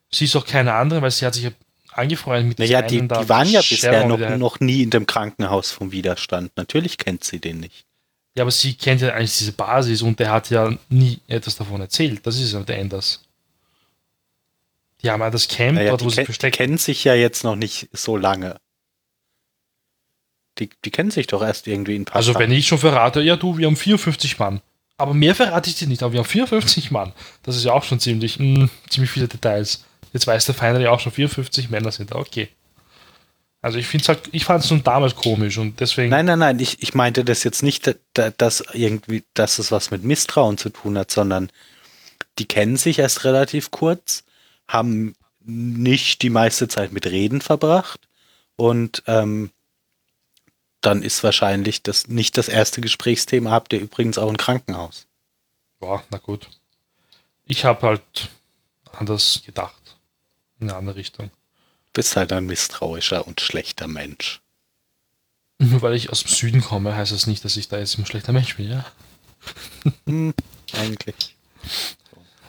sie 0.10 0.26
ist 0.26 0.36
auch 0.36 0.46
keine 0.46 0.74
andere, 0.74 1.02
weil 1.02 1.12
sie 1.12 1.26
hat 1.26 1.34
sich 1.36 1.44
ja 1.44 1.52
angefreundet 1.98 2.48
mit 2.50 2.60
Naja, 2.60 2.82
die, 2.82 3.02
die 3.02 3.30
waren 3.30 3.48
ja 3.50 3.62
bisher 3.62 4.06
noch, 4.08 4.38
noch 4.38 4.60
nie 4.60 4.84
in 4.84 4.90
dem 4.90 5.06
Krankenhaus 5.08 5.72
vom 5.72 5.92
Widerstand. 5.92 6.52
Natürlich 6.56 6.98
kennt 6.98 7.24
sie 7.24 7.40
den 7.40 7.60
nicht. 7.60 7.86
Ja, 8.36 8.44
aber 8.44 8.52
sie 8.52 8.76
kennt 8.76 9.02
ja 9.02 9.14
eigentlich 9.14 9.38
diese 9.38 9.52
Basis 9.54 10.02
und 10.04 10.20
der 10.20 10.32
hat 10.32 10.50
ja 10.52 10.72
nie 10.90 11.20
etwas 11.28 11.56
davon 11.56 11.82
erzählt. 11.82 12.26
Das 12.26 12.40
ist 12.40 12.54
ja 12.54 12.60
der 12.62 12.78
Enders. 12.78 13.24
Die 15.02 15.10
haben 15.12 15.22
ja 15.22 15.30
das 15.30 15.48
Camp 15.48 15.76
Naja, 15.76 15.92
dort, 15.92 16.04
wo 16.06 16.10
sie 16.10 16.16
ken- 16.18 16.22
die 16.24 16.26
versteckt 16.26 16.56
kennen 16.58 16.78
sich 16.78 17.04
ja 17.04 17.14
jetzt 17.16 17.44
noch 17.44 17.56
nicht 17.56 17.90
so 17.94 18.16
lange. 18.18 18.58
Die, 20.60 20.70
die 20.86 20.92
kennen 20.92 21.12
sich 21.12 21.28
doch 21.28 21.42
erst 21.44 21.68
irgendwie 21.68 21.96
ein 21.96 22.06
paar 22.06 22.16
Also 22.16 22.34
Tage. 22.34 22.46
wenn 22.46 22.52
ich 22.52 22.68
schon 22.68 22.80
verrate, 22.80 23.22
ja 23.22 23.36
du, 23.36 23.58
wir 23.58 23.68
haben 23.68 23.76
54 23.76 24.40
Mann. 24.40 24.62
Aber 24.98 25.14
mehr 25.14 25.36
verrate 25.36 25.70
ich 25.70 25.76
dir 25.76 25.88
nicht, 25.88 26.02
aber 26.02 26.14
wir 26.14 26.20
haben 26.20 26.28
54 26.28 26.90
Mann. 26.90 27.14
Das 27.44 27.56
ist 27.56 27.64
ja 27.66 27.74
auch 27.74 27.84
schon 27.84 28.00
ziemlich, 28.00 28.40
mh, 28.40 28.68
ziemlich 28.90 29.12
viele 29.12 29.28
Details. 29.28 29.84
Jetzt 30.14 30.28
weiß 30.28 30.46
der 30.46 30.56
Feind 30.56 30.80
ja 30.80 30.92
auch 30.92 31.00
schon 31.00 31.12
54 31.12 31.70
Männer 31.70 31.92
sind 31.92 32.12
da, 32.12 32.16
okay. 32.16 32.50
Also 33.62 33.80
ich 33.80 33.88
finde 33.88 34.08
halt, 34.08 34.30
ich 34.32 34.46
fand 34.46 34.64
es 34.64 34.70
schon 34.70 34.84
damals 34.84 35.16
komisch 35.16 35.58
und 35.58 35.80
deswegen. 35.80 36.10
Nein, 36.10 36.26
nein, 36.26 36.40
nein, 36.40 36.60
ich, 36.60 36.82
ich 36.82 36.94
meinte 36.94 37.26
das 37.26 37.44
jetzt 37.44 37.64
nicht, 37.64 37.88
da- 37.88 37.94
da- 38.14 38.30
dass 38.32 38.64
irgendwie, 38.74 39.24
dass 39.34 39.60
es 39.60 39.72
was 39.72 39.92
mit 39.92 40.04
Misstrauen 40.04 40.58
zu 40.58 40.70
tun 40.70 40.98
hat, 40.98 41.12
sondern 41.12 41.50
die 42.40 42.46
kennen 42.46 42.78
sich 42.78 43.00
erst 43.00 43.24
relativ 43.24 43.72
kurz, 43.72 44.24
haben 44.68 45.16
nicht 45.44 46.22
die 46.22 46.30
meiste 46.30 46.68
Zeit 46.68 46.92
mit 46.94 47.06
Reden 47.08 47.42
verbracht 47.42 48.08
und 48.56 49.04
ähm, 49.08 49.52
dann 50.82 51.02
ist 51.02 51.24
wahrscheinlich 51.24 51.82
das 51.84 52.08
nicht 52.08 52.38
das 52.38 52.48
erste 52.50 52.82
Gesprächsthema, 52.82 53.50
habt 53.52 53.74
ihr 53.74 53.80
übrigens 53.80 54.18
auch 54.18 54.30
ein 54.30 54.38
Krankenhaus. 54.38 55.08
Ja, 55.82 56.04
na 56.12 56.18
gut. 56.20 56.48
Ich 57.46 57.66
habe 57.66 57.88
halt 57.88 58.30
anders 58.92 59.42
gedacht. 59.46 59.77
In 60.60 60.70
eine 60.70 60.78
andere 60.78 60.96
Richtung. 60.96 61.32
Bist 61.94 62.16
halt 62.16 62.32
ein 62.32 62.46
misstrauischer 62.46 63.28
und 63.28 63.42
schlechter 63.42 63.88
Mensch. 63.88 64.42
Nur 65.60 65.82
weil 65.82 65.96
ich 65.96 66.12
aus 66.12 66.24
dem 66.24 66.30
Süden 66.30 66.62
komme, 66.62 66.96
heißt 66.96 67.12
das 67.12 67.28
nicht, 67.28 67.44
dass 67.44 67.58
ich 67.58 67.68
da 67.68 67.80
jetzt 67.80 67.98
ein 67.98 68.06
schlechter 68.06 68.34
Mensch 68.34 68.56
bin, 68.58 68.70
ja? 68.70 68.86
Hm, 70.06 70.34
eigentlich. 70.74 71.36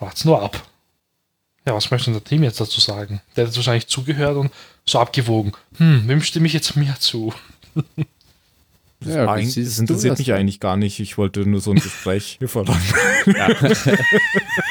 Wart's 0.00 0.24
nur 0.24 0.42
ab. 0.42 0.66
Ja, 1.66 1.74
was 1.74 1.90
möchte 1.90 2.10
der 2.10 2.24
Team 2.24 2.42
jetzt 2.42 2.60
dazu 2.60 2.80
sagen? 2.80 3.20
Der 3.36 3.44
hat 3.44 3.48
jetzt 3.50 3.56
wahrscheinlich 3.56 3.88
zugehört 3.88 4.36
und 4.36 4.52
so 4.86 4.98
abgewogen. 4.98 5.52
Hm, 5.76 6.08
wem 6.08 6.22
stimme 6.22 6.46
ich 6.46 6.52
jetzt 6.52 6.76
mehr 6.76 6.98
zu? 6.98 7.32
Das, 7.74 7.84
Ja, 9.14 9.26
das 9.26 9.54
du 9.54 9.60
interessiert 9.60 10.12
das 10.12 10.18
mich 10.18 10.32
eigentlich 10.32 10.60
gar 10.60 10.76
nicht. 10.76 10.98
Ich 10.98 11.18
wollte 11.18 11.40
nur 11.40 11.60
so 11.60 11.70
ein 11.70 11.76
Gespräch 11.78 12.38
fördern. 12.46 12.80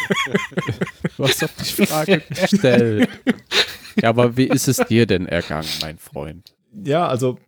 du 1.17 1.23
hast 1.23 1.41
doch 1.41 1.49
die 1.49 1.85
Frage 1.85 2.21
gestellt. 2.29 3.09
ja, 4.01 4.09
aber 4.09 4.37
wie 4.37 4.47
ist 4.47 4.67
es 4.67 4.77
dir 4.77 5.05
denn 5.05 5.27
ergangen, 5.27 5.69
mein 5.81 5.97
Freund? 5.97 6.55
Ja, 6.83 7.07
also 7.07 7.39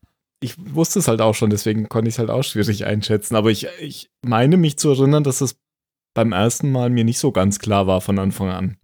ich 0.41 0.55
wusste 0.57 0.99
es 0.99 1.07
halt 1.07 1.21
auch 1.21 1.35
schon, 1.35 1.49
deswegen 1.49 1.89
konnte 1.89 2.09
ich 2.09 2.15
es 2.15 2.19
halt 2.19 2.29
auch 2.29 2.43
schwierig 2.43 2.85
einschätzen. 2.85 3.35
Aber 3.35 3.51
ich, 3.51 3.67
ich 3.79 4.09
meine 4.21 4.57
mich 4.57 4.77
zu 4.77 4.89
erinnern, 4.91 5.23
dass 5.23 5.41
es 5.41 5.57
beim 6.13 6.31
ersten 6.31 6.71
Mal 6.71 6.89
mir 6.89 7.03
nicht 7.03 7.19
so 7.19 7.31
ganz 7.31 7.59
klar 7.59 7.87
war 7.87 8.01
von 8.01 8.19
Anfang 8.19 8.49
an. 8.49 8.77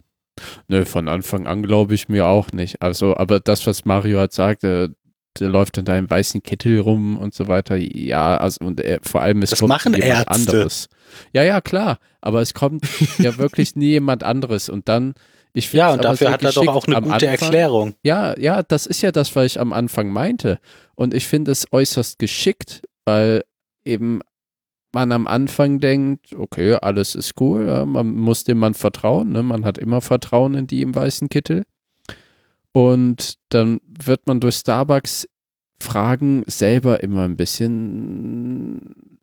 Nö, 0.68 0.84
von 0.84 1.08
Anfang 1.08 1.46
an 1.46 1.62
glaube 1.62 1.94
ich 1.94 2.08
mir 2.08 2.26
auch 2.26 2.52
nicht. 2.52 2.82
Also, 2.82 3.16
aber 3.16 3.40
das, 3.40 3.66
was 3.66 3.84
Mario 3.84 4.18
halt 4.18 4.32
sagte, 4.32 4.94
der 5.40 5.48
läuft 5.48 5.78
in 5.78 5.84
deinem 5.84 6.08
weißen 6.08 6.42
Kittel 6.42 6.80
rum 6.80 7.16
und 7.18 7.34
so 7.34 7.48
weiter. 7.48 7.76
Ja, 7.76 8.36
also 8.36 8.64
und 8.64 8.80
er, 8.80 9.00
vor 9.02 9.22
allem 9.22 9.42
es 9.42 9.50
Das 9.50 9.62
machen 9.62 9.94
jemand 9.94 10.28
Ärzte. 10.28 10.30
anderes. 10.30 10.88
Ja, 11.32 11.42
ja, 11.42 11.60
klar. 11.60 11.98
Aber 12.20 12.40
es 12.40 12.54
kommt 12.54 12.86
ja 13.18 13.38
wirklich 13.38 13.76
nie 13.76 13.90
jemand 13.90 14.24
anderes. 14.24 14.68
Und 14.68 14.88
dann, 14.88 15.14
ich 15.52 15.68
finde 15.68 15.78
Ja, 15.78 15.92
und 15.92 16.04
dafür 16.04 16.30
hat 16.30 16.42
er 16.42 16.52
doch 16.52 16.66
auch 16.68 16.86
eine 16.86 16.96
gute 16.96 17.14
Anfang, 17.14 17.28
Erklärung. 17.28 17.94
Ja, 18.02 18.38
ja, 18.38 18.62
das 18.62 18.86
ist 18.86 19.02
ja 19.02 19.12
das, 19.12 19.34
was 19.36 19.46
ich 19.46 19.60
am 19.60 19.72
Anfang 19.72 20.10
meinte. 20.10 20.58
Und 20.94 21.14
ich 21.14 21.26
finde 21.26 21.52
es 21.52 21.66
äußerst 21.72 22.18
geschickt, 22.18 22.82
weil 23.04 23.44
eben 23.84 24.20
man 24.92 25.12
am 25.12 25.26
Anfang 25.26 25.78
denkt, 25.78 26.32
okay, 26.34 26.74
alles 26.80 27.14
ist 27.14 27.34
cool, 27.38 27.66
ja, 27.66 27.84
man 27.84 28.14
muss 28.14 28.44
dem 28.44 28.58
Mann 28.58 28.72
vertrauen, 28.72 29.30
ne? 29.30 29.42
man 29.42 29.66
hat 29.66 29.76
immer 29.76 30.00
Vertrauen 30.00 30.54
in 30.54 30.66
die 30.66 30.80
im 30.80 30.94
weißen 30.94 31.28
Kittel. 31.28 31.64
Und 32.72 33.34
dann 33.50 33.80
wird 34.02 34.26
man 34.26 34.40
durch 34.40 34.56
Starbucks 34.56 35.28
Fragen 35.80 36.42
selber 36.46 37.02
immer 37.02 37.24
ein 37.24 37.36
bisschen, 37.36 39.18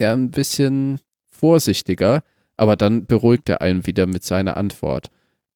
ja, 0.00 0.12
ein 0.12 0.30
bisschen 0.30 1.00
vorsichtiger, 1.30 2.22
aber 2.56 2.76
dann 2.76 3.06
beruhigt 3.06 3.48
er 3.48 3.60
einen 3.60 3.86
wieder 3.86 4.06
mit 4.06 4.24
seiner 4.24 4.56
Antwort. 4.56 5.10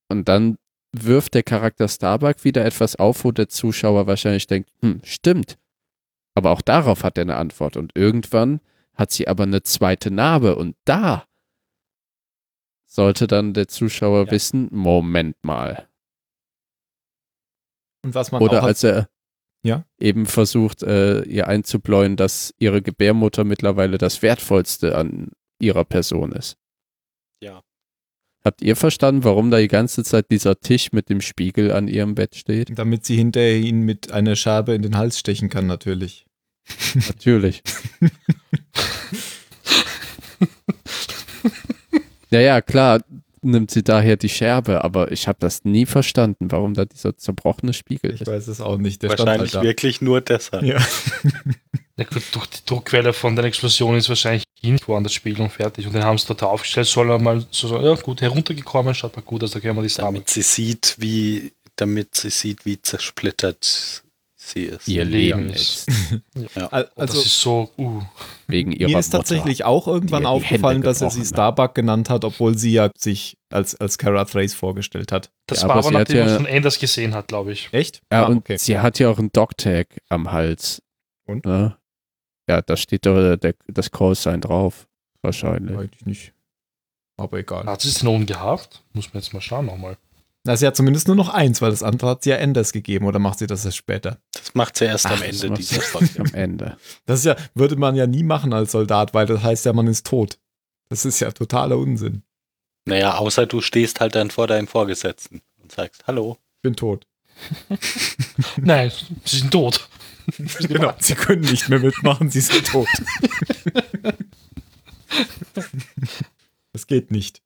Und 0.09 0.28
dann 0.28 0.57
wirft 0.92 1.34
der 1.34 1.42
Charakter 1.42 1.88
Starbuck 1.88 2.44
wieder 2.44 2.64
etwas 2.64 2.96
auf, 2.96 3.24
wo 3.24 3.32
der 3.32 3.48
Zuschauer 3.48 4.07
wahrscheinlich 4.07 4.46
denkt, 4.46 4.70
hm, 4.82 5.00
stimmt. 5.05 5.59
Aber 6.34 6.50
auch 6.50 6.62
darauf 6.62 7.03
hat 7.03 7.18
er 7.18 7.22
eine 7.22 7.36
Antwort. 7.36 7.76
Und 7.76 7.92
irgendwann 7.96 8.61
hat 8.94 9.11
sie 9.11 9.26
aber 9.26 9.44
eine 9.44 9.62
zweite 9.62 10.11
Narbe 10.11 10.55
und 10.57 10.76
da 10.84 11.24
sollte 12.86 13.26
dann 13.26 13.55
der 13.55 13.68
Zuschauer 13.68 14.26
Ja. 14.26 14.30
wissen, 14.30 14.68
Moment 14.70 15.36
mal. 15.42 15.88
Und 18.03 18.14
was 18.14 18.32
man 18.32 18.42
Oder 18.42 18.62
als 18.62 18.82
er 18.84 19.09
Ja. 19.64 19.84
eben 20.00 20.26
versucht, 20.26 20.82
äh, 20.82 21.22
ihr 21.22 21.46
einzubläuen, 21.48 22.16
dass 22.16 22.53
ihre 22.59 22.82
Gebärmutter 22.82 23.44
mittlerweile 23.44 23.98
das 23.98 24.22
Wertvollste 24.22 24.96
an 24.96 25.30
ihrer 25.61 25.84
Person 25.84 26.32
ist. 26.32 26.57
Ja. 27.42 27.62
Habt 28.44 28.61
ihr 28.62 28.74
verstanden, 28.74 29.22
warum 29.22 29.53
da 29.53 29.59
die 29.59 29.68
ganze 29.68 30.03
Zeit 30.03 30.30
dieser 30.32 30.59
Tisch 30.59 30.90
mit 30.90 31.09
dem 31.09 31.20
Spiegel 31.20 31.70
an 31.70 31.86
ihrem 31.86 32.16
Bett 32.16 32.34
steht? 32.34 32.76
damit 32.76 33.07
sie 33.07 33.16
hinterher 33.16 33.57
ihn 33.57 33.82
mit 33.82 34.11
einer 34.11 34.34
Scherbe 34.34 34.74
in 34.74 34.82
den 34.82 34.96
Hals 34.96 35.18
stechen 35.20 35.48
kann, 35.48 35.68
natürlich. 35.68 36.26
Natürlich. 36.94 37.62
ja, 42.30 42.40
ja, 42.40 42.61
klar, 42.61 43.00
nimmt 43.43 43.70
sie 43.70 43.82
daher 43.82 44.16
die 44.16 44.28
Scherbe, 44.28 44.84
aber 44.84 45.12
ich 45.12 45.28
habe 45.28 45.38
das 45.40 45.64
nie 45.64 45.86
verstanden, 45.86 46.51
warum 46.51 46.74
da 46.74 46.84
dieser 46.84 47.16
zerbrochene 47.16 47.72
Spiegel 47.72 48.14
Ich 48.14 48.22
ist. 48.22 48.26
weiß 48.26 48.49
es 48.49 48.61
auch 48.61 48.78
nicht. 48.78 49.03
Der 49.03 49.09
stand 49.09 49.20
Wahrscheinlich 49.20 49.55
halt 49.55 49.64
wirklich 49.64 50.01
nur 50.01 50.20
deshalb. 50.20 50.62
Ja. 50.62 50.78
Ja, 51.99 52.05
gut, 52.05 52.22
durch 52.32 52.47
die 52.47 52.64
Druckquelle 52.64 53.12
von 53.12 53.36
der 53.36 53.45
Explosion 53.45 53.97
ist 53.97 54.09
wahrscheinlich 54.09 54.45
nicht 54.62 54.88
worden, 54.88 55.05
das 55.05 55.12
Spiegelung 55.12 55.51
fertig. 55.51 55.86
Und 55.86 55.93
den 55.93 56.03
haben 56.05 56.16
sie 56.16 56.26
dort 56.26 56.43
aufgestellt, 56.43 56.86
soll 56.86 57.11
er 57.11 57.18
mal 57.18 57.45
so, 57.51 57.68
so 57.68 57.78
ja 57.78 57.95
gut, 57.97 58.22
heruntergekommen, 58.22 58.95
schaut 58.95 59.14
mal 59.14 59.20
gut 59.22 59.45
aus, 59.45 59.51
da 59.51 59.61
können 59.61 59.76
wir 59.76 59.82
die 59.82 59.90
Samen. 59.90 60.14
Damit 60.14 60.30
sie 60.30 60.40
sieht, 60.40 60.97
wie, 60.99 61.53
damit 61.76 62.14
sie 62.14 62.30
sieht, 62.30 62.64
wie 62.64 62.80
zersplittert 62.80 64.03
sie 64.45 64.64
ist. 64.64 64.88
Ihr 64.88 65.05
Leben 65.05 65.51
ist. 65.51 65.88
ist 66.34 66.57
Al- 66.59 66.84
Und 66.84 66.90
das 66.97 67.11
Also 67.11 67.20
ist 67.22 67.40
so, 67.40 67.70
uh, 67.78 68.03
wegen 68.49 68.72
ihrer 68.72 68.90
mir 68.90 68.99
ist 68.99 69.11
tatsächlich 69.11 69.64
auch 69.64 69.86
irgendwann 69.88 70.26
aufgefallen, 70.26 70.82
dass 70.82 71.01
er 71.01 71.11
sie. 71.11 71.24
Starbuck 71.24 71.74
genannt 71.74 72.11
hat, 72.11 72.24
obwohl 72.24 72.57
sie 72.59 72.72
ja 72.72 72.90
sich 72.97 73.36
als, 73.51 73.74
als 73.80 73.99
Kara 73.99 74.24
Thrace 74.24 74.55
vorgestellt 74.55 75.12
hat. 75.12 75.30
das 75.47 75.62
Ja, 75.62 75.68
war 75.68 75.76
aber 75.76 75.88
aber 75.88 75.99
nachdem 76.01 76.18
man 76.20 76.28
ja- 76.28 76.36
schon 76.36 76.47
Anders 76.47 76.78
gesehen 76.78 77.14
hat, 77.14 77.28
glaube 77.28 77.53
ich. 77.53 77.68
Echt? 77.72 78.03
Ja, 78.12 78.24
Ah, 78.24 78.26
und 78.28 78.38
okay. 78.38 78.57
sie 78.59 78.78
hat 78.78 78.99
ja 78.99 79.09
auch 79.11 79.18
einen 79.18 79.30
Dogtag 79.32 79.86
am 80.09 80.32
Hals. 80.32 80.82
Und? 81.26 81.47
Ja, 81.47 81.78
ja 82.49 82.62
da 82.62 82.76
steht 82.76 83.07
doch 83.07 83.36
der, 83.36 83.55
das 83.68 83.90
Callsign 83.90 84.40
drauf. 84.40 84.86
Wahrscheinlich. 85.22 85.76
Eigentlich 85.78 86.05
nicht. 86.07 86.32
Aber 87.16 87.38
egal. 87.38 87.64
Hat 87.66 87.80
sie 87.82 87.88
es 87.90 88.03
nun 88.03 88.26
gehabt? 88.26 88.82
Muss 88.93 89.12
man 89.14 89.22
jetzt 89.22 89.32
mal 89.32 89.40
schauen 89.40 89.66
nochmal. 89.66 89.97
Na, 90.45 90.57
sie 90.57 90.66
hat 90.66 90.76
zumindest 90.76 91.07
nur 91.07 91.14
noch 91.14 91.28
eins, 91.28 91.62
weil 91.62 91.70
das 91.70 91.84
andere 91.84 92.11
hat 92.11 92.24
sie 92.24 92.30
ja 92.30 92.36
Enders 92.36 92.72
gegeben 92.72 93.07
oder 93.07 93.20
macht 93.20 93.38
sie 93.38 93.47
das 93.47 93.64
erst 93.64 93.76
später? 93.76 94.18
Das 94.32 94.55
macht 94.55 94.76
sie 94.76 94.86
erst 94.86 95.07
Ach, 95.07 95.12
am 95.12 95.22
Ende 95.22 95.51
dieser 95.53 95.74
sie 95.76 95.80
Folge. 95.80 96.18
Am 96.18 96.34
Ende. 96.34 96.76
Das 97.07 97.20
ist 97.20 97.26
ja, 97.26 97.36
würde 97.55 97.76
man 97.76 97.95
ja 97.95 98.09
nie 98.09 98.24
machen 98.24 98.53
als 98.53 98.72
Soldat, 98.72 99.14
weil 99.14 99.26
das 99.26 99.43
heißt 99.43 99.64
ja, 99.66 99.72
man 99.72 99.86
ist 99.86 100.05
tot. 100.05 100.38
Das 100.88 101.05
ist 101.05 101.20
ja 101.20 101.30
totaler 101.30 101.78
Unsinn. 101.78 102.22
Naja, 102.86 103.16
außer 103.18 103.47
du 103.47 103.61
stehst 103.61 104.01
halt 104.01 104.16
dann 104.16 104.30
vor 104.30 104.49
deinem 104.49 104.66
Vorgesetzten 104.66 105.43
und 105.62 105.70
sagst, 105.70 106.05
hallo. 106.09 106.38
Ich 106.57 106.62
bin 106.62 106.74
tot. 106.74 107.07
Nein, 108.57 108.90
sie 109.24 109.38
sind 109.38 109.53
tot. 109.53 109.88
Genau. 110.61 110.95
Sie 111.01 111.16
können 111.16 111.43
nicht 111.43 111.68
mehr 111.68 111.80
mitmachen, 111.80 112.30
sie 112.30 112.40
sind 112.40 112.66
tot. 112.66 112.86
Das 116.72 116.86
geht 116.86 117.11
nicht. 117.11 117.43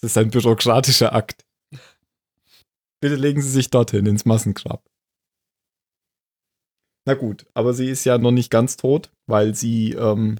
Das 0.00 0.10
ist 0.10 0.18
ein 0.18 0.30
bürokratischer 0.30 1.14
Akt. 1.14 1.44
Bitte 3.04 3.16
legen 3.16 3.42
Sie 3.42 3.50
sich 3.50 3.68
dorthin 3.68 4.06
ins 4.06 4.24
Massengrab. 4.24 4.82
Na 7.06 7.12
gut, 7.12 7.44
aber 7.52 7.74
sie 7.74 7.90
ist 7.90 8.06
ja 8.06 8.16
noch 8.16 8.30
nicht 8.30 8.50
ganz 8.50 8.78
tot, 8.78 9.12
weil 9.26 9.54
sie 9.54 9.92
ähm, 9.92 10.38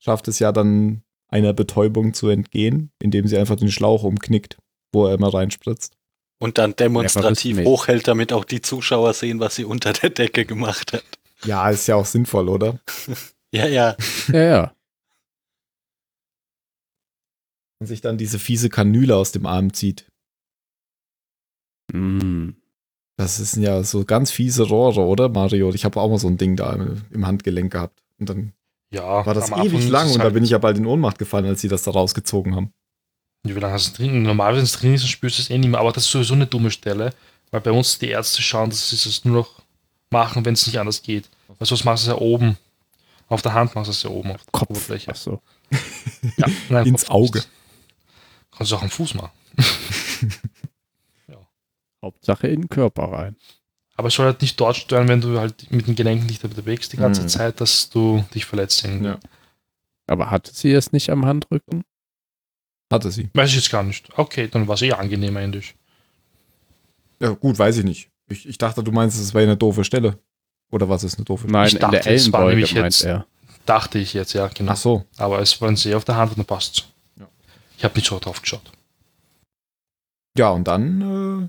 schafft 0.00 0.26
es 0.26 0.40
ja 0.40 0.50
dann 0.50 1.04
einer 1.28 1.52
Betäubung 1.52 2.12
zu 2.12 2.26
entgehen, 2.26 2.90
indem 3.00 3.28
sie 3.28 3.38
einfach 3.38 3.54
den 3.54 3.70
Schlauch 3.70 4.02
umknickt, 4.02 4.58
wo 4.92 5.06
er 5.06 5.14
immer 5.14 5.32
reinspritzt. 5.32 5.96
Und 6.42 6.58
dann 6.58 6.74
demonstrativ 6.74 7.64
hochhält, 7.64 8.08
damit 8.08 8.32
auch 8.32 8.44
die 8.44 8.60
Zuschauer 8.60 9.14
sehen, 9.14 9.38
was 9.38 9.54
sie 9.54 9.64
unter 9.64 9.92
der 9.92 10.10
Decke 10.10 10.44
gemacht 10.46 10.94
hat. 10.94 11.04
Ja, 11.44 11.70
ist 11.70 11.86
ja 11.86 11.94
auch 11.94 12.06
sinnvoll, 12.06 12.48
oder? 12.48 12.80
Ja, 13.54 13.68
ja. 13.68 13.96
Ja, 14.32 14.42
ja. 14.42 14.76
Und 17.78 17.86
sich 17.86 18.00
dann 18.00 18.18
diese 18.18 18.40
fiese 18.40 18.68
Kanüle 18.68 19.14
aus 19.14 19.30
dem 19.30 19.46
Arm 19.46 19.72
zieht. 19.72 20.08
Mm. 21.98 22.54
Das 23.16 23.36
sind 23.36 23.62
ja 23.62 23.82
so 23.84 24.04
ganz 24.04 24.30
fiese 24.32 24.64
Rohre, 24.64 25.00
oder, 25.02 25.28
Mario? 25.28 25.70
Ich 25.72 25.84
habe 25.84 26.00
auch 26.00 26.08
mal 26.10 26.18
so 26.18 26.26
ein 26.28 26.36
Ding 26.36 26.56
da 26.56 26.72
im 26.72 27.02
im 27.10 27.26
Handgelenk 27.26 27.72
gehabt. 27.72 28.02
Und 28.18 28.28
dann 28.28 28.52
Ja, 28.90 29.24
war 29.24 29.34
das 29.34 29.50
ewig 29.52 29.74
ist 29.84 29.88
lang 29.88 30.08
und 30.10 30.18
da 30.18 30.24
halt- 30.24 30.34
bin 30.34 30.42
ich 30.44 30.50
ja 30.50 30.58
bald 30.58 30.78
in 30.78 30.86
Ohnmacht 30.86 31.18
gefallen, 31.18 31.46
als 31.46 31.60
sie 31.60 31.68
das 31.68 31.84
da 31.84 31.92
rausgezogen 31.92 32.54
haben. 32.56 32.72
Wie 33.44 33.52
lange 33.52 33.74
hast 33.74 33.92
du 33.98 34.02
drin? 34.02 34.22
Normal, 34.22 34.56
wenn 34.56 34.62
es 34.62 34.72
drin 34.72 34.94
ist, 34.94 35.02
dann 35.02 35.08
spürst 35.10 35.38
du 35.38 35.42
es 35.42 35.50
eh 35.50 35.58
nicht 35.58 35.68
mehr. 35.68 35.78
Aber 35.80 35.92
das 35.92 36.04
ist 36.06 36.10
sowieso 36.10 36.34
eine 36.34 36.46
dumme 36.46 36.70
Stelle, 36.70 37.12
weil 37.50 37.60
bei 37.60 37.70
uns 37.70 37.98
die 37.98 38.08
Ärzte 38.08 38.42
schauen, 38.42 38.70
dass 38.70 38.88
sie 38.90 38.96
es 38.96 39.24
nur 39.24 39.36
noch 39.36 39.62
machen, 40.10 40.44
wenn 40.44 40.54
es 40.54 40.66
nicht 40.66 40.78
anders 40.80 41.02
geht. 41.02 41.28
Weil 41.58 41.66
sonst 41.68 41.84
machst 41.84 42.06
du 42.06 42.10
es 42.10 42.16
ja 42.16 42.20
oben. 42.20 42.56
Auf 43.28 43.42
der 43.42 43.52
Hand 43.54 43.74
machst 43.74 43.88
du 43.88 43.92
es 43.92 44.02
ja 44.02 44.10
oben 44.10 44.30
auf 44.32 44.42
der 44.42 44.50
Kopf. 44.52 44.70
Oberfläche. 44.70 45.10
Ach 45.12 45.16
so. 45.16 45.40
Ja, 46.36 46.46
nein, 46.68 46.86
Ins 46.86 47.02
Kopf. 47.06 47.10
Auge. 47.14 47.44
Kannst 48.56 48.72
du 48.72 48.76
auch 48.76 48.82
am 48.82 48.90
Fuß 48.90 49.14
machen. 49.14 49.30
Hauptsache 52.04 52.46
in 52.48 52.62
den 52.62 52.68
Körper 52.68 53.04
rein. 53.04 53.36
Aber 53.96 54.08
es 54.08 54.14
soll 54.14 54.26
halt 54.26 54.40
nicht 54.42 54.58
dort 54.60 54.76
stören, 54.76 55.08
wenn 55.08 55.20
du 55.20 55.38
halt 55.38 55.70
mit 55.70 55.86
den 55.86 55.94
Gelenken 55.94 56.26
nicht 56.26 56.42
damit 56.42 56.56
bewegst 56.56 56.92
die 56.92 56.96
ganze 56.96 57.22
Mhm. 57.22 57.28
Zeit, 57.28 57.60
dass 57.60 57.90
du 57.90 58.24
dich 58.34 58.44
verletzt 58.44 58.84
irgendwie. 58.84 59.06
Ja. 59.06 59.18
Aber 60.06 60.30
hatte 60.30 60.52
sie 60.52 60.72
es 60.72 60.92
nicht 60.92 61.10
am 61.10 61.24
Handrücken? 61.24 61.84
Hatte 62.92 63.10
sie. 63.10 63.30
Weiß 63.34 63.50
ich 63.50 63.56
jetzt 63.56 63.70
gar 63.70 63.82
nicht. 63.82 64.08
Okay, 64.18 64.48
dann 64.48 64.66
war 64.68 64.74
es 64.74 64.82
eh 64.82 64.92
angenehmer 64.92 65.40
endlich. 65.40 65.74
Ja, 67.20 67.30
gut, 67.30 67.58
weiß 67.58 67.78
ich 67.78 67.84
nicht. 67.84 68.10
Ich, 68.28 68.46
ich 68.48 68.58
dachte, 68.58 68.82
du 68.82 68.90
meinst, 68.92 69.18
es 69.18 69.32
wäre 69.32 69.44
eine 69.44 69.56
doofe 69.56 69.84
Stelle. 69.84 70.18
Oder 70.70 70.88
was 70.88 71.04
ist 71.04 71.16
eine 71.16 71.24
doofe 71.24 71.44
Stelle? 71.44 71.52
Nein, 71.52 71.66
Ich 71.68 71.74
in 71.74 71.80
dachte, 71.80 71.92
der 72.00 72.00
es 72.00 72.32
war 72.32 72.40
Ellenbeuge 72.40 72.56
nämlich 72.56 72.74
meint 72.74 72.84
jetzt- 72.86 73.04
er. 73.04 73.26
Dachte 73.66 73.98
ich 73.98 74.12
jetzt, 74.12 74.32
ja, 74.34 74.48
genau. 74.48 74.72
Ach 74.72 74.76
so. 74.76 75.04
Aber 75.16 75.38
es 75.40 75.58
war 75.60 75.68
ein 75.68 75.76
See 75.76 75.94
auf 75.94 76.04
der 76.04 76.16
Hand 76.16 76.32
und 76.32 76.38
dann 76.38 76.44
passt 76.46 76.86
Ja. 77.18 77.26
Ich 77.78 77.84
habe 77.84 77.94
nicht 77.94 78.06
so 78.08 78.18
drauf 78.18 78.42
geschaut. 78.42 78.70
Ja, 80.36 80.50
und 80.50 80.64
dann 80.68 81.00
äh, 81.00 81.48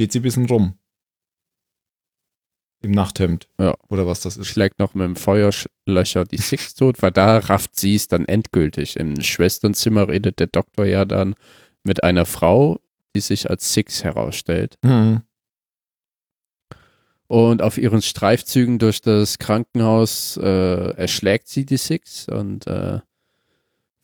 geht 0.00 0.12
sie 0.12 0.20
ein 0.20 0.22
bisschen 0.22 0.46
rum. 0.46 0.78
Im 2.82 2.92
Nachthemd. 2.92 3.48
Ja. 3.58 3.74
Oder 3.90 4.06
was 4.06 4.22
das 4.22 4.38
ist. 4.38 4.46
Schlägt 4.46 4.78
noch 4.78 4.94
mit 4.94 5.04
dem 5.04 5.14
Feuerlöcher 5.14 6.24
die 6.24 6.38
Six 6.38 6.74
tot, 6.74 7.02
weil 7.02 7.10
da 7.10 7.36
rafft 7.36 7.76
sie 7.76 7.96
es 7.96 8.08
dann 8.08 8.24
endgültig. 8.24 8.96
Im 8.96 9.20
Schwesternzimmer 9.20 10.08
redet 10.08 10.40
der 10.40 10.46
Doktor 10.46 10.86
ja 10.86 11.04
dann 11.04 11.34
mit 11.84 12.02
einer 12.02 12.24
Frau, 12.24 12.80
die 13.14 13.20
sich 13.20 13.50
als 13.50 13.74
Six 13.74 14.02
herausstellt. 14.02 14.78
Mhm. 14.80 15.20
Und 17.26 17.60
auf 17.60 17.76
ihren 17.76 18.00
Streifzügen 18.00 18.78
durch 18.78 19.02
das 19.02 19.38
Krankenhaus 19.38 20.38
äh, 20.38 20.94
erschlägt 20.96 21.48
sie 21.48 21.66
die 21.66 21.76
Six 21.76 22.26
und 22.26 22.66
äh, 22.66 23.00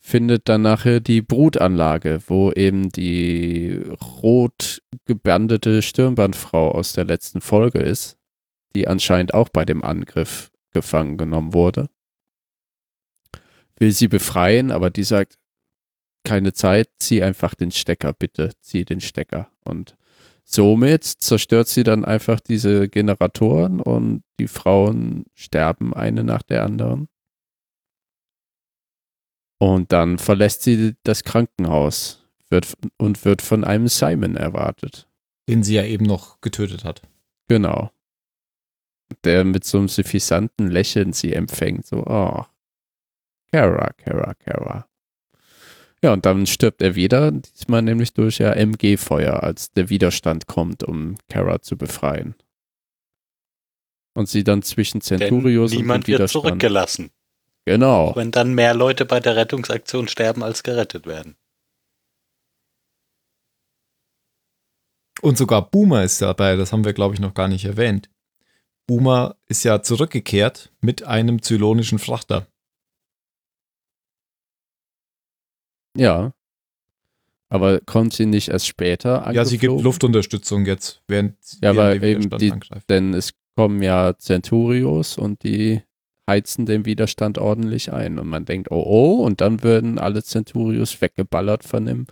findet 0.07 0.47
dann 0.47 0.61
nachher 0.61 1.01
die 1.01 1.21
Brutanlage, 1.21 2.21
wo 2.27 2.53
eben 2.53 2.89
die 2.89 3.77
rot 4.21 4.81
gebandete 5.03 5.81
Stirnbandfrau 5.81 6.71
aus 6.71 6.93
der 6.93 7.03
letzten 7.03 7.41
Folge 7.41 7.79
ist, 7.79 8.17
die 8.73 8.87
anscheinend 8.87 9.33
auch 9.33 9.49
bei 9.49 9.65
dem 9.65 9.83
Angriff 9.83 10.49
gefangen 10.71 11.17
genommen 11.17 11.53
wurde. 11.53 11.89
Will 13.79 13.91
sie 13.91 14.07
befreien, 14.07 14.71
aber 14.71 14.91
die 14.91 15.03
sagt, 15.03 15.37
keine 16.23 16.53
Zeit, 16.53 16.89
zieh 16.99 17.21
einfach 17.21 17.53
den 17.53 17.71
Stecker, 17.71 18.13
bitte, 18.13 18.51
zieh 18.61 18.85
den 18.85 19.01
Stecker. 19.01 19.51
Und 19.65 19.97
somit 20.45 21.03
zerstört 21.03 21.67
sie 21.67 21.83
dann 21.83 22.05
einfach 22.05 22.39
diese 22.39 22.87
Generatoren 22.87 23.81
und 23.81 24.23
die 24.39 24.47
Frauen 24.47 25.25
sterben 25.33 25.93
eine 25.93 26.23
nach 26.23 26.43
der 26.43 26.63
anderen. 26.63 27.09
Und 29.59 29.91
dann 29.91 30.19
verlässt 30.19 30.61
sie 30.63 30.95
das 31.03 31.23
Krankenhaus 31.23 32.23
wird, 32.49 32.73
und 32.97 33.25
wird 33.25 33.41
von 33.41 33.63
einem 33.63 33.87
Simon 33.87 34.35
erwartet. 34.35 35.07
Den 35.49 35.63
sie 35.63 35.75
ja 35.75 35.83
eben 35.83 36.05
noch 36.05 36.41
getötet 36.41 36.83
hat. 36.83 37.01
Genau. 37.47 37.91
Der 39.23 39.43
mit 39.43 39.63
so 39.63 39.77
einem 39.79 39.87
suffisanten 39.87 40.69
Lächeln 40.69 41.13
sie 41.13 41.33
empfängt. 41.33 41.85
So, 41.85 42.05
oh, 42.05 42.45
Kara, 43.51 43.93
Kara, 43.93 44.33
Kara. 44.35 44.87
Ja, 46.03 46.13
und 46.13 46.25
dann 46.25 46.45
stirbt 46.45 46.81
er 46.81 46.95
wieder, 46.95 47.31
diesmal 47.31 47.81
nämlich 47.81 48.13
durch 48.13 48.37
ja 48.37 48.51
MG-Feuer, 48.51 49.41
als 49.41 49.71
der 49.71 49.89
Widerstand 49.89 50.45
kommt, 50.45 50.83
um 50.83 51.15
Kara 51.27 51.61
zu 51.61 51.75
befreien. 51.75 52.35
Und 54.13 54.29
sie 54.29 54.43
dann 54.43 54.61
zwischen 54.61 54.99
Denn 54.99 55.19
Centurios 55.19 55.71
und 55.71 55.77
niemand 55.77 56.03
dem 56.05 56.11
wird 56.11 56.19
Widerstand. 56.19 56.45
zurückgelassen. 56.45 57.11
Genau. 57.67 58.15
Wenn 58.15 58.31
dann 58.31 58.53
mehr 58.55 58.73
Leute 58.73 59.03
bei 59.05 59.19
der 59.19 59.35
Rettungsaktion 59.35 60.07
sterben, 60.07 60.41
als 60.41 60.63
gerettet 60.63 61.05
werden. 61.05 61.35
Und 65.21 65.37
sogar 65.37 65.69
Boomer 65.69 66.01
ist 66.03 66.21
dabei, 66.21 66.55
das 66.55 66.71
haben 66.71 66.85
wir, 66.85 66.93
glaube 66.93 67.13
ich, 67.15 67.19
noch 67.19 67.33
gar 67.33 67.49
nicht 67.49 67.65
erwähnt. 67.65 68.09
Boomer 68.87 69.35
ist 69.47 69.65
ja 69.65 69.81
zurückgekehrt 69.81 70.71
mit 70.79 71.03
einem 71.03 71.41
zylonischen 71.41 71.99
Frachter. 71.99 72.47
Ja. 75.97 76.31
Aber 77.49 77.81
kommt 77.81 78.13
sie 78.13 78.27
nicht 78.27 78.47
erst 78.47 78.67
später 78.67 79.29
Ja, 79.33 79.43
sie 79.43 79.57
gibt 79.57 79.71
angeflogen? 79.71 79.83
Luftunterstützung 79.83 80.65
jetzt, 80.65 81.01
während, 81.09 81.35
Ja, 81.61 81.75
während 81.75 81.79
aber 81.79 81.99
der 81.99 82.09
eben 82.09 82.29
die- 82.37 82.51
angreift. 82.53 82.89
Denn 82.89 83.13
es 83.13 83.33
kommen 83.57 83.81
ja 83.83 84.17
Centurios 84.17 85.17
und 85.17 85.43
die 85.43 85.81
heizen 86.27 86.65
den 86.65 86.85
Widerstand 86.85 87.37
ordentlich 87.37 87.93
ein. 87.93 88.19
Und 88.19 88.27
man 88.27 88.45
denkt, 88.45 88.69
oh 88.71 88.83
oh, 88.85 89.23
und 89.23 89.41
dann 89.41 89.63
würden 89.63 89.97
alle 89.99 90.21
Centurios 90.23 90.99
weggeballert 91.01 91.63
von 91.63 91.85
dem 91.85 92.07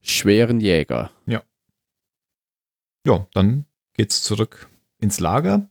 schweren 0.00 0.60
Jäger. 0.60 1.10
Ja, 3.06 3.26
dann 3.34 3.64
geht's 3.94 4.22
zurück 4.22 4.68
ins 5.00 5.20
Lager. 5.20 5.68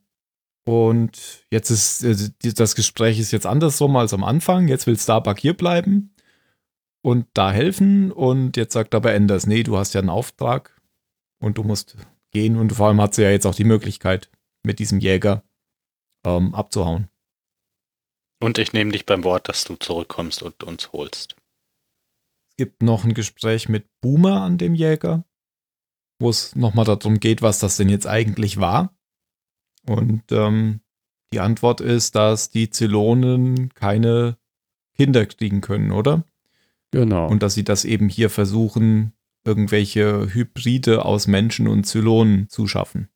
Und 0.65 1.45
jetzt 1.49 1.69
ist 1.69 2.03
die- 2.43 2.53
das 2.53 2.75
Gespräch 2.75 3.19
ist 3.19 3.31
jetzt 3.31 3.45
andersrum 3.45 3.95
als 3.95 4.13
am 4.13 4.23
Anfang. 4.23 4.67
Jetzt 4.67 4.85
will 4.85 4.97
Starbuck 4.99 5.39
hier 5.39 5.53
bleiben 5.55 6.13
und 7.01 7.25
da 7.33 7.51
helfen. 7.51 8.11
Und 8.11 8.57
jetzt 8.57 8.73
sagt 8.73 8.93
aber 8.95 9.13
Enders, 9.13 9.47
nee, 9.47 9.63
du 9.63 9.77
hast 9.77 9.93
ja 9.93 10.01
einen 10.01 10.09
Auftrag 10.09 10.81
und 11.39 11.57
du 11.57 11.63
musst 11.63 11.95
gehen. 12.31 12.57
Und 12.57 12.73
vor 12.73 12.87
allem 12.87 12.99
hat 13.01 13.15
sie 13.15 13.23
ja 13.23 13.29
jetzt 13.29 13.45
auch 13.45 13.55
die 13.55 13.63
Möglichkeit, 13.63 14.29
mit 14.63 14.79
diesem 14.79 14.99
Jäger 14.99 15.43
ähm, 16.25 16.53
abzuhauen. 16.53 17.07
Und 18.39 18.57
ich 18.57 18.73
nehme 18.73 18.91
dich 18.91 19.05
beim 19.05 19.23
Wort, 19.23 19.49
dass 19.49 19.63
du 19.63 19.75
zurückkommst 19.75 20.43
und 20.43 20.63
uns 20.63 20.91
holst. 20.91 21.35
Es 22.49 22.57
gibt 22.57 22.83
noch 22.83 23.03
ein 23.03 23.13
Gespräch 23.13 23.69
mit 23.69 23.87
Boomer 24.01 24.41
an 24.41 24.57
dem 24.57 24.75
Jäger, 24.75 25.23
wo 26.19 26.29
es 26.29 26.55
nochmal 26.55 26.85
darum 26.85 27.19
geht, 27.19 27.41
was 27.41 27.59
das 27.59 27.77
denn 27.77 27.89
jetzt 27.89 28.07
eigentlich 28.07 28.57
war. 28.57 28.95
Und 29.87 30.23
ähm, 30.31 30.81
die 31.33 31.39
Antwort 31.39 31.81
ist, 31.81 32.15
dass 32.15 32.49
die 32.49 32.69
Zylonen 32.69 33.73
keine 33.73 34.37
Kinder 34.95 35.25
kriegen 35.25 35.61
können, 35.61 35.91
oder? 35.91 36.23
Genau. 36.91 37.27
Und 37.27 37.43
dass 37.43 37.53
sie 37.53 37.63
das 37.63 37.85
eben 37.85 38.09
hier 38.09 38.29
versuchen, 38.29 39.13
irgendwelche 39.45 40.33
Hybride 40.33 41.05
aus 41.05 41.27
Menschen 41.27 41.67
und 41.67 41.85
Zylonen 41.85 42.49
zu 42.49 42.67
schaffen. 42.67 43.09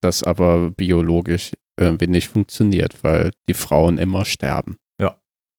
das 0.00 0.22
aber 0.22 0.70
biologisch 0.70 1.52
irgendwie 1.80 2.06
nicht 2.06 2.28
funktioniert, 2.28 3.02
weil 3.02 3.30
die 3.48 3.54
Frauen 3.54 3.98
immer 3.98 4.24
sterben. 4.24 4.76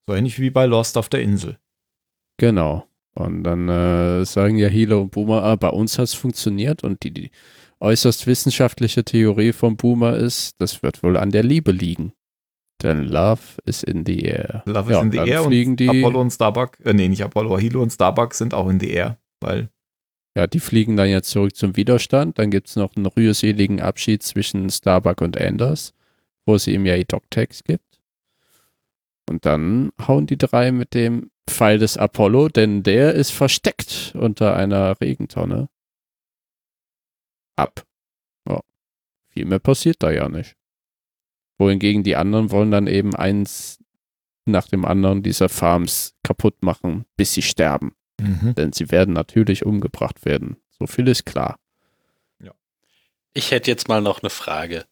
So 0.10 0.16
ähnlich 0.16 0.40
wie 0.40 0.50
bei 0.50 0.66
Lost 0.66 0.98
auf 0.98 1.10
der 1.10 1.22
Insel. 1.22 1.60
Genau. 2.38 2.88
Und 3.14 3.44
dann 3.44 3.70
äh, 3.70 4.26
sagen 4.26 4.58
ja 4.58 4.68
Hilo 4.68 5.00
und 5.02 5.12
Boomer, 5.12 5.44
ah, 5.44 5.56
bei 5.56 5.70
uns 5.70 6.00
hat 6.00 6.06
es 6.06 6.16
funktioniert 6.16 6.84
und 6.84 7.04
die, 7.04 7.12
die 7.12 7.32
äußerst 7.80 8.26
wissenschaftliche 8.26 9.04
Theorie 9.04 9.54
von 9.54 9.78
Boomer 9.78 10.16
ist, 10.18 10.60
das 10.60 10.82
wird 10.82 11.04
wohl 11.04 11.18
an 11.18 11.30
der 11.30 11.44
Liebe 11.44 11.72
liegen. 11.72 12.14
Denn 12.82 13.04
Love 13.04 13.42
is 13.66 13.84
in 13.84 14.04
the 14.06 14.22
air. 14.24 14.64
Love 14.66 14.92
Ja, 14.92 14.98
is 15.00 15.04
in 15.06 15.12
the 15.12 15.18
Air 15.20 15.44
fliegen 15.44 15.72
und 15.74 15.80
die- 15.80 15.90
Apollo 15.90 16.20
und 16.22 16.32
Starbuck, 16.32 16.78
äh, 16.84 16.94
nee, 16.94 17.08
nicht 17.08 17.24
Apollo, 17.24 17.60
Hilo 17.60 17.84
und 17.84 17.92
Starbuck 17.92 18.34
sind 18.34 18.56
auch 18.56 18.70
in 18.70 18.80
the 18.80 18.90
Air, 18.90 19.18
weil 19.40 19.70
Ja, 20.36 20.48
die 20.48 20.60
fliegen 20.60 20.98
dann 20.98 21.10
jetzt 21.10 21.30
zurück 21.30 21.56
zum 21.56 21.76
Widerstand. 21.78 22.40
Dann 22.40 22.50
gibt 22.50 22.70
es 22.70 22.76
noch 22.76 22.96
einen 22.96 23.06
rührseligen 23.06 23.82
Abschied 23.82 24.24
zwischen 24.24 24.70
Starbuck 24.72 25.22
und 25.22 25.40
Anders, 25.40 25.94
wo 26.46 26.58
sie 26.58 26.74
ihm 26.74 26.86
ja 26.86 26.96
die 26.96 27.06
Doc-Tags 27.06 27.64
gibt. 27.64 28.00
Und 29.30 29.46
dann 29.46 29.92
hauen 30.08 30.28
die 30.28 30.38
drei 30.38 30.72
mit 30.72 30.94
dem 30.94 31.32
Pfeil 31.48 31.80
des 31.80 31.98
Apollo, 31.98 32.50
denn 32.50 32.84
der 32.84 33.14
ist 33.14 33.32
versteckt 33.32 34.14
unter 34.16 34.56
einer 34.56 35.00
Regentonne. 35.00 35.70
Ab. 37.56 37.86
Ja. 38.48 38.62
Viel 39.30 39.46
mehr 39.46 39.60
passiert 39.60 39.98
da 40.00 40.12
ja 40.12 40.30
nicht. 40.30 40.56
Wohingegen 41.58 42.04
die 42.04 42.16
anderen 42.16 42.52
wollen 42.52 42.72
dann 42.72 42.88
eben 42.88 43.16
eins 43.16 43.80
nach 44.46 44.68
dem 44.68 44.86
anderen 44.86 45.24
dieser 45.24 45.50
Farms 45.50 46.16
kaputt 46.24 46.64
machen, 46.64 47.06
bis 47.16 47.34
sie 47.34 47.44
sterben 47.44 47.94
mhm. 48.22 48.56
denn 48.56 48.74
sie 48.74 48.92
werden 48.92 49.14
natürlich 49.14 49.66
umgebracht 49.66 50.26
werden. 50.26 50.58
So 50.70 50.88
viel 50.88 51.08
ist 51.08 51.26
klar. 51.26 51.58
Ich 53.34 53.52
hätte 53.52 53.72
jetzt 53.72 53.88
mal 53.88 54.02
noch 54.02 54.22
eine 54.22 54.30
Frage. 54.30 54.86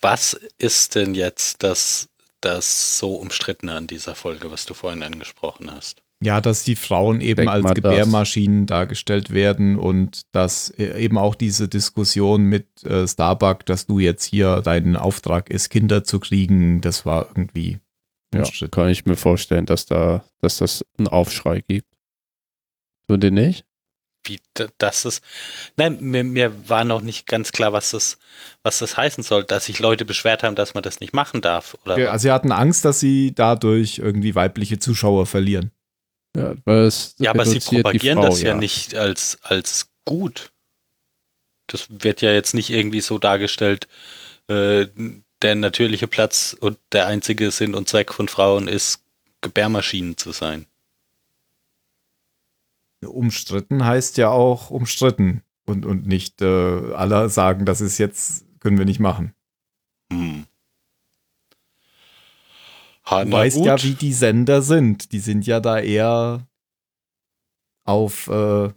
Was 0.00 0.34
ist 0.58 0.94
denn 0.94 1.14
jetzt 1.14 1.62
das, 1.62 2.08
das 2.40 2.98
so 2.98 3.16
umstrittene 3.16 3.74
an 3.74 3.86
dieser 3.86 4.14
Folge, 4.14 4.50
was 4.50 4.64
du 4.66 4.74
vorhin 4.74 5.02
angesprochen 5.02 5.70
hast? 5.72 6.02
Ja, 6.20 6.40
dass 6.40 6.64
die 6.64 6.74
Frauen 6.74 7.20
eben 7.20 7.36
Denk 7.36 7.50
als 7.50 7.62
mal, 7.62 7.74
das- 7.74 7.76
Gebärmaschinen 7.76 8.66
dargestellt 8.66 9.30
werden 9.30 9.78
und 9.78 10.22
dass 10.32 10.70
äh, 10.70 11.00
eben 11.00 11.16
auch 11.16 11.36
diese 11.36 11.68
Diskussion 11.68 12.42
mit 12.42 12.82
äh, 12.84 13.06
Starbuck, 13.06 13.64
dass 13.66 13.86
du 13.86 14.00
jetzt 14.00 14.24
hier 14.24 14.60
dein 14.62 14.96
Auftrag 14.96 15.48
ist, 15.48 15.68
Kinder 15.68 16.02
zu 16.02 16.18
kriegen, 16.18 16.80
das 16.80 17.06
war 17.06 17.28
irgendwie 17.28 17.78
Ja, 18.34 18.42
kann 18.70 18.88
ich 18.88 19.06
mir 19.06 19.16
vorstellen, 19.16 19.64
dass 19.64 19.86
da, 19.86 20.24
dass 20.40 20.58
das 20.58 20.84
einen 20.98 21.06
Aufschrei 21.06 21.60
gibt. 21.60 21.86
Tun 23.08 23.20
die 23.20 23.30
nicht? 23.30 23.64
Wie 24.28 24.40
das 24.78 25.04
ist. 25.04 25.22
Nein, 25.76 25.98
mir, 26.00 26.24
mir 26.24 26.68
war 26.68 26.84
noch 26.84 27.00
nicht 27.00 27.26
ganz 27.26 27.52
klar, 27.52 27.72
was 27.72 27.90
das, 27.90 28.18
was 28.62 28.78
das 28.78 28.96
heißen 28.96 29.24
soll, 29.24 29.44
dass 29.44 29.66
sich 29.66 29.78
Leute 29.78 30.04
beschwert 30.04 30.42
haben, 30.42 30.54
dass 30.54 30.74
man 30.74 30.82
das 30.82 31.00
nicht 31.00 31.14
machen 31.14 31.40
darf. 31.40 31.76
Oder 31.84 31.98
Ja, 31.98 32.10
also 32.10 32.24
sie 32.24 32.32
hatten 32.32 32.52
Angst, 32.52 32.84
dass 32.84 33.00
sie 33.00 33.32
dadurch 33.34 33.98
irgendwie 33.98 34.34
weibliche 34.34 34.78
Zuschauer 34.78 35.26
verlieren. 35.26 35.70
Ja, 36.36 36.54
weil 36.64 36.84
es 36.84 37.14
ja 37.18 37.30
aber 37.30 37.44
sie 37.44 37.58
propagieren 37.58 38.18
Frau, 38.18 38.28
das 38.28 38.42
ja, 38.42 38.54
nicht 38.54 38.94
als, 38.94 39.38
als 39.42 39.88
gut. 40.04 40.52
Das 41.66 41.86
wird 41.88 42.22
ja 42.22 42.32
jetzt 42.32 42.54
nicht 42.54 42.70
irgendwie 42.70 43.00
so 43.00 43.18
dargestellt, 43.18 43.88
äh, 44.48 44.86
der 45.42 45.54
natürliche 45.54 46.06
Platz 46.06 46.56
und 46.58 46.78
der 46.92 47.06
einzige 47.06 47.50
Sinn 47.50 47.74
und 47.74 47.88
Zweck 47.88 48.12
von 48.12 48.28
Frauen 48.28 48.68
ist, 48.68 49.02
Gebärmaschinen 49.40 50.16
zu 50.16 50.32
sein. 50.32 50.66
Umstritten 53.06 53.84
heißt 53.84 54.16
ja 54.18 54.28
auch 54.30 54.70
umstritten 54.70 55.42
und, 55.66 55.86
und 55.86 56.06
nicht 56.06 56.42
äh, 56.42 56.92
alle 56.94 57.28
sagen, 57.28 57.64
das 57.64 57.80
ist 57.80 57.98
jetzt, 57.98 58.44
können 58.60 58.78
wir 58.78 58.84
nicht 58.84 59.00
machen. 59.00 59.34
Hm. 60.12 60.46
Ha, 63.06 63.24
Du 63.24 63.32
weißt 63.32 63.56
gut. 63.58 63.66
ja, 63.66 63.82
wie 63.82 63.94
die 63.94 64.12
Sender 64.12 64.62
sind. 64.62 65.12
Die 65.12 65.20
sind 65.20 65.46
ja 65.46 65.60
da 65.60 65.78
eher 65.78 66.46
auf 67.84 68.26
äh, 68.28 68.70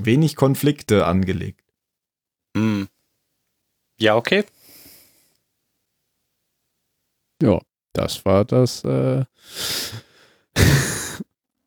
wenig 0.00 0.36
Konflikte 0.36 1.06
angelegt. 1.06 1.64
Hm. 2.56 2.88
Ja, 3.98 4.16
okay. 4.16 4.44
Ja, 7.42 7.60
das 7.92 8.24
war 8.24 8.44
das, 8.44 8.84
äh, 8.84 9.24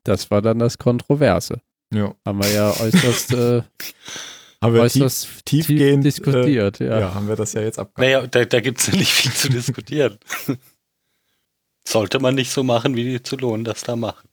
das 0.08 0.30
war 0.30 0.42
dann 0.42 0.58
das 0.58 0.78
Kontroverse. 0.78 1.60
Ja. 1.92 2.14
Haben 2.24 2.42
wir 2.42 2.50
ja 2.52 2.70
äußerst, 2.70 3.32
äh, 3.32 3.62
Haben 4.62 4.74
wir 4.74 4.88
tief, 4.88 5.02
äußerst 5.02 5.44
tiefgehend 5.44 6.04
diskutiert, 6.04 6.80
Äh, 6.80 6.88
ja. 6.88 7.00
ja. 7.00 7.14
haben 7.14 7.28
wir 7.28 7.36
das 7.36 7.52
ja 7.52 7.60
jetzt 7.60 7.78
abgehakt. 7.78 7.98
Naja, 7.98 8.26
da, 8.26 8.44
da 8.44 8.60
gibt 8.60 8.80
es 8.80 8.86
ja 8.86 8.94
nicht 8.94 9.12
viel 9.12 9.32
zu 9.32 9.48
diskutieren. 9.48 10.18
Sollte 11.86 12.18
man 12.18 12.34
nicht 12.34 12.50
so 12.50 12.64
machen, 12.64 12.96
wie 12.96 13.04
die 13.04 13.22
Zylonen 13.22 13.64
das 13.64 13.82
da 13.82 13.94
machen. 13.96 14.28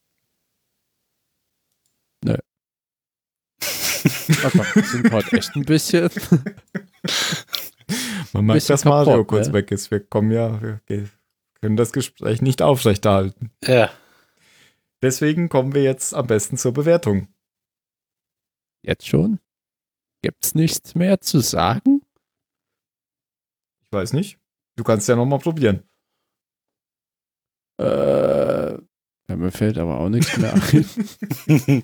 Aber 4.43 4.65
wir 4.75 4.83
sind 4.83 5.11
heute 5.11 5.37
echt 5.37 5.55
ein 5.55 5.65
bisschen. 5.65 6.09
Man 8.33 8.45
merkt, 8.45 8.69
dass 8.69 8.85
Mario 8.85 9.11
kaputt, 9.11 9.27
kurz 9.27 9.47
ne? 9.47 9.53
weg 9.53 9.71
ist. 9.71 9.91
Wir 9.91 9.99
kommen 9.99 10.31
ja, 10.31 10.59
wir 10.87 11.09
können 11.61 11.77
das 11.77 11.91
Gespräch 11.93 12.41
nicht 12.41 12.61
aufrechterhalten. 12.61 13.51
Ja. 13.63 13.89
Deswegen 15.03 15.49
kommen 15.49 15.73
wir 15.73 15.83
jetzt 15.83 16.13
am 16.13 16.27
besten 16.27 16.55
zur 16.55 16.71
Bewertung. 16.71 17.27
Jetzt 18.83 19.05
schon? 19.05 19.41
Gibt's 20.21 20.55
nichts 20.55 20.95
mehr 20.95 21.19
zu 21.19 21.41
sagen? 21.41 22.01
Ich 23.81 23.91
weiß 23.91 24.13
nicht. 24.13 24.39
Du 24.77 24.85
kannst 24.85 25.09
ja 25.09 25.17
nochmal 25.17 25.39
probieren. 25.39 25.83
Äh, 27.81 28.75
ja, 28.75 29.35
mir 29.35 29.51
fällt 29.51 29.77
aber 29.77 29.99
auch 29.99 30.07
nichts 30.07 30.37
mehr 30.37 30.53
ein. 30.53 31.83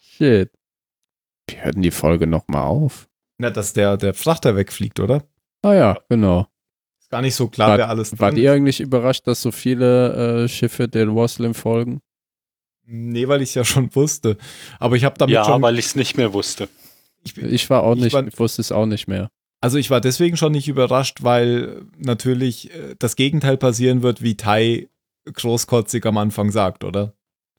Shit. 0.00 0.50
Wir 1.50 1.64
hörten 1.64 1.82
die 1.82 1.90
Folge 1.90 2.26
nochmal 2.26 2.64
auf. 2.64 3.10
Na, 3.36 3.50
dass 3.50 3.74
der, 3.74 3.98
der 3.98 4.14
Frachter 4.14 4.56
wegfliegt, 4.56 5.00
oder? 5.00 5.28
Ah 5.60 5.74
ja, 5.74 5.98
genau. 6.08 6.46
Gar 7.14 7.22
nicht 7.22 7.36
so 7.36 7.46
klar, 7.46 7.68
War- 7.70 7.78
wer 7.78 7.88
alles 7.90 8.18
Wart 8.18 8.32
drin 8.32 8.42
ihr 8.42 8.50
ist. 8.50 8.56
eigentlich 8.56 8.80
überrascht, 8.80 9.24
dass 9.28 9.40
so 9.40 9.52
viele 9.52 10.42
äh, 10.44 10.48
Schiffe 10.48 10.88
den 10.88 11.14
Waslim 11.14 11.54
folgen? 11.54 12.00
Nee, 12.86 13.28
weil 13.28 13.40
ich 13.40 13.50
es 13.50 13.54
ja 13.54 13.64
schon 13.64 13.94
wusste. 13.94 14.36
Aber 14.80 14.96
ich 14.96 15.04
habe 15.04 15.16
damit 15.16 15.32
ja, 15.32 15.44
schon. 15.44 15.62
weil 15.62 15.78
ich 15.78 15.86
es 15.86 15.94
nicht 15.94 16.16
mehr 16.16 16.32
wusste. 16.32 16.68
ich, 17.24 17.38
Ich 17.38 17.70
war 17.70 17.84
auch 17.84 17.94
Ich 17.94 18.02
nicht, 18.02 18.12
war- 18.14 18.26
ich 18.26 18.36
wusste 18.36 18.60
es 18.62 18.72
auch 18.72 18.86
nicht 18.86 19.06
mehr. 19.06 19.28
Also 19.60 19.78
ich 19.78 19.90
war 19.90 20.00
deswegen 20.00 20.36
schon 20.36 20.50
nicht 20.50 20.66
überrascht, 20.66 21.18
weil 21.22 21.82
natürlich 21.98 22.74
äh, 22.74 22.96
das 22.98 23.14
Gegenteil 23.14 23.58
passieren 23.58 24.02
wird, 24.02 24.20
wie 24.20 24.36
Tai 24.36 24.88
großkotzig 25.32 26.04
am 26.06 26.18
Anfang 26.18 26.50
sagt, 26.50 26.82
oder? 26.82 27.14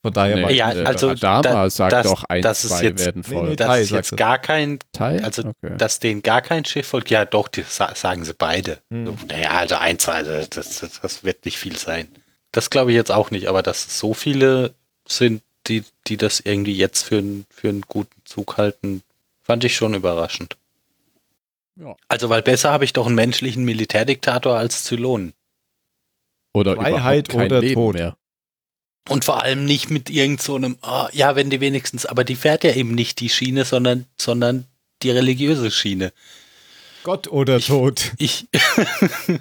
Von 0.05 0.13
daher 0.13 0.35
Nee, 0.35 0.43
war 0.43 0.51
Ja, 0.51 0.71
äh, 0.71 0.83
also 0.85 1.09
Adama 1.09 1.41
da- 1.41 1.69
sagt 1.71 1.91
das- 1.93 2.05
doch 2.05 2.23
ein, 2.25 2.43
das 2.43 2.61
zwei 2.61 2.83
jetzt- 2.83 3.03
werden 3.03 3.23
Nee, 3.27 3.33
nee, 3.33 3.39
folgen. 3.41 3.55
Das 3.55 3.67
Tai 3.67 3.81
ist 3.81 3.89
jetzt 3.89 4.11
das. 4.11 4.17
gar 4.19 4.37
kein, 4.37 4.77
Teil? 4.91 5.23
also 5.25 5.41
okay. 5.47 5.75
dass 5.79 5.99
denen 5.99 6.21
gar 6.21 6.43
kein 6.43 6.63
Schiff 6.63 6.87
folgt. 6.87 7.09
Ja, 7.09 7.25
doch, 7.25 7.47
die 7.47 7.63
sa 7.63 7.95
sagen 7.95 8.23
sie 8.23 8.35
beide. 8.35 8.77
Hm. 8.91 9.07
So, 9.07 9.17
Naja, 9.27 9.49
also 9.51 9.75
ein, 9.77 9.97
zwei, 9.97 10.21
das, 10.21 10.49
das, 10.51 10.99
das 11.01 11.23
wird 11.23 11.43
nicht 11.45 11.57
viel 11.57 11.75
sein. 11.75 12.07
Das 12.51 12.69
glaube 12.69 12.91
ich 12.91 12.95
jetzt 12.95 13.11
auch 13.11 13.31
nicht, 13.31 13.47
aber 13.47 13.63
dass 13.63 13.87
es 13.87 13.97
so 13.97 14.13
viele 14.13 14.75
sind, 15.07 15.41
die, 15.65 15.83
die 16.05 16.17
das 16.17 16.39
irgendwie 16.39 16.75
jetzt 16.77 17.01
für, 17.01 17.17
einen- 17.17 17.47
für 17.49 17.69
einen 17.69 17.81
guten 17.81 18.21
Zug 18.25 18.57
halten, 18.57 19.01
fand 19.41 19.63
ich 19.63 19.75
schon 19.75 19.95
überraschend. 19.95 20.55
Ja. 21.77 21.95
Also, 22.07 22.29
weil 22.29 22.43
besser 22.43 22.71
habe 22.71 22.85
ich 22.85 22.93
doch 22.93 23.07
einen 23.07 23.15
menschlichen 23.15 23.65
Militärdiktator 23.65 24.55
als 24.55 24.83
Zylonen. 24.83 25.33
Oder 26.53 26.75
Freiheit 26.75 27.27
überhaupt 27.27 27.29
kein 27.31 27.45
oder 27.47 27.59
Leben 27.61 27.73
Tod. 27.73 27.93
mehr. 27.95 28.15
Und 29.07 29.25
vor 29.25 29.43
allem 29.43 29.65
nicht 29.65 29.91
mit 29.91 30.09
irgend 30.09 30.41
so 30.41 30.55
einem, 30.55 30.77
ah, 30.81 31.09
ja, 31.13 31.35
wenn 31.35 31.49
die 31.51 31.61
wenigstens, 31.61 32.05
aber 32.05 32.23
die 32.23 32.35
fährt 32.35 32.63
ja 32.63 32.73
eben 32.73 32.95
nicht 32.95 33.19
die 33.19 33.29
Schiene, 33.29 33.63
sondern, 33.65 34.05
sondern 34.17 34.65
die 35.03 35.11
religiöse 35.11 35.69
Schiene. 35.69 36.11
Gott 37.03 37.27
oder 37.27 37.57
Ich- 37.57 37.67
Tod. 37.67 38.13
Ich, 38.17 38.47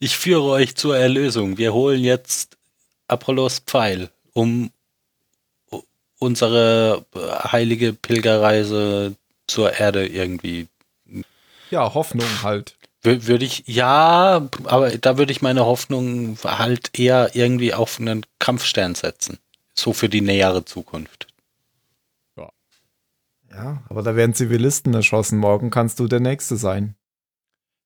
ich 0.00 0.16
führe 0.16 0.42
euch 0.42 0.74
zur 0.76 0.98
Erlösung. 0.98 1.56
Wir 1.56 1.72
holen 1.72 2.04
jetzt 2.04 2.58
Apollos 3.08 3.60
Pfeil, 3.60 4.10
um 4.34 4.70
unsere 6.18 7.06
heilige 7.50 7.94
Pilgerreise 7.94 9.16
zur 9.46 9.72
Erde 9.72 10.06
irgendwie. 10.06 10.68
Ja, 11.70 11.94
Hoffnung 11.94 12.28
halt. 12.42 12.76
Wür- 13.02 13.26
Würde 13.26 13.44
ich, 13.44 13.64
ja, 13.66 14.48
aber 14.64 14.98
da 14.98 15.18
würde 15.18 15.32
ich 15.32 15.42
meine 15.42 15.64
Hoffnung 15.64 16.38
halt 16.44 16.98
eher 16.98 17.34
irgendwie 17.34 17.72
auf 17.74 17.98
einen 17.98 18.26
Kampfstern 18.38 18.94
setzen. 18.94 19.38
So 19.74 19.92
für 19.92 20.08
die 20.08 20.20
nähere 20.20 20.64
Zukunft. 20.64 21.26
Ja, 23.52 23.82
aber 23.88 24.02
da 24.02 24.14
werden 24.14 24.32
Zivilisten 24.32 24.94
erschossen. 24.94 25.38
Morgen 25.38 25.70
kannst 25.70 25.98
du 25.98 26.06
der 26.06 26.20
Nächste 26.20 26.56
sein. 26.56 26.94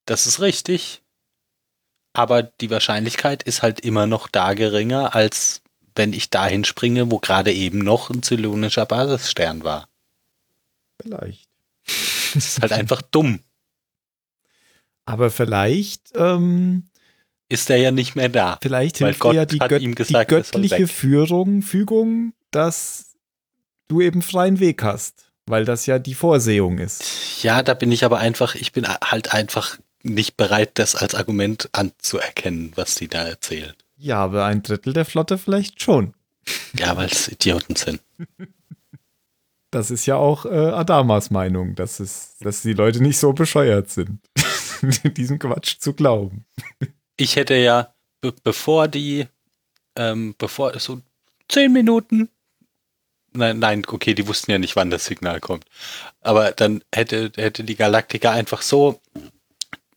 Das 0.05 0.27
ist 0.27 0.41
richtig. 0.41 1.03
Aber 2.13 2.43
die 2.43 2.71
Wahrscheinlichkeit 2.71 3.43
ist 3.43 3.63
halt 3.63 3.81
immer 3.81 4.07
noch 4.07 4.29
da 4.29 4.53
geringer, 4.53 5.15
als 5.15 5.63
wenn 5.97 6.13
ich 6.13 6.29
dahin 6.29 6.65
springe, 6.65 7.11
wo 7.11 7.19
gerade 7.19 7.53
eben 7.53 7.79
noch 7.79 8.11
ein 8.11 8.23
zylonischer 8.23 8.85
Basisstern 8.85 9.65
war. 9.65 9.89
Vielleicht. 11.01 11.49
Das 12.35 12.45
ist 12.45 12.61
halt 12.61 12.73
einfach 12.73 13.01
dumm. 13.01 13.41
Aber 15.07 15.31
vielleicht, 15.31 16.13
ähm, 16.17 16.89
Ist 17.49 17.71
er 17.71 17.77
ja 17.77 17.91
nicht 17.91 18.17
mehr 18.17 18.29
da. 18.29 18.59
vielleicht 18.63 18.99
hilft 18.99 19.21
Gott 19.21 19.33
dir 19.33 19.37
ja 19.39 19.45
die, 19.47 19.59
Gött 19.59 19.83
ihm 19.83 19.95
gesagt, 19.95 20.31
die 20.31 20.35
göttliche. 20.35 20.89
Führung, 20.89 21.63
Fügung, 21.63 22.33
dass 22.51 23.15
du 23.89 24.01
eben 24.01 24.23
freien 24.23 24.61
Weg 24.61 24.83
hast. 24.83 25.27
Weil 25.47 25.67
das 25.67 25.85
ja 25.85 25.99
die 25.99 26.15
Vorsehung 26.15 26.79
ist. 26.79 27.43
Ja, 27.43 27.63
da 27.63 27.75
bin 27.75 27.93
ich 27.93 28.03
aber 28.05 28.19
einfach, 28.19 28.55
ich 28.55 28.73
bin 28.73 28.87
halt 28.89 29.35
einfach 29.35 29.79
nicht 30.03 30.39
bereit, 30.39 30.71
das 30.75 30.95
als 30.95 31.15
Argument 31.15 31.69
anzuerkennen, 31.73 32.73
was 32.77 32.95
die 32.95 33.09
da 33.09 33.25
erzählt. 33.29 33.77
Ja, 33.99 34.17
aber 34.25 34.47
ein 34.47 34.63
Drittel 34.63 34.95
der 34.95 35.05
Flotte 35.05 35.37
vielleicht 35.39 35.83
schon. 35.83 36.15
Ja, 36.79 36.97
weil 36.97 37.09
es 37.09 37.29
Idioten 37.29 37.77
sind. 37.77 38.01
Das 39.71 39.91
ist 39.91 40.07
ja 40.07 40.17
auch 40.17 40.45
äh, 40.47 40.49
Adamas 40.51 41.31
Meinung, 41.31 41.75
dass, 41.75 42.01
es, 42.01 42.37
dass 42.41 42.63
die 42.63 42.75
Leute 42.75 43.03
nicht 43.03 43.19
so 43.19 43.33
bescheuert 43.33 43.91
sind, 43.91 44.21
diesem 45.17 45.39
Quatsch 45.39 45.79
zu 45.79 45.93
glauben. 45.93 46.45
Ich 47.17 47.37
hätte 47.37 47.55
ja, 47.55 47.95
be 48.21 48.35
bevor 48.43 48.89
die, 48.89 49.27
ähm, 49.97 50.35
bevor 50.39 50.79
so 50.79 51.01
zehn 51.49 51.73
Minuten, 51.73 52.29
nein, 53.33 53.59
nein, 53.59 53.83
okay, 53.87 54.15
die 54.15 54.27
wussten 54.27 54.51
ja 54.51 54.59
nicht, 54.59 54.77
wann 54.77 54.91
das 54.91 55.07
Signal 55.07 55.41
kommt. 55.41 55.65
Aber 56.21 56.53
dann 56.53 56.83
hätte, 56.93 57.33
hätte 57.37 57.65
die 57.65 57.77
Galaktika 57.77 58.31
einfach 58.31 58.63
so, 58.63 59.01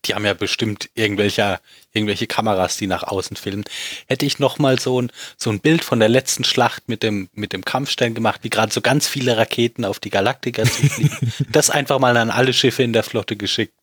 die 0.04 0.14
haben 0.14 0.24
ja 0.24 0.34
bestimmt 0.34 0.90
irgendwelche, 0.94 1.60
irgendwelche 1.92 2.26
Kameras, 2.26 2.76
die 2.76 2.86
nach 2.86 3.02
außen 3.02 3.36
filmen, 3.36 3.64
hätte 4.06 4.26
ich 4.26 4.38
noch 4.38 4.58
mal 4.58 4.78
so 4.78 5.00
ein, 5.00 5.10
so 5.36 5.50
ein 5.50 5.60
Bild 5.60 5.84
von 5.84 6.00
der 6.00 6.08
letzten 6.08 6.44
Schlacht 6.44 6.88
mit 6.88 7.02
dem, 7.02 7.28
mit 7.34 7.52
dem 7.52 7.64
Kampfstern 7.64 8.14
gemacht, 8.14 8.40
wie 8.42 8.50
gerade 8.50 8.72
so 8.72 8.80
ganz 8.80 9.06
viele 9.06 9.36
Raketen 9.36 9.84
auf 9.84 10.00
die 10.00 10.10
Galaktika 10.10 10.64
zufliegen. 10.64 11.32
das 11.52 11.70
einfach 11.70 11.98
mal 11.98 12.16
an 12.16 12.30
alle 12.30 12.52
Schiffe 12.52 12.82
in 12.82 12.92
der 12.92 13.02
Flotte 13.02 13.36
geschickt. 13.36 13.74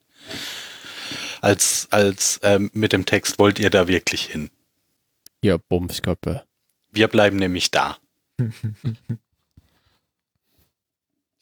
Als, 1.46 1.86
als 1.92 2.40
ähm, 2.42 2.70
mit 2.72 2.92
dem 2.92 3.06
Text, 3.06 3.38
wollt 3.38 3.60
ihr 3.60 3.70
da 3.70 3.86
wirklich 3.86 4.24
hin? 4.24 4.50
Ihr 5.42 5.58
Bumsköppe. 5.58 6.42
Wir 6.90 7.06
bleiben 7.06 7.36
nämlich 7.36 7.70
da. 7.70 7.98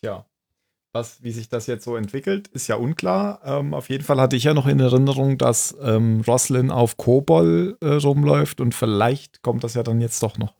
Ja. 0.02 0.26
Was, 0.92 1.22
wie 1.22 1.30
sich 1.30 1.48
das 1.48 1.66
jetzt 1.66 1.84
so 1.84 1.96
entwickelt, 1.96 2.48
ist 2.48 2.66
ja 2.66 2.76
unklar. 2.76 3.40
Ähm, 3.42 3.72
auf 3.72 3.88
jeden 3.88 4.05
Fall 4.05 4.20
hatte 4.20 4.36
ich 4.36 4.44
ja 4.44 4.52
noch 4.52 4.66
in 4.66 4.78
Erinnerung, 4.78 5.38
dass 5.38 5.74
ähm, 5.80 6.20
Roslin 6.26 6.70
auf 6.70 6.98
Kobol 6.98 7.78
äh, 7.80 7.94
rumläuft 7.94 8.61
und 8.61 8.74
vielleicht 8.74 9.40
kommt 9.40 9.64
das 9.64 9.72
ja 9.72 9.82
dann 9.82 10.02
jetzt 10.02 10.22
doch 10.22 10.36
noch. 10.36 10.52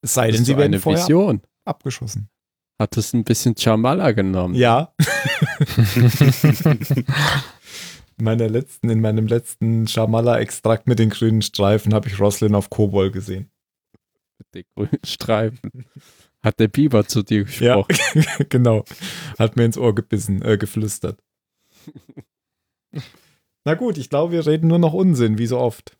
Es 0.00 0.14
sei 0.14 0.32
denn, 0.32 0.44
sie 0.44 0.56
werden 0.56 0.74
eine 0.74 0.84
Vision. 0.84 1.42
abgeschossen. 1.64 2.28
Hat 2.80 2.96
es 2.96 3.12
ein 3.12 3.22
bisschen 3.22 3.56
Chamala 3.56 4.10
genommen. 4.10 4.56
Ja. 4.56 4.92
in, 8.22 8.24
meiner 8.24 8.48
letzten, 8.48 8.88
in 8.88 9.00
meinem 9.00 9.26
letzten 9.26 9.88
Shamala-Extrakt 9.88 10.86
mit 10.86 11.00
den 11.00 11.10
grünen 11.10 11.42
Streifen 11.42 11.92
habe 11.92 12.08
ich 12.08 12.20
Roslin 12.20 12.54
auf 12.54 12.70
Kobol 12.70 13.10
gesehen. 13.10 13.50
Mit 14.38 14.54
den 14.54 14.64
grünen 14.76 15.04
Streifen. 15.04 15.86
Hat 16.40 16.60
der 16.60 16.68
Biber 16.68 17.04
zu 17.04 17.24
dir 17.24 17.44
Ja, 17.58 17.82
gesprochen? 17.82 18.24
genau. 18.48 18.84
Hat 19.40 19.56
mir 19.56 19.64
ins 19.64 19.76
Ohr 19.76 19.92
gebissen, 19.94 20.40
äh, 20.42 20.56
geflüstert. 20.56 21.18
Na 23.64 23.74
gut, 23.74 23.98
ich 23.98 24.08
glaube, 24.08 24.32
wir 24.32 24.46
reden 24.46 24.68
nur 24.68 24.78
noch 24.78 24.92
Unsinn, 24.92 25.38
wie 25.38 25.46
so 25.46 25.58
oft. 25.58 25.96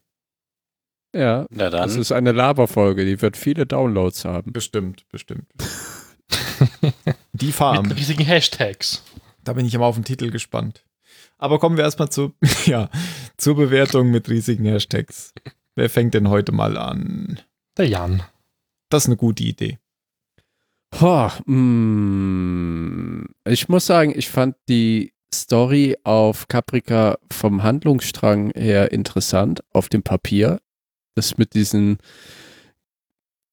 Ja. 1.15 1.47
Na 1.51 1.71
Das 1.71 1.93
dann. 1.93 2.01
ist 2.01 2.13
eine 2.13 2.31
Laberfolge, 2.33 3.05
die 3.05 3.21
wird 3.21 3.37
viele 3.37 3.67
Downloads 3.67 4.25
haben. 4.25 4.53
Bestimmt, 4.53 5.09
bestimmt. 5.09 5.47
Die 7.33 7.51
Farm. 7.53 7.89
Mit 7.89 7.97
riesigen 7.99 8.25
Hashtags. 8.25 9.03
Da 9.43 9.55
bin 9.55 9.67
ich 9.67 9.75
immer 9.75 9.87
auf 9.87 9.97
den 9.97 10.05
Titel 10.05 10.31
gespannt. 10.31 10.85
Aber 11.43 11.59
kommen 11.59 11.77
wir 11.77 11.83
erstmal 11.83 12.09
zu, 12.09 12.35
ja, 12.67 12.89
zur 13.37 13.57
Bewertung 13.57 14.13
mit 14.13 14.29
riesigen 14.29 14.65
Hashtags. 14.65 15.35
Wer 15.75 15.91
fängt 15.91 16.15
denn 16.15 16.29
heute 16.29 16.53
mal 16.53 16.79
an? 16.79 17.41
Der 17.77 17.89
Jan. 17.89 18.23
Das 18.91 19.03
ist 19.03 19.07
eine 19.09 19.17
gute 19.17 19.43
Idee. 19.43 19.81
Boah, 20.93 21.33
mm, 21.47 23.25
ich 23.45 23.69
muss 23.69 23.87
sagen, 23.87 24.13
ich 24.17 24.29
fand 24.29 24.55
die 24.69 25.15
Story 25.35 25.97
auf 26.05 26.47
Caprica 26.47 27.19
vom 27.33 27.65
Handlungsstrang 27.65 28.53
her 28.55 28.93
interessant 28.93 29.65
auf 29.73 29.89
dem 29.89 30.05
Papier. 30.05 30.61
Das 31.17 31.39
mit 31.39 31.55
diesen 31.55 31.99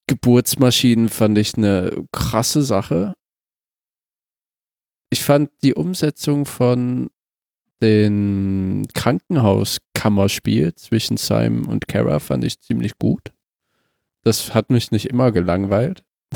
Geburtsmaschinen 0.05 1.09
fand 1.09 1.39
ich 1.39 1.57
eine 1.57 2.05
krasse 2.11 2.61
Sache. 2.61 3.15
Ich 5.09 5.23
fand 5.23 5.49
die 5.63 5.73
Umsetzung 5.73 6.45
von 6.45 7.09
den 7.81 8.87
Krankenhauskammerspiel 8.93 10.75
zwischen 10.75 11.17
Simon 11.17 11.65
und 11.65 11.87
Kara 11.87 12.19
fand 12.19 12.43
ich 12.43 12.59
ziemlich 12.59 12.97
gut. 12.97 13.31
Das 14.23 14.53
hat 14.53 14.69
mich 14.69 14.91
nicht 14.91 15.05
immer 15.07 15.31
gelangweilt. 15.31 16.03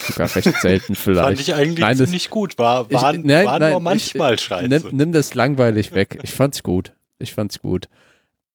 Sogar 0.00 0.34
recht 0.34 0.56
selten 0.60 0.94
vielleicht. 0.96 1.24
Fand 1.26 1.40
ich 1.40 1.54
eigentlich 1.54 1.78
Nein, 1.78 1.96
das- 1.96 2.08
ziemlich 2.08 2.30
gut. 2.30 2.58
War, 2.58 2.86
Ich- 2.88 2.94
war, 3.00 3.12
nein, 3.12 3.46
war 3.46 3.58
nein, 3.60 3.70
nur 3.70 3.78
ich- 3.80 3.84
manchmal 3.84 4.38
scheiße. 4.38 4.68
Nimm, 4.68 4.88
nimm 4.96 5.12
das 5.12 5.34
langweilig 5.34 5.92
weg. 5.92 6.18
Ich 6.22 6.32
fand's 6.32 6.62
gut. 6.62 6.94
Ich 7.18 7.32
fand's 7.32 7.60
gut. 7.60 7.88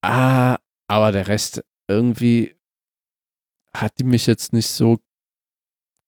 Ah, 0.01 0.57
aber 0.87 1.11
der 1.13 1.27
Rest 1.27 1.63
irgendwie 1.87 2.55
hat 3.73 3.93
die 3.99 4.03
mich 4.03 4.27
jetzt 4.27 4.51
nicht 4.53 4.67
so 4.67 4.97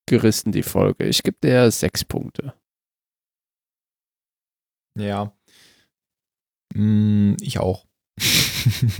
gerissen, 0.05 0.51
die 0.51 0.63
Folge. 0.63 1.05
Ich 1.05 1.23
gebe 1.23 1.37
der 1.41 1.71
sechs 1.71 2.03
Punkte. 2.03 2.53
Ja. 4.95 5.33
Mm, 6.73 7.35
ich 7.41 7.59
auch. 7.59 7.85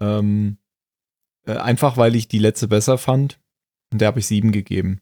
ähm, 0.00 0.58
äh, 1.46 1.56
einfach 1.56 1.96
weil 1.96 2.14
ich 2.14 2.28
die 2.28 2.38
letzte 2.38 2.68
besser 2.68 2.98
fand. 2.98 3.40
Und 3.92 4.00
der 4.00 4.08
habe 4.08 4.20
ich 4.20 4.26
sieben 4.26 4.52
gegeben. 4.52 5.00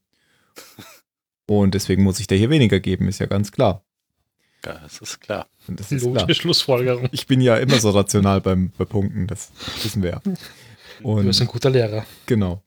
Und 1.47 1.75
deswegen 1.75 2.03
muss 2.03 2.21
ich 2.21 2.27
der 2.27 2.39
hier 2.39 2.51
weniger 2.51 2.81
geben, 2.81 3.09
ist 3.09 3.19
ja 3.19 3.27
ganz 3.27 3.53
klar. 3.53 3.85
ja, 4.65 4.79
das 4.81 4.99
ist 4.99 5.21
klar. 5.21 5.49
Und 5.69 5.81
das 5.81 5.93
ist 5.93 6.03
klar. 6.03 6.21
Logische 6.21 6.41
Schlussfolgerung. 6.41 7.09
Ich 7.13 7.27
bin 7.27 7.41
ja 7.41 7.57
immer 7.57 7.79
so 7.79 7.91
rational 7.91 8.41
beim 8.41 8.71
bei 8.77 8.85
Punkten, 8.85 9.27
das 9.27 9.51
wissen 9.83 10.03
wir 10.03 10.11
ja. 10.11 10.21
Du 10.21 10.31
bist 11.23 11.41
ein 11.41 11.47
Und 11.47 11.53
guter 11.53 11.71
Lehrer. 11.71 12.07
genau. 12.27 12.63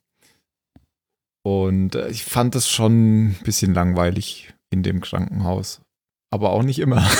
Und 1.41 1.95
äh, 1.95 2.09
ich 2.09 2.25
fand 2.25 2.55
es 2.55 2.69
schon 2.69 3.29
ein 3.29 3.39
bisschen 3.43 3.73
langweilig 3.73 4.53
in 4.69 4.83
dem 4.83 5.01
Krankenhaus. 5.01 5.81
Aber 6.31 6.51
auch 6.51 6.63
nicht 6.63 6.79
immer. 6.79 7.07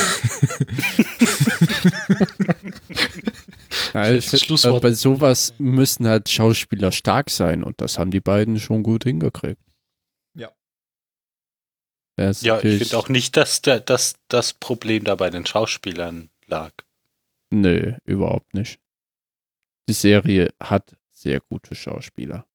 Das 3.93 4.26
find, 4.26 4.43
Schlusswort. 4.43 4.84
äh, 4.84 4.88
bei 4.88 4.93
sowas 4.93 5.53
müssen 5.57 6.07
halt 6.07 6.30
Schauspieler 6.30 6.91
stark 6.91 7.30
sein 7.30 7.64
und 7.64 7.82
das 7.82 7.97
haben 7.97 8.12
die 8.12 8.20
beiden 8.20 8.60
schon 8.60 8.84
gut 8.84 9.03
hingekriegt. 9.03 9.62
Ja. 10.36 10.51
Ja, 12.20 12.30
ist 12.30 12.43
Ja, 12.43 12.64
ich 12.64 12.84
finde 12.84 12.97
auch 12.97 13.10
nicht, 13.10 13.36
dass, 13.36 13.62
der, 13.62 13.80
dass 13.80 14.16
das 14.28 14.53
Problem 14.53 15.03
da 15.03 15.16
bei 15.16 15.30
den 15.30 15.45
Schauspielern 15.45 16.30
lag. 16.45 16.72
Nö, 17.51 17.93
überhaupt 18.05 18.53
nicht. 18.53 18.80
Die 19.88 19.93
Serie 19.93 20.53
hat 20.60 20.95
sehr 21.12 21.39
gute 21.39 21.76
Schauspieler. 21.76 22.45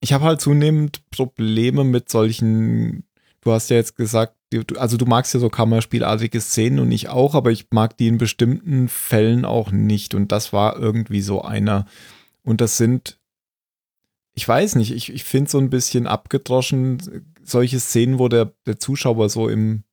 ich 0.00 0.12
habe 0.12 0.24
halt 0.24 0.40
zunehmend 0.40 1.08
Probleme 1.10 1.84
mit 1.84 2.10
solchen, 2.10 3.06
du 3.40 3.52
hast 3.52 3.70
ja 3.70 3.76
jetzt 3.76 3.94
gesagt, 3.94 4.36
also 4.76 4.96
du 4.96 5.06
magst 5.06 5.34
ja 5.34 5.40
so 5.40 5.48
Kammerspielartige 5.48 6.40
Szenen 6.40 6.78
und 6.78 6.92
ich 6.92 7.08
auch, 7.08 7.34
aber 7.34 7.50
ich 7.50 7.66
mag 7.70 7.96
die 7.96 8.08
in 8.08 8.18
bestimmten 8.18 8.88
Fällen 8.88 9.44
auch 9.44 9.70
nicht 9.70 10.14
und 10.14 10.32
das 10.32 10.52
war 10.52 10.76
irgendwie 10.78 11.20
so 11.20 11.42
einer. 11.42 11.86
Und 12.42 12.60
das 12.60 12.76
sind, 12.76 13.18
ich 14.34 14.46
weiß 14.46 14.76
nicht, 14.76 14.92
ich, 14.92 15.12
ich 15.12 15.24
finde 15.24 15.50
so 15.50 15.58
ein 15.58 15.70
bisschen 15.70 16.06
abgedroschen, 16.06 17.24
solche 17.42 17.80
Szenen, 17.80 18.18
wo 18.18 18.28
der, 18.28 18.52
der 18.66 18.78
Zuschauer 18.78 19.28
so 19.28 19.48
im, 19.48 19.84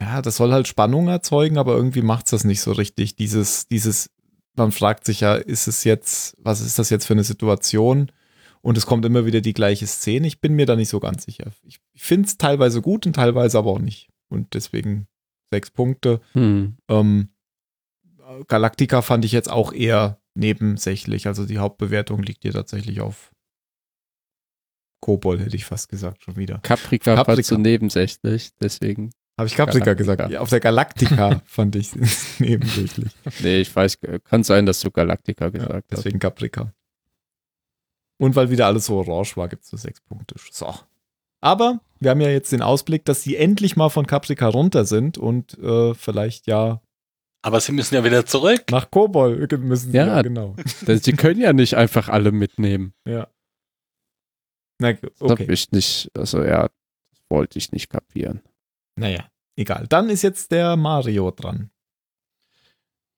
ja, 0.00 0.22
das 0.22 0.36
soll 0.36 0.52
halt 0.52 0.66
Spannung 0.66 1.08
erzeugen, 1.08 1.58
aber 1.58 1.76
irgendwie 1.76 2.02
macht 2.02 2.26
es 2.26 2.30
das 2.30 2.44
nicht 2.44 2.60
so 2.60 2.72
richtig. 2.72 3.14
Dieses, 3.14 3.68
dieses, 3.68 4.10
man 4.56 4.72
fragt 4.72 5.04
sich 5.04 5.20
ja, 5.20 5.34
ist 5.34 5.68
es 5.68 5.84
jetzt, 5.84 6.36
was 6.38 6.60
ist 6.60 6.78
das 6.78 6.90
jetzt 6.90 7.06
für 7.06 7.14
eine 7.14 7.24
Situation? 7.24 8.10
Und 8.62 8.78
es 8.78 8.86
kommt 8.86 9.04
immer 9.04 9.26
wieder 9.26 9.40
die 9.40 9.54
gleiche 9.54 9.86
Szene. 9.86 10.26
Ich 10.28 10.40
bin 10.40 10.54
mir 10.54 10.66
da 10.66 10.76
nicht 10.76 10.88
so 10.88 11.00
ganz 11.00 11.24
sicher. 11.24 11.50
Ich, 11.64 11.80
ich 11.92 12.02
finde 12.02 12.28
es 12.28 12.38
teilweise 12.38 12.80
gut 12.80 13.06
und 13.06 13.14
teilweise 13.14 13.58
aber 13.58 13.70
auch 13.72 13.78
nicht. 13.80 14.08
Und 14.28 14.54
deswegen 14.54 15.08
sechs 15.52 15.70
Punkte. 15.70 16.20
Hm. 16.32 16.76
Ähm, 16.88 17.28
Galactica 18.48 19.02
fand 19.02 19.24
ich 19.24 19.32
jetzt 19.32 19.50
auch 19.50 19.72
eher 19.72 20.18
nebensächlich. 20.34 21.26
Also 21.26 21.44
die 21.44 21.58
Hauptbewertung 21.58 22.22
liegt 22.22 22.42
hier 22.42 22.52
tatsächlich 22.52 23.00
auf 23.00 23.32
Kobol, 25.00 25.40
hätte 25.40 25.56
ich 25.56 25.64
fast 25.64 25.88
gesagt, 25.88 26.22
schon 26.22 26.36
wieder. 26.36 26.58
Caprica, 26.62 27.16
war 27.16 27.24
Caprica. 27.24 27.42
zu 27.42 27.58
nebensächlich, 27.58 28.50
deswegen. 28.60 29.10
Habe 29.36 29.48
ich 29.48 29.56
Caprica 29.56 29.94
gesagt? 29.94 30.30
Ja, 30.30 30.40
auf 30.40 30.50
der 30.50 30.60
Galactica 30.60 31.42
fand 31.46 31.74
ich 31.74 31.94
es 31.96 32.38
nebensächlich. 32.38 33.10
Nee, 33.40 33.62
ich 33.62 33.74
weiß, 33.74 33.98
kann 34.24 34.44
sein, 34.44 34.66
dass 34.66 34.80
du 34.80 34.90
Galactica 34.92 35.46
Ja, 35.46 35.50
gesagt 35.50 35.72
hast. 35.90 35.98
deswegen 35.98 36.20
Caprica. 36.20 36.72
Und 38.22 38.36
weil 38.36 38.50
wieder 38.50 38.66
alles 38.66 38.86
so 38.86 38.98
orange 38.98 39.36
war, 39.36 39.48
gibt 39.48 39.64
es 39.64 39.72
nur 39.72 39.80
sechs 39.80 40.00
Punkte. 40.00 40.36
So. 40.52 40.72
Aber 41.40 41.80
wir 41.98 42.10
haben 42.10 42.20
ja 42.20 42.28
jetzt 42.28 42.52
den 42.52 42.62
Ausblick, 42.62 43.04
dass 43.04 43.22
sie 43.22 43.34
endlich 43.34 43.74
mal 43.74 43.88
von 43.88 44.06
Caprica 44.06 44.46
runter 44.46 44.84
sind 44.84 45.18
und 45.18 45.58
äh, 45.58 45.92
vielleicht 45.94 46.46
ja 46.46 46.80
Aber 47.42 47.58
sie 47.58 47.72
müssen 47.72 47.96
ja 47.96 48.04
wieder 48.04 48.24
zurück. 48.24 48.70
nach 48.70 48.92
Kobol 48.92 49.48
müssen. 49.58 49.90
sie 49.90 49.96
Ja. 49.98 50.22
genau. 50.22 50.54
Denn 50.86 51.00
Sie 51.00 51.14
können 51.14 51.40
ja 51.40 51.52
nicht 51.52 51.74
einfach 51.74 52.08
alle 52.08 52.30
mitnehmen. 52.30 52.94
Ja. 53.04 53.26
Na 54.78 54.92
gut, 54.92 55.14
Das 55.18 55.32
okay. 55.32 55.42
hab 55.42 55.50
ich 55.50 55.72
nicht, 55.72 56.08
also 56.16 56.44
ja, 56.44 56.68
das 56.68 57.20
wollte 57.28 57.58
ich 57.58 57.72
nicht 57.72 57.90
kapieren. 57.90 58.40
Naja, 58.94 59.26
egal. 59.56 59.88
Dann 59.88 60.08
ist 60.10 60.22
jetzt 60.22 60.52
der 60.52 60.76
Mario 60.76 61.32
dran. 61.32 61.71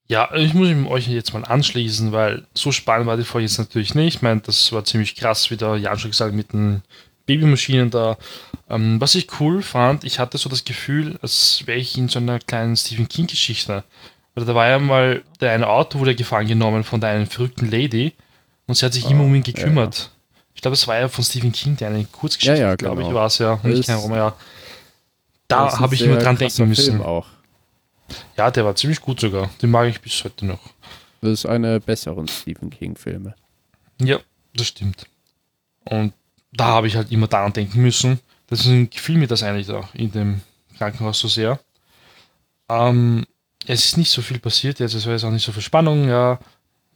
Ja, 0.09 0.35
ich 0.35 0.53
muss 0.53 0.69
mich 0.69 0.87
euch 0.89 1.09
jetzt 1.09 1.33
mal 1.33 1.45
anschließen, 1.45 2.13
weil 2.13 2.47
so 2.53 2.73
spannend 2.73 3.07
war 3.07 3.17
die 3.17 3.25
Folge 3.25 3.47
jetzt 3.47 3.59
natürlich 3.59 3.95
nicht. 3.95 4.17
Ich 4.17 4.23
meine, 4.23 4.41
das 4.41 4.71
war 4.73 4.85
ziemlich 4.85 5.17
krass, 5.17 5.51
wie 5.51 5.57
der 5.57 5.77
Jan 5.77 5.99
schon 5.99 6.11
gesagt 6.11 6.31
hat, 6.33 6.37
mit 6.37 6.53
den 6.53 6.83
Babymaschinen 7.27 7.91
da. 7.91 8.19
Ähm, 8.69 9.01
was 9.01 9.15
ich 9.15 9.29
cool 9.41 9.63
fand, 9.63 10.05
ich 10.05 10.19
hatte 10.19 10.37
so 10.37 10.51
das 10.51 10.65
Gefühl, 10.65 11.19
als 11.23 11.63
wäre 11.67 11.79
ich 11.79 11.97
in 11.97 12.09
so 12.09 12.19
einer 12.19 12.39
kleinen 12.39 12.77
Stephen 12.77 13.09
King-Geschichte. 13.09 13.83
Weil 14.35 14.45
da 14.45 14.55
war 14.55 14.69
ja 14.69 14.79
mal, 14.79 15.23
der 15.41 15.53
eine 15.53 15.69
Auto 15.69 16.01
wurde 16.01 16.15
gefangen 16.15 16.49
genommen 16.49 16.85
von 16.85 17.01
der 17.01 17.11
einen 17.11 17.27
verrückten 17.27 17.71
Lady 17.71 18.13
und 18.67 18.75
sie 18.77 18.85
hat 18.85 18.93
sich 18.93 19.07
Ah, 19.07 19.11
immer 19.11 19.25
um 19.25 19.35
ihn 19.35 19.43
gekümmert. 19.43 20.11
Ich 20.55 20.61
glaube, 20.61 20.75
es 20.75 20.87
war 20.87 20.99
ja 20.99 21.09
von 21.09 21.25
Stephen 21.25 21.53
King, 21.53 21.77
der 21.77 21.89
eine 21.89 22.05
Kurzgeschichte, 22.05 22.61
Ja, 22.61 22.69
ja, 22.71 22.75
glaube 22.77 23.01
ich, 23.03 23.09
genau. 23.09 23.21
war 23.21 23.27
es 23.27 23.39
ja. 23.39 23.59
Und 23.63 23.73
ich 23.73 23.87
keine 23.87 23.99
Ahnung, 24.01 24.17
ja. 24.17 24.35
Da 25.49 25.79
habe 25.79 25.95
ich 25.95 26.03
immer 26.03 26.17
dran 26.19 26.37
denken 26.37 26.69
müssen. 26.69 26.85
Film 26.97 27.03
auch. 27.03 27.27
Ja, 28.37 28.51
der 28.51 28.65
war 28.65 28.77
ziemlich 28.77 29.01
gut 29.01 29.21
sogar. 29.21 29.51
Den 29.63 29.71
mag 29.71 29.89
ich 29.89 30.01
bis 30.01 30.25
heute 30.25 30.47
noch. 30.47 30.61
Das 31.21 31.33
ist 31.33 31.47
einer 31.47 31.73
der 31.73 31.81
besseren 31.81 32.29
Stephen 32.29 32.71
King-Filme. 32.71 33.35
Ja, 34.01 34.19
das 34.55 34.67
stimmt. 34.67 35.07
Und 35.85 36.13
da 36.53 36.67
habe 36.67 36.87
ich 36.87 36.97
halt 36.97 37.11
immer 37.11 37.29
daran 37.29 37.53
denken 37.53 37.81
müssen. 37.81 38.21
Deswegen 38.51 38.91
gefiel 38.91 39.17
mir 39.17 39.27
das 39.27 39.43
eigentlich 39.43 39.71
auch 39.71 39.95
in 39.95 40.13
dem 40.13 40.41
Krankenhaus 40.77 41.19
so 41.19 41.29
sehr. 41.29 41.59
Ähm, 42.69 43.27
es 43.67 43.85
ist 43.87 43.97
nicht 43.97 44.11
so 44.11 44.23
viel 44.23 44.39
passiert 44.39 44.81
jetzt, 44.81 44.95
es 44.95 45.07
war 45.07 45.13
jetzt 45.13 45.25
auch 45.25 45.31
nicht 45.31 45.45
so 45.45 45.53
viel 45.53 45.63
Spannung, 45.63 46.09
ja. 46.09 46.39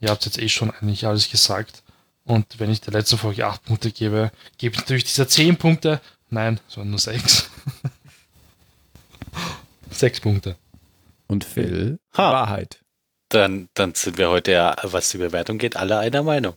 Ihr 0.01 0.11
habt 0.11 0.25
jetzt 0.27 0.39
eh 0.39 0.49
schon 0.49 0.71
eigentlich 0.71 1.07
alles 1.07 1.31
gesagt. 1.31 1.83
Und 2.25 2.59
wenn 2.59 2.71
ich 2.71 2.81
der 2.81 2.93
letzten 2.93 3.17
Folge 3.17 3.47
8 3.47 3.65
Punkte 3.65 3.91
gebe, 3.91 4.31
gebe 4.59 4.75
ich 4.75 4.81
natürlich 4.81 5.05
dieser 5.05 5.27
10 5.27 5.57
Punkte. 5.57 6.01
Nein, 6.31 6.61
sondern 6.69 6.91
nur 6.91 6.99
6. 6.99 7.51
6 9.91 10.21
Punkte. 10.21 10.57
Und 11.29 11.45
Phil? 11.45 11.99
Ha, 12.17 12.33
Wahrheit. 12.33 12.81
dann, 13.29 13.69
dann 13.75 13.95
sind 13.95 14.19
wir 14.19 14.29
heute 14.31 14.53
ja, 14.53 14.75
was 14.83 15.11
die 15.11 15.19
Bewertung 15.19 15.59
geht, 15.59 15.77
alle 15.77 15.99
einer 15.99 16.23
Meinung. 16.23 16.55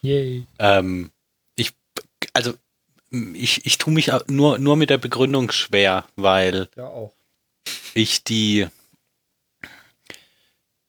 Yay. 0.00 0.46
Ähm, 0.58 1.10
ich, 1.54 1.72
also, 2.32 2.54
ich, 3.34 3.66
ich 3.66 3.78
tue 3.78 3.92
mich 3.92 4.12
auch 4.12 4.26
nur, 4.26 4.58
nur 4.58 4.76
mit 4.76 4.88
der 4.90 4.98
Begründung 4.98 5.52
schwer, 5.52 6.06
weil 6.16 6.68
Ja, 6.76 6.86
auch. 6.86 7.12
ich 7.94 8.24
die, 8.24 8.66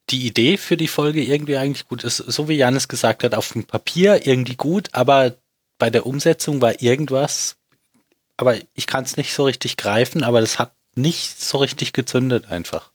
die 0.09 0.25
Idee 0.25 0.55
für 0.57 0.77
die 0.77 0.87
Folge 0.87 1.21
irgendwie 1.23 1.57
eigentlich 1.57 1.87
gut 1.87 2.03
ist. 2.05 2.17
So 2.17 2.47
wie 2.47 2.55
Janis 2.55 2.87
gesagt 2.87 3.23
hat, 3.23 3.35
auf 3.35 3.51
dem 3.51 3.65
Papier 3.65 4.25
irgendwie 4.25 4.55
gut, 4.55 4.89
aber 4.93 5.35
bei 5.77 5.89
der 5.89 6.05
Umsetzung 6.05 6.61
war 6.61 6.81
irgendwas, 6.81 7.57
aber 8.37 8.55
ich 8.73 8.87
kann 8.87 9.03
es 9.03 9.17
nicht 9.17 9.33
so 9.33 9.43
richtig 9.43 9.75
greifen, 9.75 10.23
aber 10.23 10.39
das 10.39 10.59
hat 10.59 10.73
nicht 10.95 11.41
so 11.41 11.57
richtig 11.57 11.91
gezündet 11.91 12.45
einfach. 12.49 12.92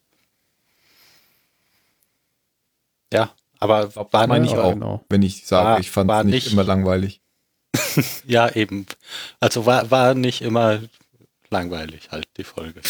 Ja, 3.13 3.33
aber 3.59 3.95
war 3.95 4.27
meine 4.27 4.43
nicht 4.43 4.53
ich 4.53 4.59
Ja, 4.59 4.65
auch. 4.65 4.73
genau. 4.75 5.05
Wenn 5.09 5.23
ich 5.23 5.47
sage, 5.47 5.67
War- 5.69 5.81
ich 5.81 5.91
fand 5.91 6.11
es 6.11 6.25
nicht, 6.25 6.35
nicht- 6.45 6.53
immer 6.53 6.65
langweilig. 6.65 7.21
Ja, 8.27 8.49
eben. 8.55 8.87
Also 9.41 9.67
war, 9.67 9.91
war 9.91 10.15
nicht 10.15 10.43
immer 10.43 10.81
langweilig 11.51 12.11
halt 12.11 12.29
die 12.37 12.45
Folge. 12.45 12.81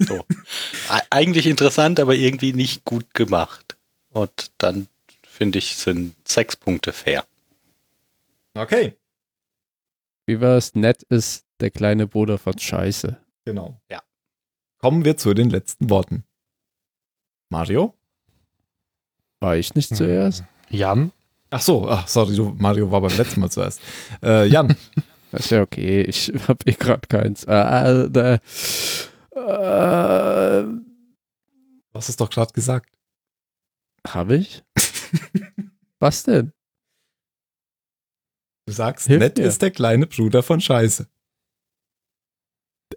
So. 0.00 0.24
Eigentlich 1.10 1.46
interessant, 1.46 2.00
aber 2.00 2.14
irgendwie 2.14 2.52
nicht 2.52 2.84
gut 2.84 3.12
gemacht. 3.14 3.76
Und 4.10 4.50
dann 4.58 4.88
finde 5.22 5.58
ich, 5.58 5.76
sind 5.76 6.14
sechs 6.26 6.56
Punkte 6.56 6.92
fair. 6.92 7.24
Okay. 8.54 8.96
Wie 10.26 10.40
war 10.40 10.56
es? 10.56 10.74
Nett 10.74 11.02
ist 11.04 11.44
der 11.60 11.70
kleine 11.70 12.06
Bruder 12.06 12.38
von 12.38 12.58
Scheiße. 12.58 13.18
Genau. 13.44 13.80
Ja. 13.90 14.02
Kommen 14.78 15.04
wir 15.04 15.16
zu 15.16 15.34
den 15.34 15.50
letzten 15.50 15.90
Worten. 15.90 16.24
Mario? 17.50 17.94
War 19.46 19.56
ich 19.56 19.76
nicht 19.76 19.94
zuerst? 19.94 20.42
Jan? 20.70 21.12
Ach 21.50 21.60
so, 21.60 21.88
ach, 21.88 22.08
sorry, 22.08 22.34
du, 22.34 22.56
Mario 22.58 22.90
war 22.90 23.00
beim 23.00 23.16
letzten 23.16 23.38
Mal 23.38 23.48
zuerst. 23.48 23.80
Äh, 24.20 24.46
Jan, 24.48 24.74
Das 25.30 25.44
ist 25.44 25.50
ja 25.50 25.62
okay. 25.62 26.02
Ich 26.02 26.32
habe 26.48 26.58
eh 26.66 26.72
gerade 26.72 27.06
keins. 27.06 27.44
Äh, 27.44 27.52
äh, 27.52 28.34
äh, 28.34 28.38
du 30.64 30.82
hast 31.94 32.08
es 32.08 32.16
doch 32.16 32.28
gerade 32.28 32.52
gesagt. 32.54 32.90
habe 34.08 34.34
ich? 34.36 34.64
Was 36.00 36.24
denn? 36.24 36.52
Du 38.66 38.72
sagst, 38.72 39.06
Hilf 39.06 39.20
nett 39.20 39.38
mir. 39.38 39.44
ist 39.46 39.62
der 39.62 39.70
kleine 39.70 40.08
Bruder 40.08 40.42
von 40.42 40.60
Scheiße. 40.60 41.06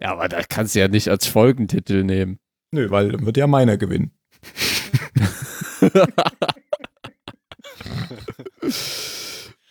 Ja, 0.00 0.10
aber 0.14 0.28
da 0.28 0.42
kannst 0.42 0.74
du 0.74 0.80
ja 0.80 0.88
nicht 0.88 1.10
als 1.10 1.28
Folgentitel 1.28 2.02
nehmen. 2.02 2.40
Nö, 2.72 2.90
weil 2.90 3.12
dann 3.12 3.24
wird 3.24 3.36
ja 3.36 3.46
meiner 3.46 3.76
gewinnen. 3.76 4.10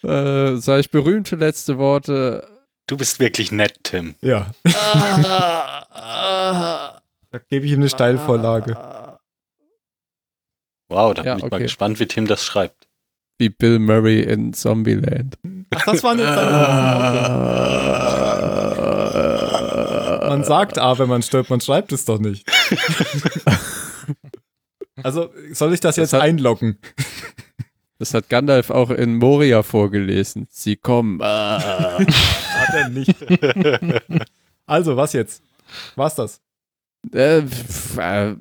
äh, 0.04 0.56
sag 0.58 0.80
ich 0.80 0.92
berühmte 0.92 1.36
letzte 1.36 1.78
Worte. 1.78 2.48
Du 2.88 2.98
bist 2.98 3.20
wirklich 3.20 3.52
nett, 3.52 3.80
Tim. 3.84 4.16
Ja, 4.22 4.52
da 5.94 7.02
gebe 7.50 7.66
ich 7.66 7.72
ihm 7.72 7.80
eine 7.80 7.90
Steilvorlage. 7.90 8.76
Wow, 10.90 11.14
da 11.14 11.24
Ja, 11.24 11.36
bin 11.36 11.46
ich 11.46 11.52
mal 11.52 11.58
okay. 11.58 11.64
gespannt, 11.66 12.00
wie 12.00 12.08
Tim 12.08 12.26
das 12.26 12.44
schreibt. 12.44 12.88
Wie 13.38 13.50
Bill 13.50 13.78
Murray 13.80 14.22
in 14.22 14.54
Zombieland. 14.54 15.38
Ach, 15.76 15.86
das 15.86 16.04
waren 16.04 16.18
jetzt 16.18 16.34
seine 16.34 16.52
letzten 16.52 17.36
Worte. 17.36 17.40
Man 20.30 20.44
sagt 20.44 20.78
A, 20.78 21.00
wenn 21.00 21.10
man 21.10 21.24
stirbt, 21.24 21.50
man 21.50 21.60
schreibt 21.60 21.92
es 21.92 22.06
doch 22.06 22.20
nicht. 22.20 22.46
Also, 25.04 25.30
soll 25.54 25.74
ich 25.74 25.80
das 25.80 25.96
jetzt 25.98 26.14
hat- 26.14 26.22
einloggen? 26.22 26.78
Das 27.98 28.14
hat 28.14 28.30
Gandalf 28.30 28.70
auch 28.70 28.92
in 28.92 29.18
Moria 29.18 29.62
vorgelesen. 29.62 30.48
Sie 30.50 30.78
kommen. 30.78 31.22
Ah. 31.22 31.98
Hat 32.00 32.74
er 32.74 32.90
nicht. 32.90 33.16
Also, 34.66 34.96
was 34.96 35.14
jetzt? 35.14 35.42
Was 35.96 36.14
das? 36.16 36.42
äh, 37.12 37.42
pf, 37.42 37.98
äh, 37.98 38.36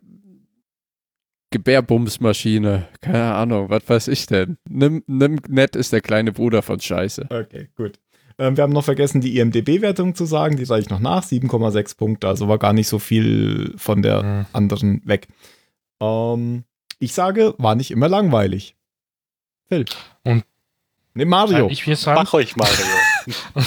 Gebärbumsmaschine. 1.50 2.86
Keine 3.00 3.34
Ahnung, 3.34 3.70
was 3.70 3.88
weiß 3.88 4.08
ich 4.08 4.26
denn? 4.26 4.58
Nimm, 4.68 5.02
nimm 5.06 5.40
nett 5.48 5.74
ist 5.76 5.92
der 5.92 6.02
kleine 6.02 6.32
Bruder 6.32 6.62
von 6.62 6.78
Scheiße. 6.78 7.26
Okay, 7.30 7.68
gut. 7.76 7.98
Ähm, 8.38 8.56
wir 8.56 8.62
haben 8.64 8.72
noch 8.72 8.84
vergessen, 8.84 9.20
die 9.22 9.38
IMDB-Wertung 9.38 10.14
zu 10.14 10.26
sagen. 10.26 10.56
Die 10.56 10.64
reiche 10.64 10.82
ich 10.82 10.90
noch 10.90 11.00
nach. 11.00 11.24
7,6 11.24 11.96
Punkte. 11.96 12.28
Also 12.28 12.46
war 12.48 12.58
gar 12.58 12.72
nicht 12.74 12.88
so 12.88 12.98
viel 12.98 13.72
von 13.78 14.02
der 14.02 14.22
Mhm. 14.22 14.46
anderen 14.52 15.02
weg. 15.06 15.28
Ähm, 16.00 16.64
ich 16.98 17.12
sage, 17.12 17.54
war 17.58 17.74
nicht 17.74 17.90
immer 17.90 18.08
langweilig. 18.08 18.74
Phil. 19.68 19.84
Und- 20.24 20.44
Ne, 21.14 21.24
Mario. 21.24 21.68
Ich 21.68 21.84
will 21.84 21.94
jetzt 21.94 22.02
sagen, 22.02 22.20
Mach 22.22 22.32
euch 22.32 22.54
Mario. 22.54 22.74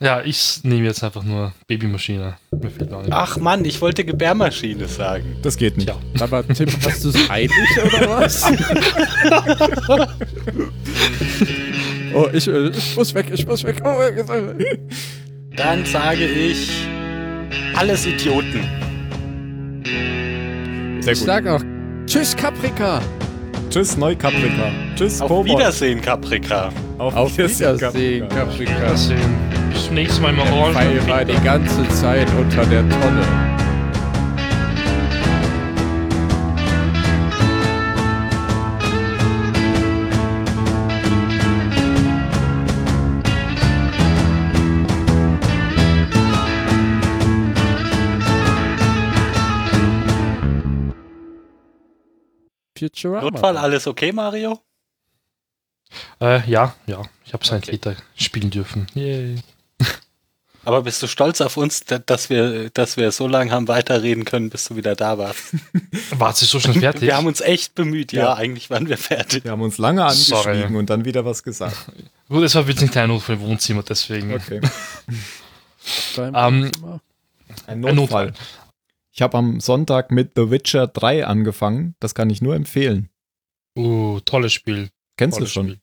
ja, 0.00 0.20
ich 0.20 0.62
nehme 0.64 0.84
jetzt 0.84 1.02
einfach 1.02 1.22
nur 1.22 1.54
Babymaschine. 1.66 2.36
Mir 2.50 2.70
fehlt 2.70 2.92
auch 2.92 3.00
nicht. 3.00 3.10
Ach 3.12 3.38
Mann, 3.38 3.64
ich 3.64 3.80
wollte 3.80 4.04
Gebärmaschine 4.04 4.86
sagen. 4.86 5.38
Das 5.40 5.56
geht 5.56 5.78
nicht. 5.78 5.86
Tja. 5.86 5.96
Aber 6.20 6.46
Tim, 6.46 6.68
hast 6.84 7.04
du 7.04 7.08
es 7.08 7.30
eilig 7.30 7.50
oder 7.86 8.10
was? 8.10 8.42
oh, 12.14 12.28
ich, 12.34 12.46
äh, 12.48 12.68
ich 12.68 12.96
muss 12.96 13.14
weg, 13.14 13.26
ich 13.32 13.46
muss 13.46 13.64
weg. 13.64 13.80
Oh, 13.82 14.02
Dann 15.56 15.86
sage 15.86 16.26
ich 16.26 16.70
alles 17.74 18.04
Idioten. 18.04 18.60
Sehr 21.04 21.12
ich 21.12 21.18
gut. 21.20 21.26
sag 21.26 21.46
auch 21.46 21.60
Tschüss, 22.06 22.36
Caprica. 22.36 23.00
Tschüss, 23.70 23.96
Neukaprika. 23.96 24.70
Tschüss, 24.94 25.20
Auf 25.20 25.28
Kobold. 25.28 25.58
Wiedersehen, 25.58 26.00
Caprica. 26.00 26.70
Auf 26.98 27.36
Wiedersehen, 27.36 28.28
Caprica. 28.28 28.76
Wiedersehen. 28.82 29.34
Bis 29.72 29.86
zum 29.86 29.94
nächsten 29.94 30.22
Mal 30.22 30.30
im 30.30 30.36
Der 30.36 30.52
Orange. 30.52 30.74
Pfeil 30.78 31.08
war 31.08 31.24
die 31.24 31.40
ganze 31.44 31.88
Zeit 31.88 32.28
unter 32.38 32.64
der 32.66 32.88
Tonne. 32.88 33.53
Futurama. 52.88 53.30
Notfall, 53.30 53.56
alles 53.56 53.86
okay, 53.86 54.12
Mario? 54.12 54.60
Äh, 56.20 56.48
ja, 56.50 56.74
ja. 56.86 57.02
Ich 57.24 57.32
habe 57.32 57.44
sein 57.44 57.58
Okay. 57.58 57.72
Täter 57.72 57.96
spielen 58.16 58.50
dürfen. 58.50 58.86
Yay. 58.94 59.36
Aber 60.66 60.82
bist 60.82 61.02
du 61.02 61.06
stolz 61.06 61.40
auf 61.42 61.56
uns, 61.58 61.84
da- 61.84 61.98
dass 61.98 62.30
wir, 62.30 62.70
dass 62.70 62.96
wir 62.96 63.12
so 63.12 63.28
lange 63.28 63.50
haben 63.50 63.68
weiterreden 63.68 64.24
können, 64.24 64.48
bis 64.50 64.64
du 64.66 64.76
wieder 64.76 64.94
da 64.96 65.18
warst? 65.18 65.54
War 66.18 66.32
sie 66.32 66.46
so 66.46 66.58
schnell 66.58 66.74
fertig? 66.80 67.02
Wir 67.02 67.16
haben 67.16 67.26
uns 67.26 67.40
echt 67.42 67.74
bemüht. 67.74 68.12
Ja, 68.12 68.22
Ja. 68.24 68.34
eigentlich 68.34 68.70
waren 68.70 68.88
wir 68.88 68.96
fertig. 68.96 69.44
Wir 69.44 69.50
haben 69.50 69.60
uns 69.62 69.76
lange 69.78 70.08
Sorry. 70.10 70.48
angeschwiegen 70.48 70.76
und 70.76 70.88
dann 70.90 71.04
wieder 71.04 71.24
was 71.24 71.42
gesagt. 71.42 71.76
Gut, 72.28 72.42
es 72.44 72.54
war 72.54 72.66
wirklich 72.66 72.88
ein 72.88 72.90
kleiner 72.90 73.08
Notfall 73.08 73.36
im 73.36 73.42
Wohnzimmer, 73.42 73.82
deswegen. 73.82 74.32
Okay. 74.34 74.60
Beim 76.16 76.34
Ähm. 76.34 76.70
Ein 77.66 77.84
Ein 77.84 77.94
Notfall. 77.94 78.32
Ich 79.14 79.22
habe 79.22 79.38
am 79.38 79.60
Sonntag 79.60 80.10
mit 80.10 80.32
The 80.34 80.50
Witcher 80.50 80.88
3 80.88 81.24
angefangen. 81.24 81.94
Das 82.00 82.16
kann 82.16 82.30
ich 82.30 82.42
nur 82.42 82.56
empfehlen. 82.56 83.10
Uh, 83.78 84.18
tolles 84.20 84.52
Spiel. 84.52 84.90
Kennst 85.16 85.36
du 85.36 85.40
Tolles 85.40 85.52
schon? 85.52 85.66
Spiel. 85.68 85.80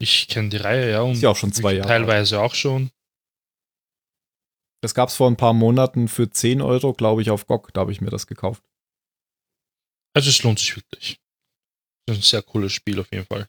Ich 0.00 0.26
kenne 0.26 0.48
die 0.48 0.56
Reihe, 0.56 0.90
ja. 0.90 1.02
Und 1.02 1.12
Ist 1.12 1.22
ja 1.22 1.30
auch 1.30 1.36
schon 1.36 1.52
zwei 1.52 1.74
Jahre. 1.74 1.86
Teilweise 1.86 2.40
auch 2.40 2.56
schon. 2.56 2.90
Das 4.82 4.92
gab 4.92 5.08
es 5.08 5.14
vor 5.14 5.30
ein 5.30 5.36
paar 5.36 5.52
Monaten 5.52 6.08
für 6.08 6.30
10 6.30 6.60
Euro, 6.60 6.94
glaube 6.94 7.22
ich, 7.22 7.30
auf 7.30 7.46
GOG. 7.46 7.72
Da 7.74 7.82
habe 7.82 7.92
ich 7.92 8.00
mir 8.00 8.10
das 8.10 8.26
gekauft. 8.26 8.64
Also 10.16 10.28
es 10.28 10.42
lohnt 10.42 10.58
sich 10.58 10.74
wirklich. 10.74 11.20
Das 12.06 12.16
ist 12.16 12.24
ein 12.24 12.26
sehr 12.26 12.42
cooles 12.42 12.72
Spiel 12.72 12.98
auf 12.98 13.12
jeden 13.12 13.26
Fall. 13.26 13.48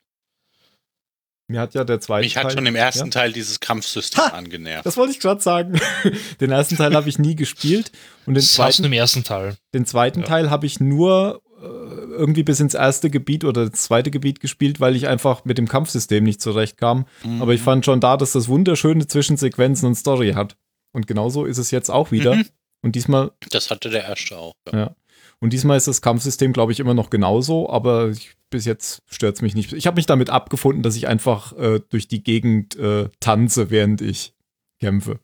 Mir 1.49 1.59
hat 1.61 1.73
ja 1.73 1.83
der 1.83 1.99
zweite 1.99 2.23
Mich 2.25 2.37
hat 2.37 2.43
Teil, 2.43 2.51
schon 2.53 2.65
im 2.67 2.75
ersten 2.75 3.05
Ja? 3.07 3.11
Teil 3.11 3.33
dieses 3.33 3.59
Kampfsystem 3.59 4.23
Ha! 4.23 4.27
angenervt. 4.29 4.85
Das 4.85 4.97
wollte 4.97 5.11
ich 5.13 5.19
gerade 5.19 5.41
sagen. 5.41 5.79
Den 6.39 6.51
ersten 6.51 6.77
Teil 6.77 6.93
habe 6.93 7.09
ich 7.09 7.17
nie 7.17 7.35
gespielt 7.35 7.91
und 8.27 8.35
den 8.35 8.41
Das 8.41 8.45
hast 8.45 8.77
du 8.77 8.83
zweiten, 8.83 8.85
im 8.85 8.93
ersten 8.93 9.23
Teil. 9.23 9.57
den 9.73 9.85
zweiten 9.85 10.19
Ja. 10.21 10.25
Teil 10.27 10.49
habe 10.51 10.67
ich 10.67 10.79
nur 10.79 11.41
äh, 11.59 11.65
irgendwie 11.65 12.43
bis 12.43 12.59
ins 12.59 12.75
erste 12.75 13.09
Gebiet 13.09 13.43
oder 13.45 13.67
das 13.69 13.81
zweite 13.81 14.11
Gebiet 14.11 14.39
gespielt, 14.41 14.79
weil 14.79 14.95
ich 14.95 15.07
einfach 15.07 15.43
mit 15.43 15.57
dem 15.57 15.67
Kampfsystem 15.67 16.23
nicht 16.23 16.39
zurechtkam. 16.39 17.05
Mhm. 17.23 17.41
Aber 17.41 17.53
ich 17.53 17.61
fand 17.61 17.83
schon 17.83 17.99
da, 17.99 18.15
dass 18.15 18.33
das 18.33 18.47
wunderschöne 18.47 19.07
Zwischensequenzen 19.07 19.87
und 19.87 19.95
Story 19.95 20.33
hat. 20.33 20.55
Und 20.93 21.07
genauso 21.07 21.45
ist 21.45 21.57
es 21.57 21.71
jetzt 21.71 21.89
auch 21.89 22.11
wieder. 22.11 22.35
Mhm. 22.35 22.45
Und 22.83 22.95
diesmal 22.95 23.31
Das 23.49 23.71
hatte 23.71 23.89
der 23.89 24.03
erste 24.03 24.37
auch. 24.37 24.53
Ja. 24.71 24.79
Ja. 24.79 24.95
Und 25.41 25.53
diesmal 25.53 25.77
ist 25.77 25.87
das 25.87 26.01
Kampfsystem, 26.01 26.51
glaube 26.51 26.71
ich, 26.71 26.79
immer 26.79 26.93
noch 26.93 27.09
genauso, 27.09 27.69
aber 27.69 28.09
ich, 28.09 28.35
bis 28.49 28.65
jetzt 28.65 29.01
stört 29.09 29.37
es 29.37 29.41
mich 29.41 29.55
nicht. 29.55 29.71
Ich 29.71 29.87
habe 29.87 29.95
mich 29.95 30.05
damit 30.05 30.29
abgefunden, 30.29 30.83
dass 30.83 30.97
ich 30.97 31.07
einfach 31.07 31.57
äh, 31.57 31.79
durch 31.89 32.07
die 32.07 32.23
Gegend 32.23 32.75
äh, 32.75 33.07
tanze, 33.21 33.69
während 33.69 34.01
ich 34.01 34.33
kämpfe. 34.79 35.19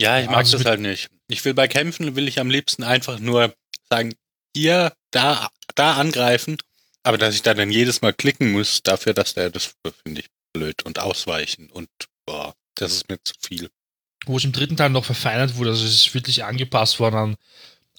Ja, 0.00 0.18
ich 0.20 0.26
mag 0.26 0.38
also 0.38 0.56
das 0.56 0.66
halt 0.66 0.80
nicht. 0.80 1.08
Ich 1.28 1.44
will 1.44 1.52
bei 1.52 1.68
Kämpfen, 1.68 2.16
will 2.16 2.28
ich 2.28 2.40
am 2.40 2.48
liebsten 2.48 2.84
einfach 2.84 3.18
nur 3.18 3.54
sagen, 3.90 4.14
hier, 4.56 4.92
da, 5.10 5.48
da 5.74 5.94
angreifen. 5.94 6.56
Aber 7.02 7.18
dass 7.18 7.34
ich 7.34 7.42
da 7.42 7.54
dann 7.54 7.70
jedes 7.70 8.00
Mal 8.00 8.12
klicken 8.12 8.52
muss, 8.52 8.82
dafür, 8.82 9.12
dass 9.12 9.34
der, 9.34 9.50
das 9.50 9.74
finde 10.04 10.22
ich 10.22 10.28
blöd 10.52 10.84
und 10.84 10.98
ausweichen 10.98 11.70
und 11.70 11.88
boah, 12.26 12.54
das 12.74 12.92
ist 12.92 13.08
mir 13.08 13.18
zu 13.22 13.34
viel. 13.40 13.70
Wo 14.26 14.36
es 14.36 14.44
im 14.44 14.52
dritten 14.52 14.76
Teil 14.76 14.90
noch 14.90 15.04
verfeinert 15.04 15.56
wurde, 15.56 15.70
also 15.70 15.84
es 15.84 15.94
ist 15.94 16.14
wirklich 16.14 16.44
angepasst 16.44 17.00
worden 17.00 17.16
an 17.16 17.36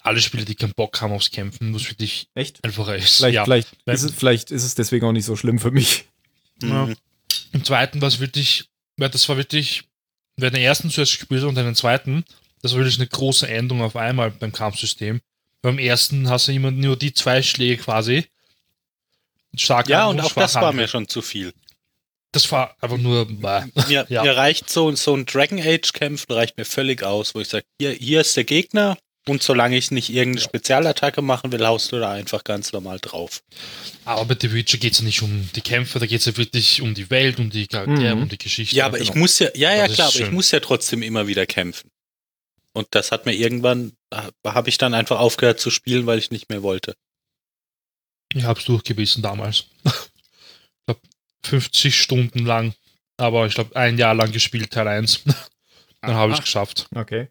alle 0.02 0.20
Spieler, 0.20 0.44
die 0.44 0.54
keinen 0.54 0.72
Bock 0.74 1.00
haben 1.00 1.12
aufs 1.12 1.30
Kämpfen, 1.30 1.72
wo 1.72 1.76
es 1.76 1.88
wirklich 1.88 2.28
Echt? 2.34 2.62
einfacher 2.64 2.96
ist. 2.96 3.18
Vielleicht, 3.18 3.34
ja. 3.34 3.44
vielleicht, 3.44 3.68
ist 3.86 4.02
es, 4.02 4.14
vielleicht 4.14 4.50
ist 4.50 4.64
es 4.64 4.74
deswegen 4.74 5.06
auch 5.06 5.12
nicht 5.12 5.24
so 5.24 5.36
schlimm 5.36 5.58
für 5.58 5.70
mich. 5.70 6.04
Ja. 6.62 6.86
Mhm. 6.86 6.96
Im 7.52 7.64
zweiten 7.64 8.00
war 8.00 8.08
es 8.08 8.20
wirklich, 8.20 8.66
weil 8.96 9.10
das 9.10 9.28
war 9.28 9.36
wirklich, 9.36 9.84
wer 10.36 10.50
den 10.50 10.62
ersten 10.62 10.90
zuerst 10.90 11.18
gespielt 11.18 11.42
hat 11.42 11.48
und 11.48 11.54
dann 11.54 11.64
den 11.66 11.74
zweiten, 11.74 12.24
das 12.62 12.72
war 12.72 12.80
wirklich 12.80 12.98
eine 12.98 13.08
große 13.08 13.48
Änderung 13.48 13.82
auf 13.82 13.96
einmal 13.96 14.30
beim 14.30 14.52
Kampfsystem. 14.52 15.20
Beim 15.62 15.78
ersten 15.78 16.28
hast 16.28 16.48
du 16.48 16.52
immer 16.52 16.70
nur 16.70 16.96
die 16.96 17.12
zwei 17.12 17.42
Schläge 17.42 17.82
quasi. 17.82 18.26
Stark 19.54 19.88
Ja, 19.88 20.06
und 20.06 20.20
auch 20.20 20.32
das 20.32 20.54
war 20.54 20.72
mir 20.72 20.88
schon 20.88 21.08
zu 21.08 21.22
viel. 21.22 21.52
Das 22.32 22.50
war 22.52 22.76
einfach 22.80 22.98
nur. 22.98 23.26
Mir, 23.26 24.06
Ja. 24.08 24.22
mir 24.22 24.36
reicht 24.36 24.70
so, 24.70 24.94
so 24.94 25.14
ein 25.14 25.26
Dragon 25.26 25.58
Age 25.60 25.92
Kämpfen 25.92 26.32
reicht 26.32 26.56
mir 26.56 26.64
völlig 26.64 27.02
aus, 27.02 27.34
wo 27.34 27.40
ich 27.40 27.48
sage, 27.48 27.64
hier, 27.80 27.90
hier 27.92 28.20
ist 28.20 28.36
der 28.36 28.44
Gegner 28.44 28.96
und 29.28 29.42
solange 29.42 29.76
ich 29.76 29.90
nicht 29.90 30.10
irgendeine. 30.10 30.42
Spezialattacke 30.44 31.22
machen 31.22 31.52
will, 31.52 31.66
haust 31.66 31.92
du 31.92 31.98
da 31.98 32.12
einfach 32.12 32.42
ganz 32.44 32.72
normal 32.72 32.98
drauf. 33.00 33.42
Aber 34.04 34.24
bei 34.24 34.36
The 34.40 34.52
Witcher 34.52 34.78
geht 34.78 34.92
es 34.94 34.98
ja 35.00 35.04
nicht 35.04 35.22
um 35.22 35.48
die 35.54 35.60
Kämpfe, 35.60 35.98
da 35.98 36.06
geht 36.06 36.20
es 36.20 36.26
ja 36.26 36.36
wirklich 36.36 36.80
um 36.82 36.94
die 36.94 37.10
Welt, 37.10 37.38
um 37.38 37.50
die 37.50 37.66
Charaktere, 37.66 38.16
Mhm. 38.16 38.22
um 38.22 38.28
die 38.28 38.38
Geschichte. 38.38 38.74
Ja, 38.76 38.86
aber 38.86 38.98
ich 39.00 39.08
Genau. 39.08 39.20
muss 39.20 39.38
ja, 39.38 39.48
ja, 39.54 39.74
ja 39.74 39.86
Das 39.86 39.94
klar, 39.96 40.08
aber 40.08 40.16
ich 40.16 40.24
schön. 40.24 40.34
muss 40.34 40.50
ja 40.50 40.60
trotzdem 40.60 41.02
immer 41.02 41.26
wieder 41.26 41.46
kämpfen. 41.46 41.90
Und 42.72 42.86
das 42.92 43.10
hat 43.12 43.26
mir 43.26 43.34
irgendwann, 43.34 43.92
da 44.10 44.30
habe 44.44 44.68
ich 44.68 44.78
dann 44.78 44.94
einfach 44.94 45.18
aufgehört 45.18 45.60
zu 45.60 45.70
spielen, 45.70 46.06
weil 46.06 46.18
ich 46.18 46.30
nicht 46.30 46.48
mehr 46.48 46.62
wollte. 46.62 46.94
Ich 48.32 48.44
hab's 48.44 48.64
durchgebissen 48.64 49.22
damals. 49.22 49.64
ich 49.84 49.92
glaube, 50.86 51.00
50 51.44 52.00
Stunden 52.00 52.46
lang. 52.46 52.74
Aber 53.16 53.46
ich 53.46 53.54
glaube, 53.54 53.74
ein 53.76 53.98
Jahr 53.98 54.14
lang 54.14 54.30
gespielt, 54.32 54.70
Teil 54.72 54.88
1. 54.88 55.22
Dann 56.00 56.14
habe 56.14 56.32
ich 56.32 56.38
es 56.38 56.44
geschafft. 56.44 56.86
Okay. 56.94 57.28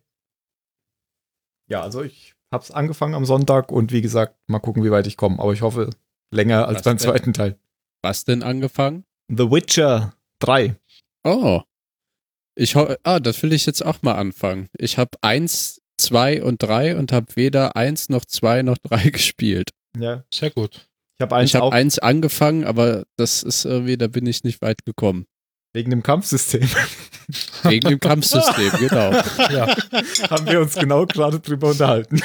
Ja, 1.70 1.82
also 1.82 2.04
ich 2.04 2.34
habe 2.52 2.64
es 2.64 2.72
angefangen 2.72 3.14
am 3.14 3.26
Sonntag 3.26 3.72
und 3.72 3.92
wie 3.92 4.02
gesagt, 4.02 4.36
mal 4.48 4.60
gucken, 4.60 4.84
wie 4.84 4.92
weit 4.92 5.08
ich 5.08 5.18
komme. 5.18 5.40
Aber 5.40 5.54
ich 5.54 5.62
hoffe, 5.62 5.92
länger 6.32 6.68
als 6.68 6.78
Was 6.78 6.84
beim 6.84 6.98
denn? 6.98 7.08
zweiten 7.08 7.34
Teil. 7.34 7.60
Was 8.02 8.26
denn 8.26 8.44
angefangen? 8.44 9.06
The 9.30 9.50
Witcher 9.52 10.14
3. 10.40 10.76
Oh. 11.24 11.62
Ich 12.56 12.76
ho 12.76 12.94
ah, 13.04 13.20
das 13.20 13.42
will 13.44 13.54
ich 13.54 13.66
jetzt 13.66 13.86
auch 13.86 14.02
mal 14.02 14.16
anfangen. 14.16 14.68
Ich 14.78 14.98
habe 14.98 15.12
eins, 15.22 15.82
zwei 15.98 16.44
und 16.44 16.62
drei 16.62 16.98
und 16.98 17.12
habe 17.12 17.28
weder 17.36 17.76
eins 17.76 18.10
noch 18.10 18.26
zwei 18.26 18.64
noch 18.64 18.78
drei 18.84 19.10
gespielt. 19.10 19.70
Ja. 19.98 20.24
Sehr 20.34 20.50
gut. 20.50 20.90
Ich 21.18 21.22
habe 21.22 21.36
eins 21.36 21.54
ich 21.54 21.58
auch 21.58 21.72
eins 21.72 22.00
angefangen, 22.00 22.64
aber 22.64 23.04
das 23.18 23.44
ist 23.44 23.66
irgendwie, 23.66 23.98
da 23.98 24.08
bin 24.08 24.26
ich 24.26 24.44
nicht 24.44 24.62
weit 24.62 24.86
gekommen. 24.86 25.26
Wegen 25.74 25.90
dem 25.92 26.04
Kampfsystem. 26.04 26.68
Wegen 27.64 27.90
dem 27.90 28.00
Kampfsystem, 28.00 28.72
genau. 28.80 29.12
Ja, 29.12 29.76
haben 30.30 30.48
wir 30.48 30.62
uns 30.62 30.76
genau 30.76 31.06
gerade 31.06 31.40
drüber 31.40 31.70
unterhalten. 31.70 32.22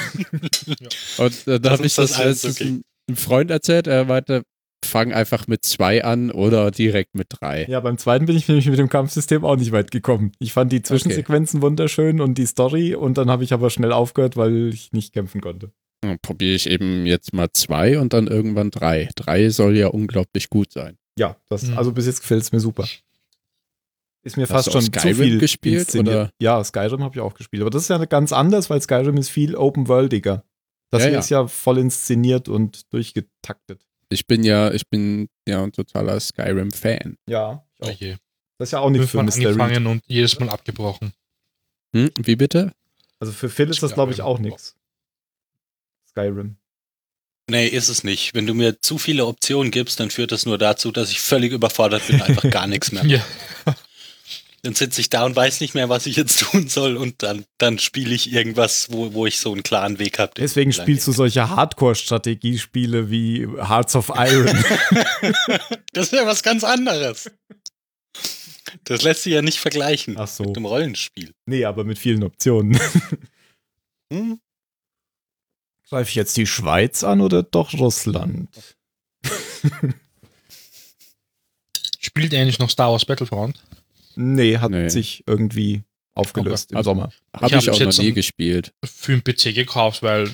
Und 1.17 1.47
äh, 1.47 1.59
da 1.59 1.71
habe 1.71 1.85
ich 1.85 1.95
das 1.95 2.17
letztens 2.17 2.57
Einzige. 2.59 2.81
einem 3.07 3.17
Freund 3.17 3.51
erzählt, 3.51 3.87
er 3.87 4.05
meinte, 4.05 4.43
fang 4.83 5.13
einfach 5.13 5.47
mit 5.47 5.63
zwei 5.65 6.03
an 6.03 6.31
oder 6.31 6.71
direkt 6.71 7.15
mit 7.15 7.27
drei. 7.29 7.65
Ja, 7.69 7.79
beim 7.79 7.97
zweiten 7.97 8.25
bin 8.25 8.35
ich 8.37 8.47
nämlich 8.47 8.67
mit 8.67 8.77
dem 8.79 8.89
Kampfsystem 8.89 9.43
auch 9.43 9.55
nicht 9.55 9.71
weit 9.71 9.91
gekommen. 9.91 10.31
Ich 10.39 10.53
fand 10.53 10.71
die 10.71 10.81
Zwischensequenzen 10.83 11.61
wunderschön 11.61 12.21
und 12.21 12.37
die 12.37 12.45
Story 12.45 12.95
und 12.95 13.17
dann 13.17 13.29
habe 13.29 13.43
ich 13.43 13.53
aber 13.53 13.69
schnell 13.69 13.91
aufgehört, 13.91 14.37
weil 14.37 14.69
ich 14.73 14.91
nicht 14.91 15.13
kämpfen 15.13 15.41
konnte. 15.41 15.71
Dann 16.01 16.19
probiere 16.19 16.55
ich 16.55 16.69
eben 16.69 17.05
jetzt 17.07 17.33
mal 17.33 17.49
zwei 17.53 17.97
und 17.99 18.13
dann 18.13 18.27
irgendwann 18.27 18.69
drei. 18.69 19.09
Drei 19.15 19.49
soll 19.49 19.75
ja 19.75 19.87
unglaublich 19.87 20.49
gut 20.49 20.71
sein. 20.71 20.97
Ja, 21.17 21.37
das, 21.49 21.63
Mhm. 21.63 21.77
also 21.77 21.91
bis 21.91 22.05
jetzt 22.05 22.21
gefällt 22.21 22.43
es 22.43 22.51
mir 22.51 22.59
super. 22.59 22.87
Ist 24.25 24.37
mir 24.37 24.43
Hast 24.43 24.51
fast 24.51 24.67
du 24.67 24.71
auch 24.71 24.73
schon 24.81 24.81
Skyrim 24.93 25.15
zu 25.17 25.23
viel 25.23 25.37
gespielt, 25.39 25.79
inszeniert. 25.81 26.15
oder? 26.15 26.29
Ja, 26.41 26.63
Skyrim 26.63 27.03
habe 27.03 27.15
ich 27.15 27.21
auch 27.21 27.35
gespielt. 27.35 27.61
Aber 27.61 27.69
das 27.69 27.83
ist 27.83 27.89
ja 27.89 28.03
ganz 28.05 28.33
anders, 28.33 28.69
weil 28.69 28.81
Skyrim 28.81 29.15
ist 29.17 29.29
viel 29.29 29.55
open-worldiger. 29.55 30.43
Das 30.89 31.01
Ja, 31.03 31.05
hier 31.07 31.13
ja. 31.13 31.19
ist 31.19 31.29
ja 31.29 31.47
voll 31.47 31.77
inszeniert 31.77 32.49
und 32.49 32.91
durchgetaktet. 32.91 33.81
Ich 34.09 34.25
bin 34.27 34.43
ja, 34.43 34.71
ich 34.71 34.87
bin 34.89 35.29
ja 35.47 35.63
ein 35.63 35.71
totaler 35.71 36.19
Skyrim-Fan. 36.19 37.17
Ja, 37.27 37.63
ich 37.77 37.83
auch. 37.83 37.91
okay. 37.93 38.17
Das 38.57 38.69
ist 38.69 38.71
ja 38.73 38.79
auch 38.79 38.89
nichts 38.89 39.11
für. 39.11 39.19
Reed. 39.19 39.31
angefangen 39.35 39.87
und 39.87 40.03
jedes 40.07 40.39
Mal 40.39 40.49
abgebrochen. 40.49 41.13
Hm? 41.95 42.09
Wie 42.17 42.35
bitte? 42.35 42.73
Also 43.19 43.31
für 43.31 43.49
Phil 43.49 43.69
ist 43.69 43.83
das, 43.83 43.93
glaube 43.93 44.11
ich, 44.11 44.17
Skyrim. 44.17 44.31
auch 44.31 44.39
nichts. 44.39 44.75
Skyrim. 46.09 46.57
Nee, 47.49 47.67
ist 47.67 47.89
es 47.89 48.03
nicht. 48.03 48.33
Wenn 48.33 48.47
du 48.47 48.55
mir 48.55 48.81
zu 48.81 48.97
viele 48.97 49.25
Optionen 49.27 49.69
gibst, 49.71 49.99
dann 49.99 50.09
führt 50.09 50.31
das 50.31 50.45
nur 50.47 50.57
dazu, 50.57 50.91
dass 50.91 51.11
ich 51.11 51.19
völlig 51.19 51.51
überfordert 51.51 52.07
bin, 52.07 52.19
einfach 52.21 52.49
gar 52.49 52.65
nichts 52.65 52.91
mehr. 52.91 53.03
Ja. 53.05 53.23
Dann 54.65 54.73
sitze 54.73 54.99
ich 54.99 55.11
da 55.11 55.23
und 55.25 55.35
weiß 55.35 55.61
nicht 55.61 55.75
mehr, 55.75 55.89
was 55.89 56.07
ich 56.07 56.15
jetzt 56.15 56.39
tun 56.51 56.67
soll 56.67 56.97
und 56.97 57.21
dann, 57.21 57.45
dann 57.59 57.77
spiele 57.77 58.15
ich 58.15 58.33
irgendwas, 58.33 58.87
wo, 58.91 59.13
wo 59.13 59.27
ich 59.27 59.37
so 59.37 59.51
einen 59.51 59.61
klaren 59.61 59.99
Weg 59.99 60.17
habe. 60.17 60.31
Deswegen 60.35 60.73
spielst 60.73 61.05
du 61.05 61.11
solche 61.11 61.51
Hardcore-Strategiespiele 61.51 63.11
wie 63.11 63.45
Hearts 63.45 63.95
of 63.95 64.11
Iron. 64.15 64.57
Das 65.93 66.07
ist 66.07 66.13
ja 66.13 66.25
was 66.25 66.41
ganz 66.41 66.63
anderes. 66.63 67.31
Das 68.83 69.03
lässt 69.03 69.23
sich 69.23 69.33
ja 69.33 69.41
nicht 69.41 69.59
vergleichen 69.59 70.17
Ach 70.17 70.27
so. 70.27 70.43
mit 70.43 70.57
einem 70.57 70.65
Rollenspiel. 70.65 71.31
Nee, 71.45 71.63
aber 71.63 71.83
mit 71.83 71.99
vielen 71.99 72.23
Optionen. 72.23 72.79
Hm? 74.13 74.39
Greife 75.89 76.09
ich 76.09 76.15
jetzt 76.15 76.37
die 76.37 76.45
Schweiz 76.45 77.03
an 77.03 77.21
oder 77.21 77.41
doch 77.41 77.73
Russland? 77.73 78.49
Spielt 81.99 82.33
ihr 82.33 82.41
eigentlich 82.41 82.59
noch 82.59 82.69
Star 82.69 82.91
Wars 82.91 83.05
Battlefront? 83.05 83.63
Nee, 84.17 84.57
hat 84.57 84.71
Nee. 84.71 84.89
sich 84.89 85.23
irgendwie 85.27 85.83
aufgelöst 86.13 86.71
im 86.71 86.77
Also- 86.77 86.91
Sommer. 86.91 87.11
Habe 87.35 87.47
Ich 87.47 87.51
ich, 87.63 87.69
auch 87.69 87.73
noch 87.73 87.79
jetzt 87.79 87.99
nie 87.99 88.13
gespielt. 88.13 88.73
Für 88.83 89.17
den 89.17 89.23
PC 89.23 89.53
gekauft, 89.53 90.01
weil 90.03 90.33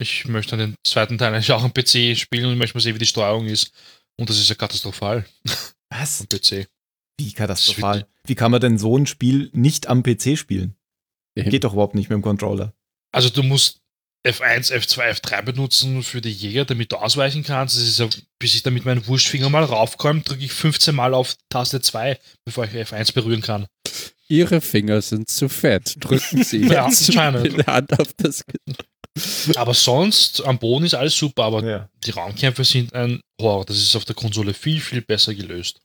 ich 0.00 0.26
möchte 0.26 0.56
den 0.56 0.74
zweiten 0.86 1.18
Teil 1.18 1.32
eigentlich 1.34 1.50
auch 1.52 1.64
am 1.64 1.72
PC 1.72 2.14
spielen 2.16 2.46
und 2.46 2.58
möchte 2.58 2.76
mal 2.76 2.80
sehen, 2.82 2.94
wie 2.94 2.98
die 3.00 3.06
Steuerung 3.06 3.46
ist. 3.46 3.72
Und 4.16 4.28
das 4.30 4.38
ist 4.38 4.48
ja 4.48 4.54
katastrophal 4.54 5.24
Was? 5.90 6.20
am 6.20 6.28
PC. 6.28 6.66
Wie 7.18 7.32
katastrophal. 7.32 8.06
Wie 8.24 8.34
kann 8.34 8.50
man 8.50 8.60
denn 8.60 8.78
so 8.78 8.96
ein 8.96 9.06
Spiel 9.06 9.50
nicht 9.52 9.88
am 9.88 10.02
PC 10.02 10.36
spielen? 10.36 10.76
Geht 11.34 11.64
doch 11.64 11.72
überhaupt 11.72 11.94
nicht 11.94 12.08
mit 12.10 12.16
dem 12.16 12.22
Controller. 12.22 12.74
Also 13.12 13.30
du 13.30 13.42
musst 13.42 13.80
F1, 14.26 14.72
F2, 14.72 15.20
F3 15.20 15.42
benutzen 15.42 16.02
für 16.02 16.20
die 16.20 16.32
Jäger, 16.32 16.64
damit 16.64 16.92
du 16.92 16.96
ausweichen 16.96 17.44
kannst. 17.44 17.76
Das 17.76 17.84
ist 17.84 17.98
ja, 17.98 18.08
bis 18.38 18.54
ich 18.54 18.62
damit 18.62 18.84
meinen 18.84 19.06
Wurstfinger 19.06 19.48
mal 19.48 19.64
raufkomme, 19.64 20.20
drücke 20.22 20.44
ich 20.44 20.52
15 20.52 20.94
Mal 20.94 21.14
auf 21.14 21.36
Taste 21.48 21.80
2, 21.80 22.18
bevor 22.44 22.64
ich 22.64 22.72
F1 22.72 23.14
berühren 23.14 23.40
kann. 23.42 23.66
Ihre 24.26 24.60
Finger 24.60 25.00
sind 25.00 25.30
zu 25.30 25.48
fett. 25.48 25.96
Drücken 26.00 26.44
Sie 26.44 26.58
Ja, 26.66 26.88
jetzt 26.88 27.08
anscheinend. 27.08 27.42
mit 27.44 27.56
der 27.66 27.66
Hand 27.74 27.98
auf 27.98 28.12
das 28.18 28.44
Aber 29.56 29.72
sonst, 29.72 30.44
am 30.44 30.58
Boden 30.58 30.84
ist 30.84 30.94
alles 30.94 31.16
super, 31.16 31.44
aber 31.44 31.64
Ja. 31.64 31.88
die 32.04 32.10
Raumkämpfe 32.10 32.64
sind 32.64 32.92
ein 32.92 33.20
Horror. 33.40 33.64
Das 33.64 33.78
ist 33.78 33.96
auf 33.96 34.04
der 34.04 34.14
Konsole 34.16 34.52
viel, 34.52 34.80
viel 34.80 35.00
besser 35.00 35.34
gelöst. 35.34 35.80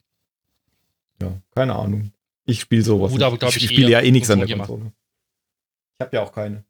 ja, 1.21 1.39
keine 1.55 1.75
Ahnung. 1.75 2.11
Ich 2.45 2.59
spiele 2.59 2.81
sowas. 2.83 3.11
Gut, 3.11 3.19
nicht. 3.19 3.25
aber 3.27 3.47
ich 3.47 3.55
ich 3.57 3.63
spiele 3.69 3.89
ja 3.91 4.01
eh 4.01 4.11
nichts 4.11 4.29
an 4.29 4.39
der 4.39 4.47
Konsole 4.49 4.67
Konsole. 4.67 4.93
Ich 5.95 6.01
habe 6.01 6.15
ja 6.17 6.23
auch 6.23 6.31
keine. 6.33 6.65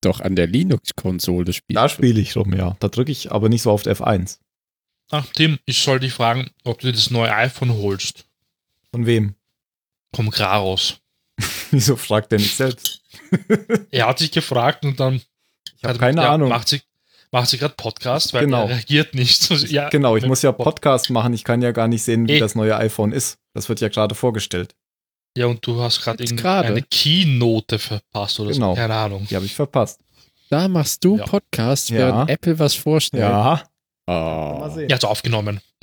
Doch 0.00 0.20
an 0.20 0.36
der 0.36 0.46
Linux-Konsole 0.46 1.52
spielen. 1.52 1.76
Da 1.76 1.88
spiele 1.88 2.20
ich 2.20 2.36
rum, 2.36 2.52
ja. 2.54 2.76
Da 2.80 2.88
drücke 2.88 3.10
ich 3.12 3.32
aber 3.32 3.48
nicht 3.48 3.62
so 3.62 3.70
oft 3.72 3.86
F1. 3.88 4.38
Ach, 5.10 5.26
Tim, 5.34 5.58
ich 5.66 5.78
soll 5.82 6.00
dich 6.00 6.12
fragen, 6.12 6.50
ob 6.64 6.80
du 6.80 6.88
dir 6.88 6.92
das 6.92 7.10
neue 7.10 7.32
iPhone 7.34 7.72
holst. 7.72 8.24
Von 8.90 9.06
wem? 9.06 9.34
Vom 10.14 10.30
Graros. 10.30 11.00
Wieso 11.70 11.96
fragt 11.96 12.32
der 12.32 12.38
nicht 12.38 12.56
selbst? 12.56 13.02
Er 13.90 14.06
hat 14.08 14.18
sich 14.18 14.30
gefragt 14.30 14.84
und 14.84 15.00
dann 15.00 15.20
Ich 15.78 15.84
habe 15.84 15.98
keine 15.98 16.22
ja, 16.22 16.32
Ahnung. 16.34 16.48
Macht 16.50 16.68
sie, 16.68 16.82
macht 17.32 17.48
sie 17.48 17.58
gerade 17.58 17.74
Podcast, 17.76 18.32
weil 18.34 18.44
Genau. 18.44 18.64
er 18.64 18.70
reagiert 18.76 19.14
nicht. 19.14 19.48
ja, 19.70 19.88
Genau, 19.88 20.16
ich 20.16 20.26
muss 20.26 20.42
ja 20.42 20.52
Podcast 20.52 21.10
machen. 21.10 21.32
Ich 21.32 21.42
kann 21.44 21.62
ja 21.62 21.72
gar 21.72 21.88
nicht 21.88 22.02
sehen, 22.02 22.28
wie 22.28 22.32
Eh. 22.34 22.38
das 22.38 22.54
neue 22.54 22.76
iPhone 22.76 23.12
ist. 23.12 23.38
Das 23.54 23.68
wird 23.68 23.80
ja 23.80 23.88
gerade 23.88 24.14
vorgestellt. 24.14 24.74
Ja, 25.36 25.46
und 25.46 25.64
du 25.66 25.80
hast 25.80 26.00
gerade 26.02 26.22
irgendeine 26.24 26.82
Keynote 26.82 27.78
verpasst 27.78 28.40
oder 28.40 28.52
Genau. 28.52 28.70
so. 28.74 28.76
Keine 28.80 28.94
Ahnung. 28.94 29.26
Die 29.28 29.36
habe 29.36 29.44
ich 29.46 29.54
verpasst. 29.54 30.00
Da 30.48 30.66
machst 30.68 31.04
du 31.04 31.18
Ja. 31.18 31.24
Podcast, 31.26 31.90
Ja. 31.90 31.98
während 31.98 32.30
Apple 32.30 32.58
was 32.58 32.74
vorstellt. 32.74 33.22
Ja. 33.22 33.62
Oh. 34.06 34.12
Mal 34.12 34.70
sehen. 34.72 34.88
Er 34.90 34.94
hat 34.96 35.04
aufgenommen. 35.04 35.60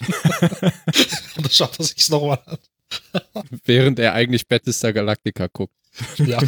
und 0.00 0.72
dann 1.44 1.50
schaut 1.50 1.78
er 1.78 1.84
sich's 1.84 2.08
nochmal 2.08 2.40
an. 2.46 2.58
Während 3.64 3.98
er 3.98 4.14
eigentlich 4.14 4.48
Battlestar 4.48 4.92
Galactica 4.92 5.46
guckt. 5.52 5.74
Ja. 6.18 6.38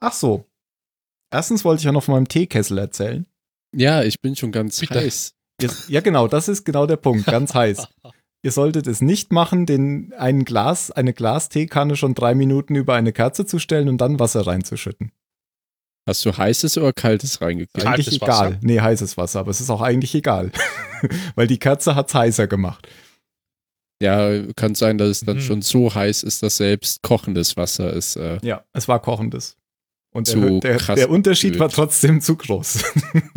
Ach 0.00 0.12
so. 0.12 0.46
Erstens 1.30 1.64
wollte 1.64 1.80
ich 1.80 1.84
ja 1.84 1.92
noch 1.92 2.04
von 2.04 2.14
meinem 2.14 2.28
Teekessel 2.28 2.78
erzählen. 2.78 3.26
Ja, 3.74 4.02
ich 4.02 4.20
bin 4.20 4.36
schon 4.36 4.52
ganz 4.52 4.78
Bitte. 4.80 5.00
heiß. 5.00 5.34
Ja, 5.88 6.00
genau, 6.00 6.28
das 6.28 6.48
ist 6.48 6.64
genau 6.64 6.86
der 6.86 6.96
Punkt. 6.96 7.26
Ganz 7.26 7.54
heiß. 7.54 7.86
Ihr 8.44 8.52
solltet 8.52 8.86
es 8.86 9.00
nicht 9.00 9.32
machen, 9.32 9.64
den 9.66 10.12
ein 10.18 10.44
Glas, 10.44 10.90
eine 10.90 11.14
Glasteekanne 11.14 11.96
schon 11.96 12.14
drei 12.14 12.34
Minuten 12.34 12.74
über 12.76 12.94
eine 12.94 13.12
Kerze 13.12 13.46
zu 13.46 13.58
stellen 13.58 13.88
und 13.88 13.98
dann 13.98 14.20
Wasser 14.20 14.46
reinzuschütten. 14.46 15.12
Hast 16.06 16.26
du 16.26 16.36
heißes 16.36 16.76
oder 16.76 16.92
kaltes 16.92 17.40
reingekriegt? 17.40 17.82
Kaltes 17.86 18.08
eigentlich 18.08 18.20
Wasser? 18.20 18.46
egal. 18.48 18.58
Nee, 18.62 18.80
heißes 18.80 19.16
Wasser, 19.16 19.40
aber 19.40 19.50
es 19.50 19.62
ist 19.62 19.70
auch 19.70 19.80
eigentlich 19.80 20.14
egal. 20.14 20.52
Weil 21.34 21.46
die 21.46 21.58
Kerze 21.58 21.94
hat's 21.94 22.14
heißer 22.14 22.46
gemacht. 22.46 22.86
Ja, 24.02 24.52
kann 24.54 24.74
sein, 24.74 24.98
dass 24.98 25.08
es 25.08 25.20
dann 25.20 25.36
Mhm. 25.36 25.40
schon 25.40 25.62
so 25.62 25.94
heiß 25.94 26.22
ist, 26.24 26.42
dass 26.42 26.58
selbst 26.58 27.02
kochendes 27.02 27.56
Wasser 27.56 27.92
ist. 27.94 28.16
Äh, 28.16 28.38
Ja, 28.42 28.62
es 28.74 28.86
war 28.88 29.00
kochendes. 29.00 29.56
Und 30.12 30.26
Zu 30.26 30.60
der, 30.60 30.76
der, 30.78 30.94
der 30.96 31.10
Unterschied 31.10 31.52
gekühlt. 31.54 31.60
war 31.60 31.68
trotzdem 31.70 32.20
zu 32.20 32.36
groß. 32.36 32.84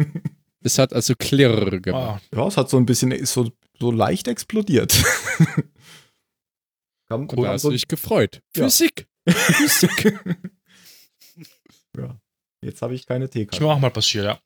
es 0.64 0.78
hat 0.78 0.92
also 0.94 1.14
Klirr 1.18 1.80
gemacht. 1.80 2.22
Ah, 2.34 2.36
ja, 2.36 2.48
es 2.48 2.58
hat 2.58 2.70
so 2.70 2.76
ein 2.78 2.86
bisschen, 2.86 3.12
ist 3.12 3.32
so, 3.34 3.50
so 3.80 3.92
leicht 3.92 4.28
explodiert. 4.28 5.04
Kam, 7.08 7.28
da 7.28 7.50
hast 7.50 7.64
du 7.64 7.72
dich 7.72 7.88
gefreut. 7.88 8.42
Ja. 8.56 8.66
Physik. 8.66 9.08
Physik. 9.28 10.20
ja. 11.98 12.20
Jetzt 12.62 12.82
habe 12.82 12.96
ich 12.96 13.06
keine 13.06 13.26
ist 13.26 13.32
Teekanne. 13.32 13.62
mir 13.62 13.72
auch 13.72 13.80
mal 13.80 13.92
passiert, 13.92 14.26
ja. 14.26 14.40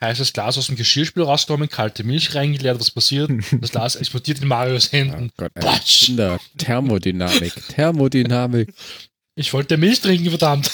Heißes 0.00 0.34
Glas 0.34 0.58
aus 0.58 0.66
dem 0.66 0.76
Geschirrspül 0.76 1.22
rausgenommen, 1.22 1.70
kalte 1.70 2.04
Milch 2.04 2.34
reingeleert, 2.34 2.78
was 2.78 2.90
passiert? 2.90 3.30
Das 3.60 3.70
Glas 3.70 3.96
explodiert 3.96 4.40
in 4.40 4.48
Marios 4.48 4.88
oh 4.88 4.92
Händen. 4.92 5.30
Gott, 5.36 5.52
ey. 5.54 5.62
Quatsch. 5.62 6.06
Kinder. 6.06 6.38
Thermodynamik. 6.58 7.54
Thermodynamik. 7.68 8.72
Ich 9.34 9.52
wollte 9.52 9.76
Milch 9.76 10.00
trinken, 10.00 10.28
verdammt. 10.30 10.70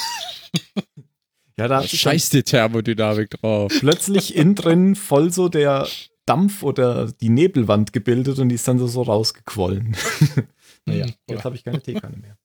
Ja, 1.56 1.68
da 1.68 1.82
Scheiß 1.82 2.30
die 2.30 2.42
Thermodynamik 2.42 3.30
drauf. 3.30 3.72
plötzlich 3.78 4.34
innen 4.34 4.54
drin 4.54 4.96
voll 4.96 5.32
so 5.32 5.48
der 5.48 5.86
Dampf 6.33 6.62
oder 6.62 7.12
die 7.12 7.28
Nebelwand 7.28 7.93
gebildet 7.93 8.39
und 8.39 8.49
die 8.49 8.55
ist 8.55 8.66
dann 8.66 8.78
so, 8.78 8.87
so 8.87 9.03
rausgequollen. 9.03 9.95
naja, 10.87 11.05
Hm, 11.05 11.14
jetzt 11.28 11.45
habe 11.45 11.57
ich 11.57 11.62
keine 11.62 11.83
Teekanne 11.83 12.16
mehr. 12.16 12.39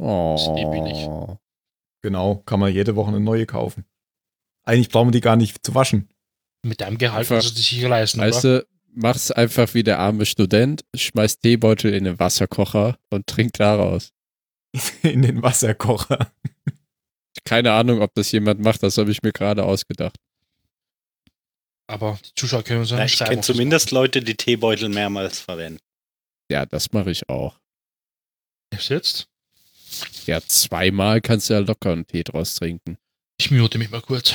Eh. 0.00 0.04
Oh. 0.04 1.38
Genau, 2.02 2.36
kann 2.46 2.60
man 2.60 2.72
jede 2.72 2.94
Woche 2.94 3.08
eine 3.08 3.18
neue 3.18 3.46
kaufen. 3.46 3.84
Eigentlich 4.64 4.90
brauchen 4.90 5.08
wir 5.08 5.12
die 5.12 5.20
gar 5.20 5.34
nicht 5.34 5.66
zu 5.66 5.74
waschen. 5.74 6.08
Mit 6.64 6.80
deinem 6.80 6.98
Gehalt 6.98 7.26
kannst 7.26 7.50
du 7.50 7.54
dich 7.54 7.68
sicher 7.68 7.88
leisten, 7.88 8.20
Weißt 8.20 8.44
oder? 8.44 8.60
du, 8.60 8.66
mach's 8.94 9.32
einfach 9.32 9.74
wie 9.74 9.82
der 9.82 9.98
arme 9.98 10.24
Student, 10.24 10.84
schmeiß 10.94 11.40
Teebeutel 11.40 11.92
in 11.92 12.04
den 12.04 12.20
Wasserkocher 12.20 12.96
und 13.10 13.26
trink 13.26 13.54
daraus. 13.54 14.12
In 15.02 15.22
den 15.22 15.42
Wasserkocher. 15.42 16.30
Keine 17.44 17.72
Ahnung, 17.72 18.02
ob 18.02 18.14
das 18.14 18.30
jemand 18.30 18.60
macht, 18.60 18.82
das 18.82 18.98
habe 18.98 19.10
ich 19.10 19.22
mir 19.22 19.32
gerade 19.32 19.64
ausgedacht. 19.64 20.16
Aber 21.88 22.18
die 22.24 22.34
Zuschauer 22.36 22.62
können 22.62 22.80
uns 22.80 22.90
ja 22.90 23.02
nicht 23.02 23.20
ich 23.20 23.26
kenne 23.26 23.40
zumindest 23.40 23.90
Leute, 23.90 24.22
die 24.22 24.36
Teebeutel 24.36 24.88
mehrmals 24.90 25.40
verwenden. 25.40 25.80
Ja, 26.50 26.66
das 26.66 26.92
mache 26.92 27.10
ich 27.10 27.28
auch. 27.28 27.58
Echt 28.70 28.90
jetzt? 28.90 29.26
Ja, 30.26 30.40
zweimal 30.46 31.20
kannst 31.22 31.48
du 31.48 31.54
ja 31.54 31.60
locker 31.60 31.92
einen 31.92 32.06
Tee 32.06 32.22
draus 32.22 32.54
trinken. 32.54 32.98
Ich 33.40 33.50
mute 33.50 33.78
mich 33.78 33.90
mal 33.90 34.02
kurz. 34.02 34.34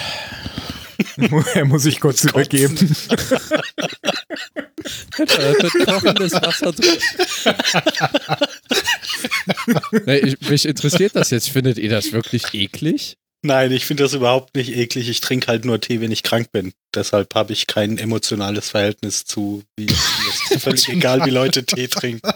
er 1.53 1.65
muss 1.65 1.83
sich 1.83 1.99
kurz 1.99 2.23
übergeben. 2.23 2.75
Da 5.17 5.27
wird 5.27 5.87
kochendes 5.87 6.33
Wasser 6.41 6.71
drin. 6.71 6.97
nee, 10.05 10.17
ich, 10.17 10.41
mich 10.41 10.65
interessiert 10.65 11.15
das 11.15 11.29
jetzt. 11.29 11.49
Findet 11.49 11.77
ihr 11.77 11.89
das 11.89 12.11
wirklich 12.11 12.53
eklig? 12.53 13.17
Nein, 13.45 13.71
ich 13.73 13.85
finde 13.85 14.03
das 14.03 14.13
überhaupt 14.13 14.55
nicht 14.55 14.75
eklig. 14.75 15.09
Ich 15.09 15.19
trinke 15.19 15.47
halt 15.47 15.65
nur 15.65 15.79
Tee, 15.81 15.99
wenn 16.01 16.11
ich 16.11 16.23
krank 16.23 16.51
bin. 16.51 16.71
Deshalb 16.95 17.35
habe 17.35 17.51
ich 17.53 17.67
kein 17.67 17.97
emotionales 17.97 18.69
Verhältnis 18.69 19.25
zu, 19.25 19.63
wie 19.77 19.85
es 19.87 20.51
ist 20.51 20.61
völlig 20.63 20.87
egal, 20.89 21.25
wie 21.25 21.29
Leute 21.29 21.65
Tee 21.65 21.87
trinken. 21.87 22.31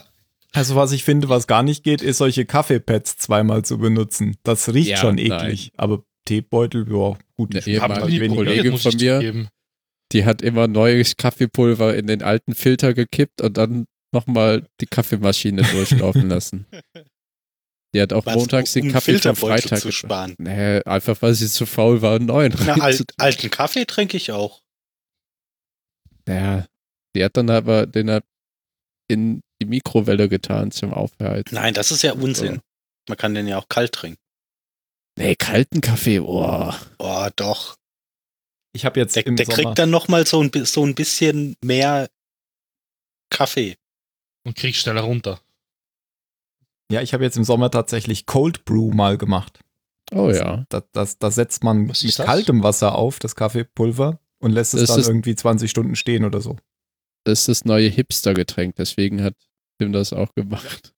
Also 0.54 0.76
was 0.76 0.92
ich 0.92 1.04
finde, 1.04 1.30
was 1.30 1.48
gar 1.48 1.64
nicht 1.64 1.84
geht, 1.84 2.02
ist 2.02 2.18
solche 2.18 2.46
Kaffeepads 2.46 3.18
zweimal 3.18 3.64
zu 3.64 3.78
benutzen. 3.78 4.36
Das 4.44 4.74
riecht 4.74 4.90
Ja, 4.90 4.98
schon 4.98 5.16
nein. 5.16 5.32
eklig. 5.32 5.72
Aber 5.78 6.04
Teebeutel, 6.26 6.86
ja, 6.92 7.18
gut. 7.38 7.56
Ich 7.56 7.68
ihr 7.68 7.82
hab 7.82 7.90
mag 7.90 8.02
halt 8.02 8.12
die 8.12 8.20
weniger. 8.20 8.44
Kollegin 8.44 8.78
von 8.78 8.96
mir. 8.96 9.48
Die 10.12 10.26
hat 10.26 10.42
immer 10.42 10.68
neues 10.68 11.16
Kaffeepulver 11.16 11.96
in 11.96 12.08
den 12.08 12.22
alten 12.22 12.54
Filter 12.54 12.94
gekippt 12.94 13.42
und 13.42 13.56
dann 13.58 13.86
nochmal 14.14 14.66
die 14.82 14.88
Kaffeemaschine 14.88 15.62
durchlaufen 15.64 16.28
lassen. 16.30 16.66
Die 17.94 18.02
hat 18.02 18.14
auch 18.14 18.26
Was, 18.26 18.36
montags 18.36 18.74
den 18.74 18.88
um 18.88 18.92
Kaffee 18.92 19.18
vom 19.18 19.36
Freitag 19.36 19.80
zu 19.80 19.92
sparen. 19.92 20.36
Nee, 20.38 20.82
einfach 20.84 21.22
weil 21.22 21.34
sie 21.34 21.48
zu 21.48 21.66
faul 21.66 22.02
war, 22.02 22.16
einen 22.16 22.26
neuen 22.26 22.54
Na, 22.66 22.74
alt, 22.74 22.82
reinzutun. 22.82 23.16
alten 23.18 23.50
Kaffee 23.50 23.86
trinke 23.86 24.18
ich 24.18 24.32
auch. 24.32 24.62
Ja, 26.28 26.68
die 27.16 27.24
hat 27.24 27.38
dann 27.38 27.50
aber 27.50 27.86
den 27.88 28.12
hat 28.12 28.26
in 29.08 29.42
die 29.62 29.66
Mikrowelle 29.66 30.28
getan 30.28 30.72
zum 30.72 30.94
Aufheizen. 30.94 31.56
Nein, 31.56 31.74
das 31.74 31.92
ist 31.92 32.04
ja 32.04 32.14
Unsinn. 32.14 32.62
Man 33.08 33.18
kann 33.18 33.34
den 33.34 33.48
ja 33.48 33.58
auch 33.58 33.70
kalt 33.70 33.94
trinken. 33.94 34.20
Nee, 35.18 35.36
kalten 35.36 35.82
Kaffee, 35.82 36.20
boah. 36.20 36.78
Oh, 37.00 37.28
doch. 37.36 37.76
Ich 38.74 38.86
habe 38.86 39.00
jetzt 39.00 39.16
Der, 39.16 39.26
im 39.26 39.36
der 39.36 39.46
Sommer, 39.46 39.56
kriegt 39.56 39.80
dann 39.80 39.90
noch 39.90 40.10
mal 40.10 40.28
so 40.28 40.44
ein, 40.44 40.52
so 40.66 40.86
ein 40.86 40.94
bisschen 40.94 41.56
mehr 41.64 42.10
Kaffee. 43.32 43.78
Und 44.46 44.56
kriegst 44.56 44.82
schneller 44.82 45.02
runter. 45.02 45.42
Ja, 46.92 47.02
ich 47.02 47.14
habe 47.14 47.24
jetzt 47.24 47.38
im 47.38 47.44
Sommer 47.44 47.70
tatsächlich 47.72 48.26
Cold 48.26 48.66
Brew 48.66 48.92
mal 48.92 49.18
gemacht. 49.18 49.60
Oh 50.12 50.30
ja. 50.30 50.66
Da, 50.70 50.84
das, 50.94 51.18
da 51.18 51.32
setzt 51.32 51.64
man 51.64 51.90
Was 51.90 52.04
mit 52.04 52.18
das? 52.18 52.26
kaltem 52.26 52.64
Wasser 52.64 52.96
auf, 52.96 53.20
das 53.20 53.36
Kaffeepulver, 53.36 54.20
und 54.40 54.52
lässt 54.52 54.74
es 54.74 54.88
Das 54.88 54.96
dann 54.96 55.16
irgendwie 55.16 55.36
20 55.36 55.70
Stunden 55.70 55.96
stehen 55.96 56.24
oder 56.24 56.40
so. 56.42 56.56
Das 57.26 57.40
ist 57.40 57.48
das 57.50 57.66
neue 57.66 57.90
Hipster-Getränk, 57.90 58.76
deswegen 58.78 59.22
hat 59.22 59.34
Tim 59.80 59.92
das 59.92 60.14
auch 60.14 60.34
gemacht. 60.36 60.94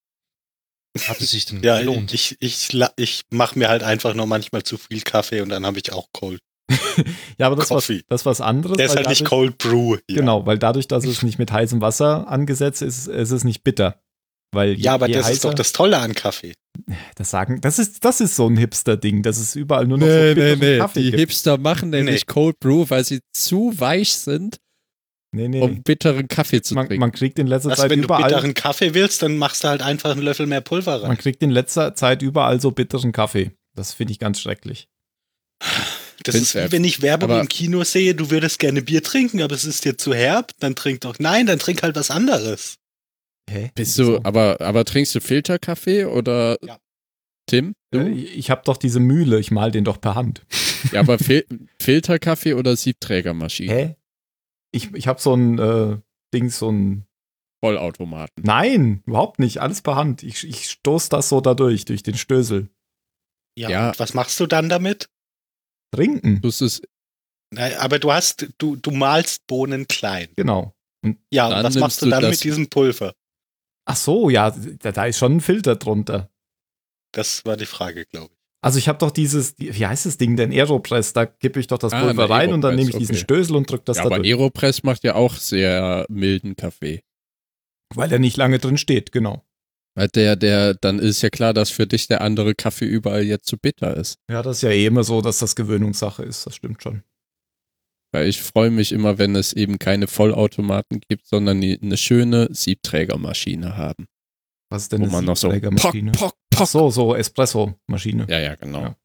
Hat 1.07 1.21
es 1.21 1.31
sich 1.31 1.45
denn 1.45 1.63
Ja, 1.63 1.79
gelohnt? 1.79 2.13
ich, 2.13 2.35
ich, 2.39 2.69
ich 2.97 3.23
mache 3.31 3.57
mir 3.57 3.69
halt 3.69 3.83
einfach 3.83 4.13
nur 4.13 4.25
manchmal 4.25 4.63
zu 4.63 4.77
viel 4.77 5.01
Kaffee 5.01 5.41
und 5.41 5.49
dann 5.49 5.65
habe 5.65 5.79
ich 5.79 5.91
auch 5.93 6.07
Cold. 6.11 6.39
Ja, 7.39 7.47
aber 7.47 7.55
das 7.55 7.69
war 7.69 7.77
Coffee. 7.77 8.03
das 8.09 8.21
ist 8.21 8.25
was 8.25 8.41
anderes. 8.41 8.77
Der 8.77 8.85
ist 8.87 8.95
halt 8.95 9.07
nicht 9.07 9.21
dadurch- 9.21 9.29
Cold 9.29 9.57
Brew. 9.57 9.97
Hier. 10.09 10.17
Genau, 10.19 10.45
weil 10.45 10.59
dadurch, 10.59 10.87
dass 10.87 11.05
es 11.05 11.23
nicht 11.23 11.39
mit 11.39 11.51
heißem 11.51 11.79
Wasser 11.81 12.27
angesetzt 12.27 12.81
ist, 12.81 13.07
ist 13.07 13.31
es 13.31 13.43
nicht 13.45 13.63
bitter. 13.63 14.01
Weil 14.51 14.73
je, 14.73 14.83
Ja, 14.83 14.93
aber 14.95 15.07
je 15.07 15.13
das 15.13 15.25
heißer, 15.25 15.33
ist 15.33 15.45
doch 15.45 15.53
das 15.53 15.73
Tolle 15.73 15.97
an 15.99 16.13
Kaffee. 16.15 16.53
das 17.15 17.29
sagen, 17.29 17.61
das 17.61 17.77
ist, 17.77 18.03
das 18.03 18.19
ist 18.21 18.35
so 18.35 18.47
ein 18.47 18.57
Hipster-Ding, 18.57 19.21
dass 19.21 19.37
es 19.37 19.55
überall 19.55 19.85
nur 19.85 19.97
noch 19.99 20.07
so 20.07 20.11
bitteren 20.35 20.79
Kaffee 20.79 20.99
Die 21.03 21.09
gibt. 21.11 21.19
Hipster 21.19 21.57
machen 21.57 21.89
nämlich 21.91 22.25
Cold 22.25 22.59
Brew, 22.59 22.85
weil 22.89 23.03
sie 23.05 23.19
zu 23.33 23.73
weich 23.79 24.13
sind, 24.13 24.57
Nee, 25.31 25.47
nee. 25.47 25.61
um 25.61 25.83
bitteren 25.83 26.27
Kaffee 26.27 26.63
zu 26.63 26.73
man, 26.73 26.87
trinken. 26.87 27.01
man 27.01 27.11
kriegt 27.11 27.37
in 27.37 27.45
letzter 27.45 27.69
Was, 27.69 27.79
Zeit 27.79 27.91
wenn 27.91 27.99
du 27.99 28.05
überall, 28.05 28.23
bitteren 28.23 28.55
Kaffee 28.55 28.95
willst, 28.95 29.21
dann 29.21 29.37
machst 29.37 29.63
du 29.63 29.67
halt 29.67 29.83
einfach 29.83 30.09
einen 30.11 30.23
Löffel 30.23 30.47
mehr 30.47 30.61
Pulver 30.61 31.01
rein. 31.03 31.07
man 31.09 31.17
kriegt 31.19 31.43
in 31.43 31.51
letzter 31.51 31.93
Zeit 31.93 32.23
überall 32.23 32.59
so 32.59 32.71
bitteren 32.71 33.11
Kaffee. 33.11 33.51
Das 33.75 33.93
finde 33.93 34.13
ich 34.13 34.17
ganz 34.19 34.39
schrecklich. 34.39 34.87
Das 36.23 36.35
Find's 36.35 36.55
ist 36.55 36.55
wie 36.67 36.71
wenn 36.71 36.83
ich 36.83 37.01
Werbung 37.03 37.29
Aber- 37.31 37.41
im 37.41 37.47
Kino 37.47 37.83
sehe, 37.83 38.15
du 38.15 38.31
würdest 38.31 38.57
gerne 38.59 38.81
Bier 38.81 39.03
trinken, 39.03 39.41
aber 39.41 39.53
es 39.55 39.65
ist 39.65 39.85
dir 39.85 39.97
zu 39.97 40.13
herb, 40.15 40.51
dann 40.59 40.75
trink 40.75 41.01
doch. 41.01 41.15
Nein, 41.19 41.45
dann 41.45 41.59
trink 41.59 41.83
halt 41.83 41.95
was 41.95 42.09
anderes. 42.11 42.75
Hä? 43.49 43.71
Bist 43.75 43.97
du, 43.97 44.19
aber, 44.23 44.61
aber 44.61 44.85
trinkst 44.85 45.13
du 45.15 45.21
Filterkaffee 45.21 46.05
oder 46.05 46.57
Ja. 46.63 46.77
Tim? 47.47 47.73
Du? 47.91 47.99
Äh, 47.99 48.09
Ich 48.11 48.49
habe 48.51 48.61
doch 48.65 48.77
diese 48.77 48.99
Mühle, 48.99 49.39
ich 49.39 49.51
mal 49.51 49.71
den 49.71 49.83
doch 49.83 49.99
per 49.99 50.15
Hand. 50.15 50.45
Ja, 50.91 50.99
aber 51.01 51.17
Fil 51.19 51.45
Filterkaffee 51.81 52.53
oder 52.53 52.75
Siebträgermaschine? 52.75 53.73
Hä? 53.73 53.95
Ich, 54.71 54.93
ich 54.93 55.07
habe 55.07 55.19
so 55.19 55.33
ein 55.33 55.57
äh, 55.59 55.97
Ding, 56.33 56.49
so 56.49 56.71
ein. 56.71 57.05
Vollautomaten. 57.61 58.41
Nein, 58.41 59.03
überhaupt 59.05 59.39
nicht. 59.39 59.57
Alles 59.59 59.81
per 59.81 59.95
Hand. 59.97 60.23
Ich, 60.23 60.47
ich 60.47 60.69
stoß 60.69 61.09
das 61.09 61.27
so 61.27 61.41
dadurch, 61.41 61.83
durch 61.83 62.03
den 62.03 62.15
Stößel. 62.15 62.69
Ja, 63.57 63.69
Ja. 63.69 63.87
Und 63.89 63.99
was 63.99 64.13
machst 64.13 64.39
du 64.39 64.45
dann 64.47 64.69
damit? 64.69 65.09
Trinken. 65.93 66.39
Du 66.39 66.47
es 66.47 66.81
Na, 67.53 67.77
aber 67.79 67.99
du 67.99 68.13
hast, 68.13 68.47
du, 68.59 68.77
du 68.77 68.91
malst 68.91 69.45
Bohnen 69.47 69.87
klein. 69.89 70.29
Genau. 70.37 70.73
Ja, 71.33 71.47
und 71.47 71.63
was 71.65 71.75
machst 71.75 72.01
du 72.01 72.09
dann 72.09 72.29
mit 72.29 72.41
diesem 72.43 72.69
Pulver? 72.69 73.13
Ach 73.89 73.95
so, 73.95 74.29
ja, 74.29 74.51
da, 74.51 74.91
da 74.91 75.05
ist 75.05 75.17
schon 75.17 75.37
ein 75.37 75.41
Filter 75.41 75.75
drunter. 75.75 76.29
Das 77.11 77.43
war 77.45 77.57
die 77.57 77.65
Frage, 77.65 78.05
glaube 78.05 78.29
ich. 78.33 78.39
Also 78.61 78.77
ich 78.77 78.87
habe 78.87 78.99
doch 78.99 79.11
dieses, 79.11 79.55
die- 79.55 79.73
wie 79.73 79.87
heißt 79.87 80.05
das 80.05 80.17
Ding 80.17 80.35
denn? 80.35 80.51
Aeropress, 80.51 81.13
da 81.13 81.25
gebe 81.25 81.59
ich 81.59 81.67
doch 81.67 81.77
das 81.79 81.93
Ah, 81.93 82.01
Pulver 82.01 82.25
eine 82.25 82.29
rein 82.33 82.53
und 82.53 82.61
dann 82.61 82.71
Aeropress, 82.71 82.77
nehme 82.77 82.89
ich 82.91 82.97
diesen 82.97 83.15
okay. 83.15 83.23
Stößel 83.23 83.55
und 83.55 83.71
drücke 83.71 83.85
das 83.85 83.97
ja, 83.97 84.03
da 84.03 84.07
aber 84.07 84.17
durch. 84.17 84.27
Aeropress 84.29 84.83
macht 84.83 85.03
ja 85.03 85.15
auch 85.15 85.33
sehr 85.35 86.05
milden 86.09 86.55
Kaffee. 86.55 87.01
Weil 87.95 88.11
er 88.11 88.19
nicht 88.19 88.37
lange 88.37 88.59
drin 88.59 88.77
steht, 88.77 89.11
genau. 89.11 89.43
Weil 89.95 90.09
der, 90.09 90.35
der, 90.35 90.75
dann 90.75 90.99
ist 90.99 91.21
ja 91.23 91.29
klar, 91.29 91.53
dass 91.53 91.71
für 91.71 91.87
dich 91.87 92.07
der 92.07 92.21
andere 92.21 92.53
Kaffee 92.53 92.85
überall 92.85 93.23
jetzt 93.23 93.47
zu 93.47 93.57
bitter 93.57 93.97
ist. 93.97 94.19
Ja, 94.29 94.43
das 94.43 94.57
ist 94.57 94.61
ja 94.61 94.69
eh 94.69 94.85
immer 94.85 95.03
so, 95.03 95.21
dass 95.21 95.39
das 95.39 95.55
Gewöhnungssache 95.55 96.21
ist, 96.23 96.45
das 96.45 96.55
stimmt 96.55 96.83
schon. 96.83 97.01
Weil 98.11 98.27
ich 98.27 98.41
freue 98.41 98.71
mich 98.71 98.91
immer, 98.91 99.17
wenn 99.19 99.35
es 99.35 99.53
eben 99.53 99.77
keine 99.77 100.07
Vollautomaten 100.07 100.99
gibt, 101.07 101.27
sondern 101.27 101.61
eine 101.63 101.97
schöne 101.97 102.47
Siebträgermaschine 102.51 103.77
haben. 103.77 104.05
Was 104.71 104.83
ist 104.83 104.91
denn 104.93 105.01
Wo 105.01 105.03
eine 105.05 105.11
man 105.13 105.25
noch 105.25 105.37
so 105.37 105.47
pock, 105.49 105.53
Siebträgermaschine? 105.55 106.11
pock, 106.13 106.33
Ach 106.53 106.57
pock. 106.59 106.67
so, 106.67 106.89
so 106.89 107.15
Espresso-Maschine. 107.15 108.25
Ja, 108.29 108.39
ja, 108.39 108.55
genau. 108.55 108.81
Ja. 108.81 108.95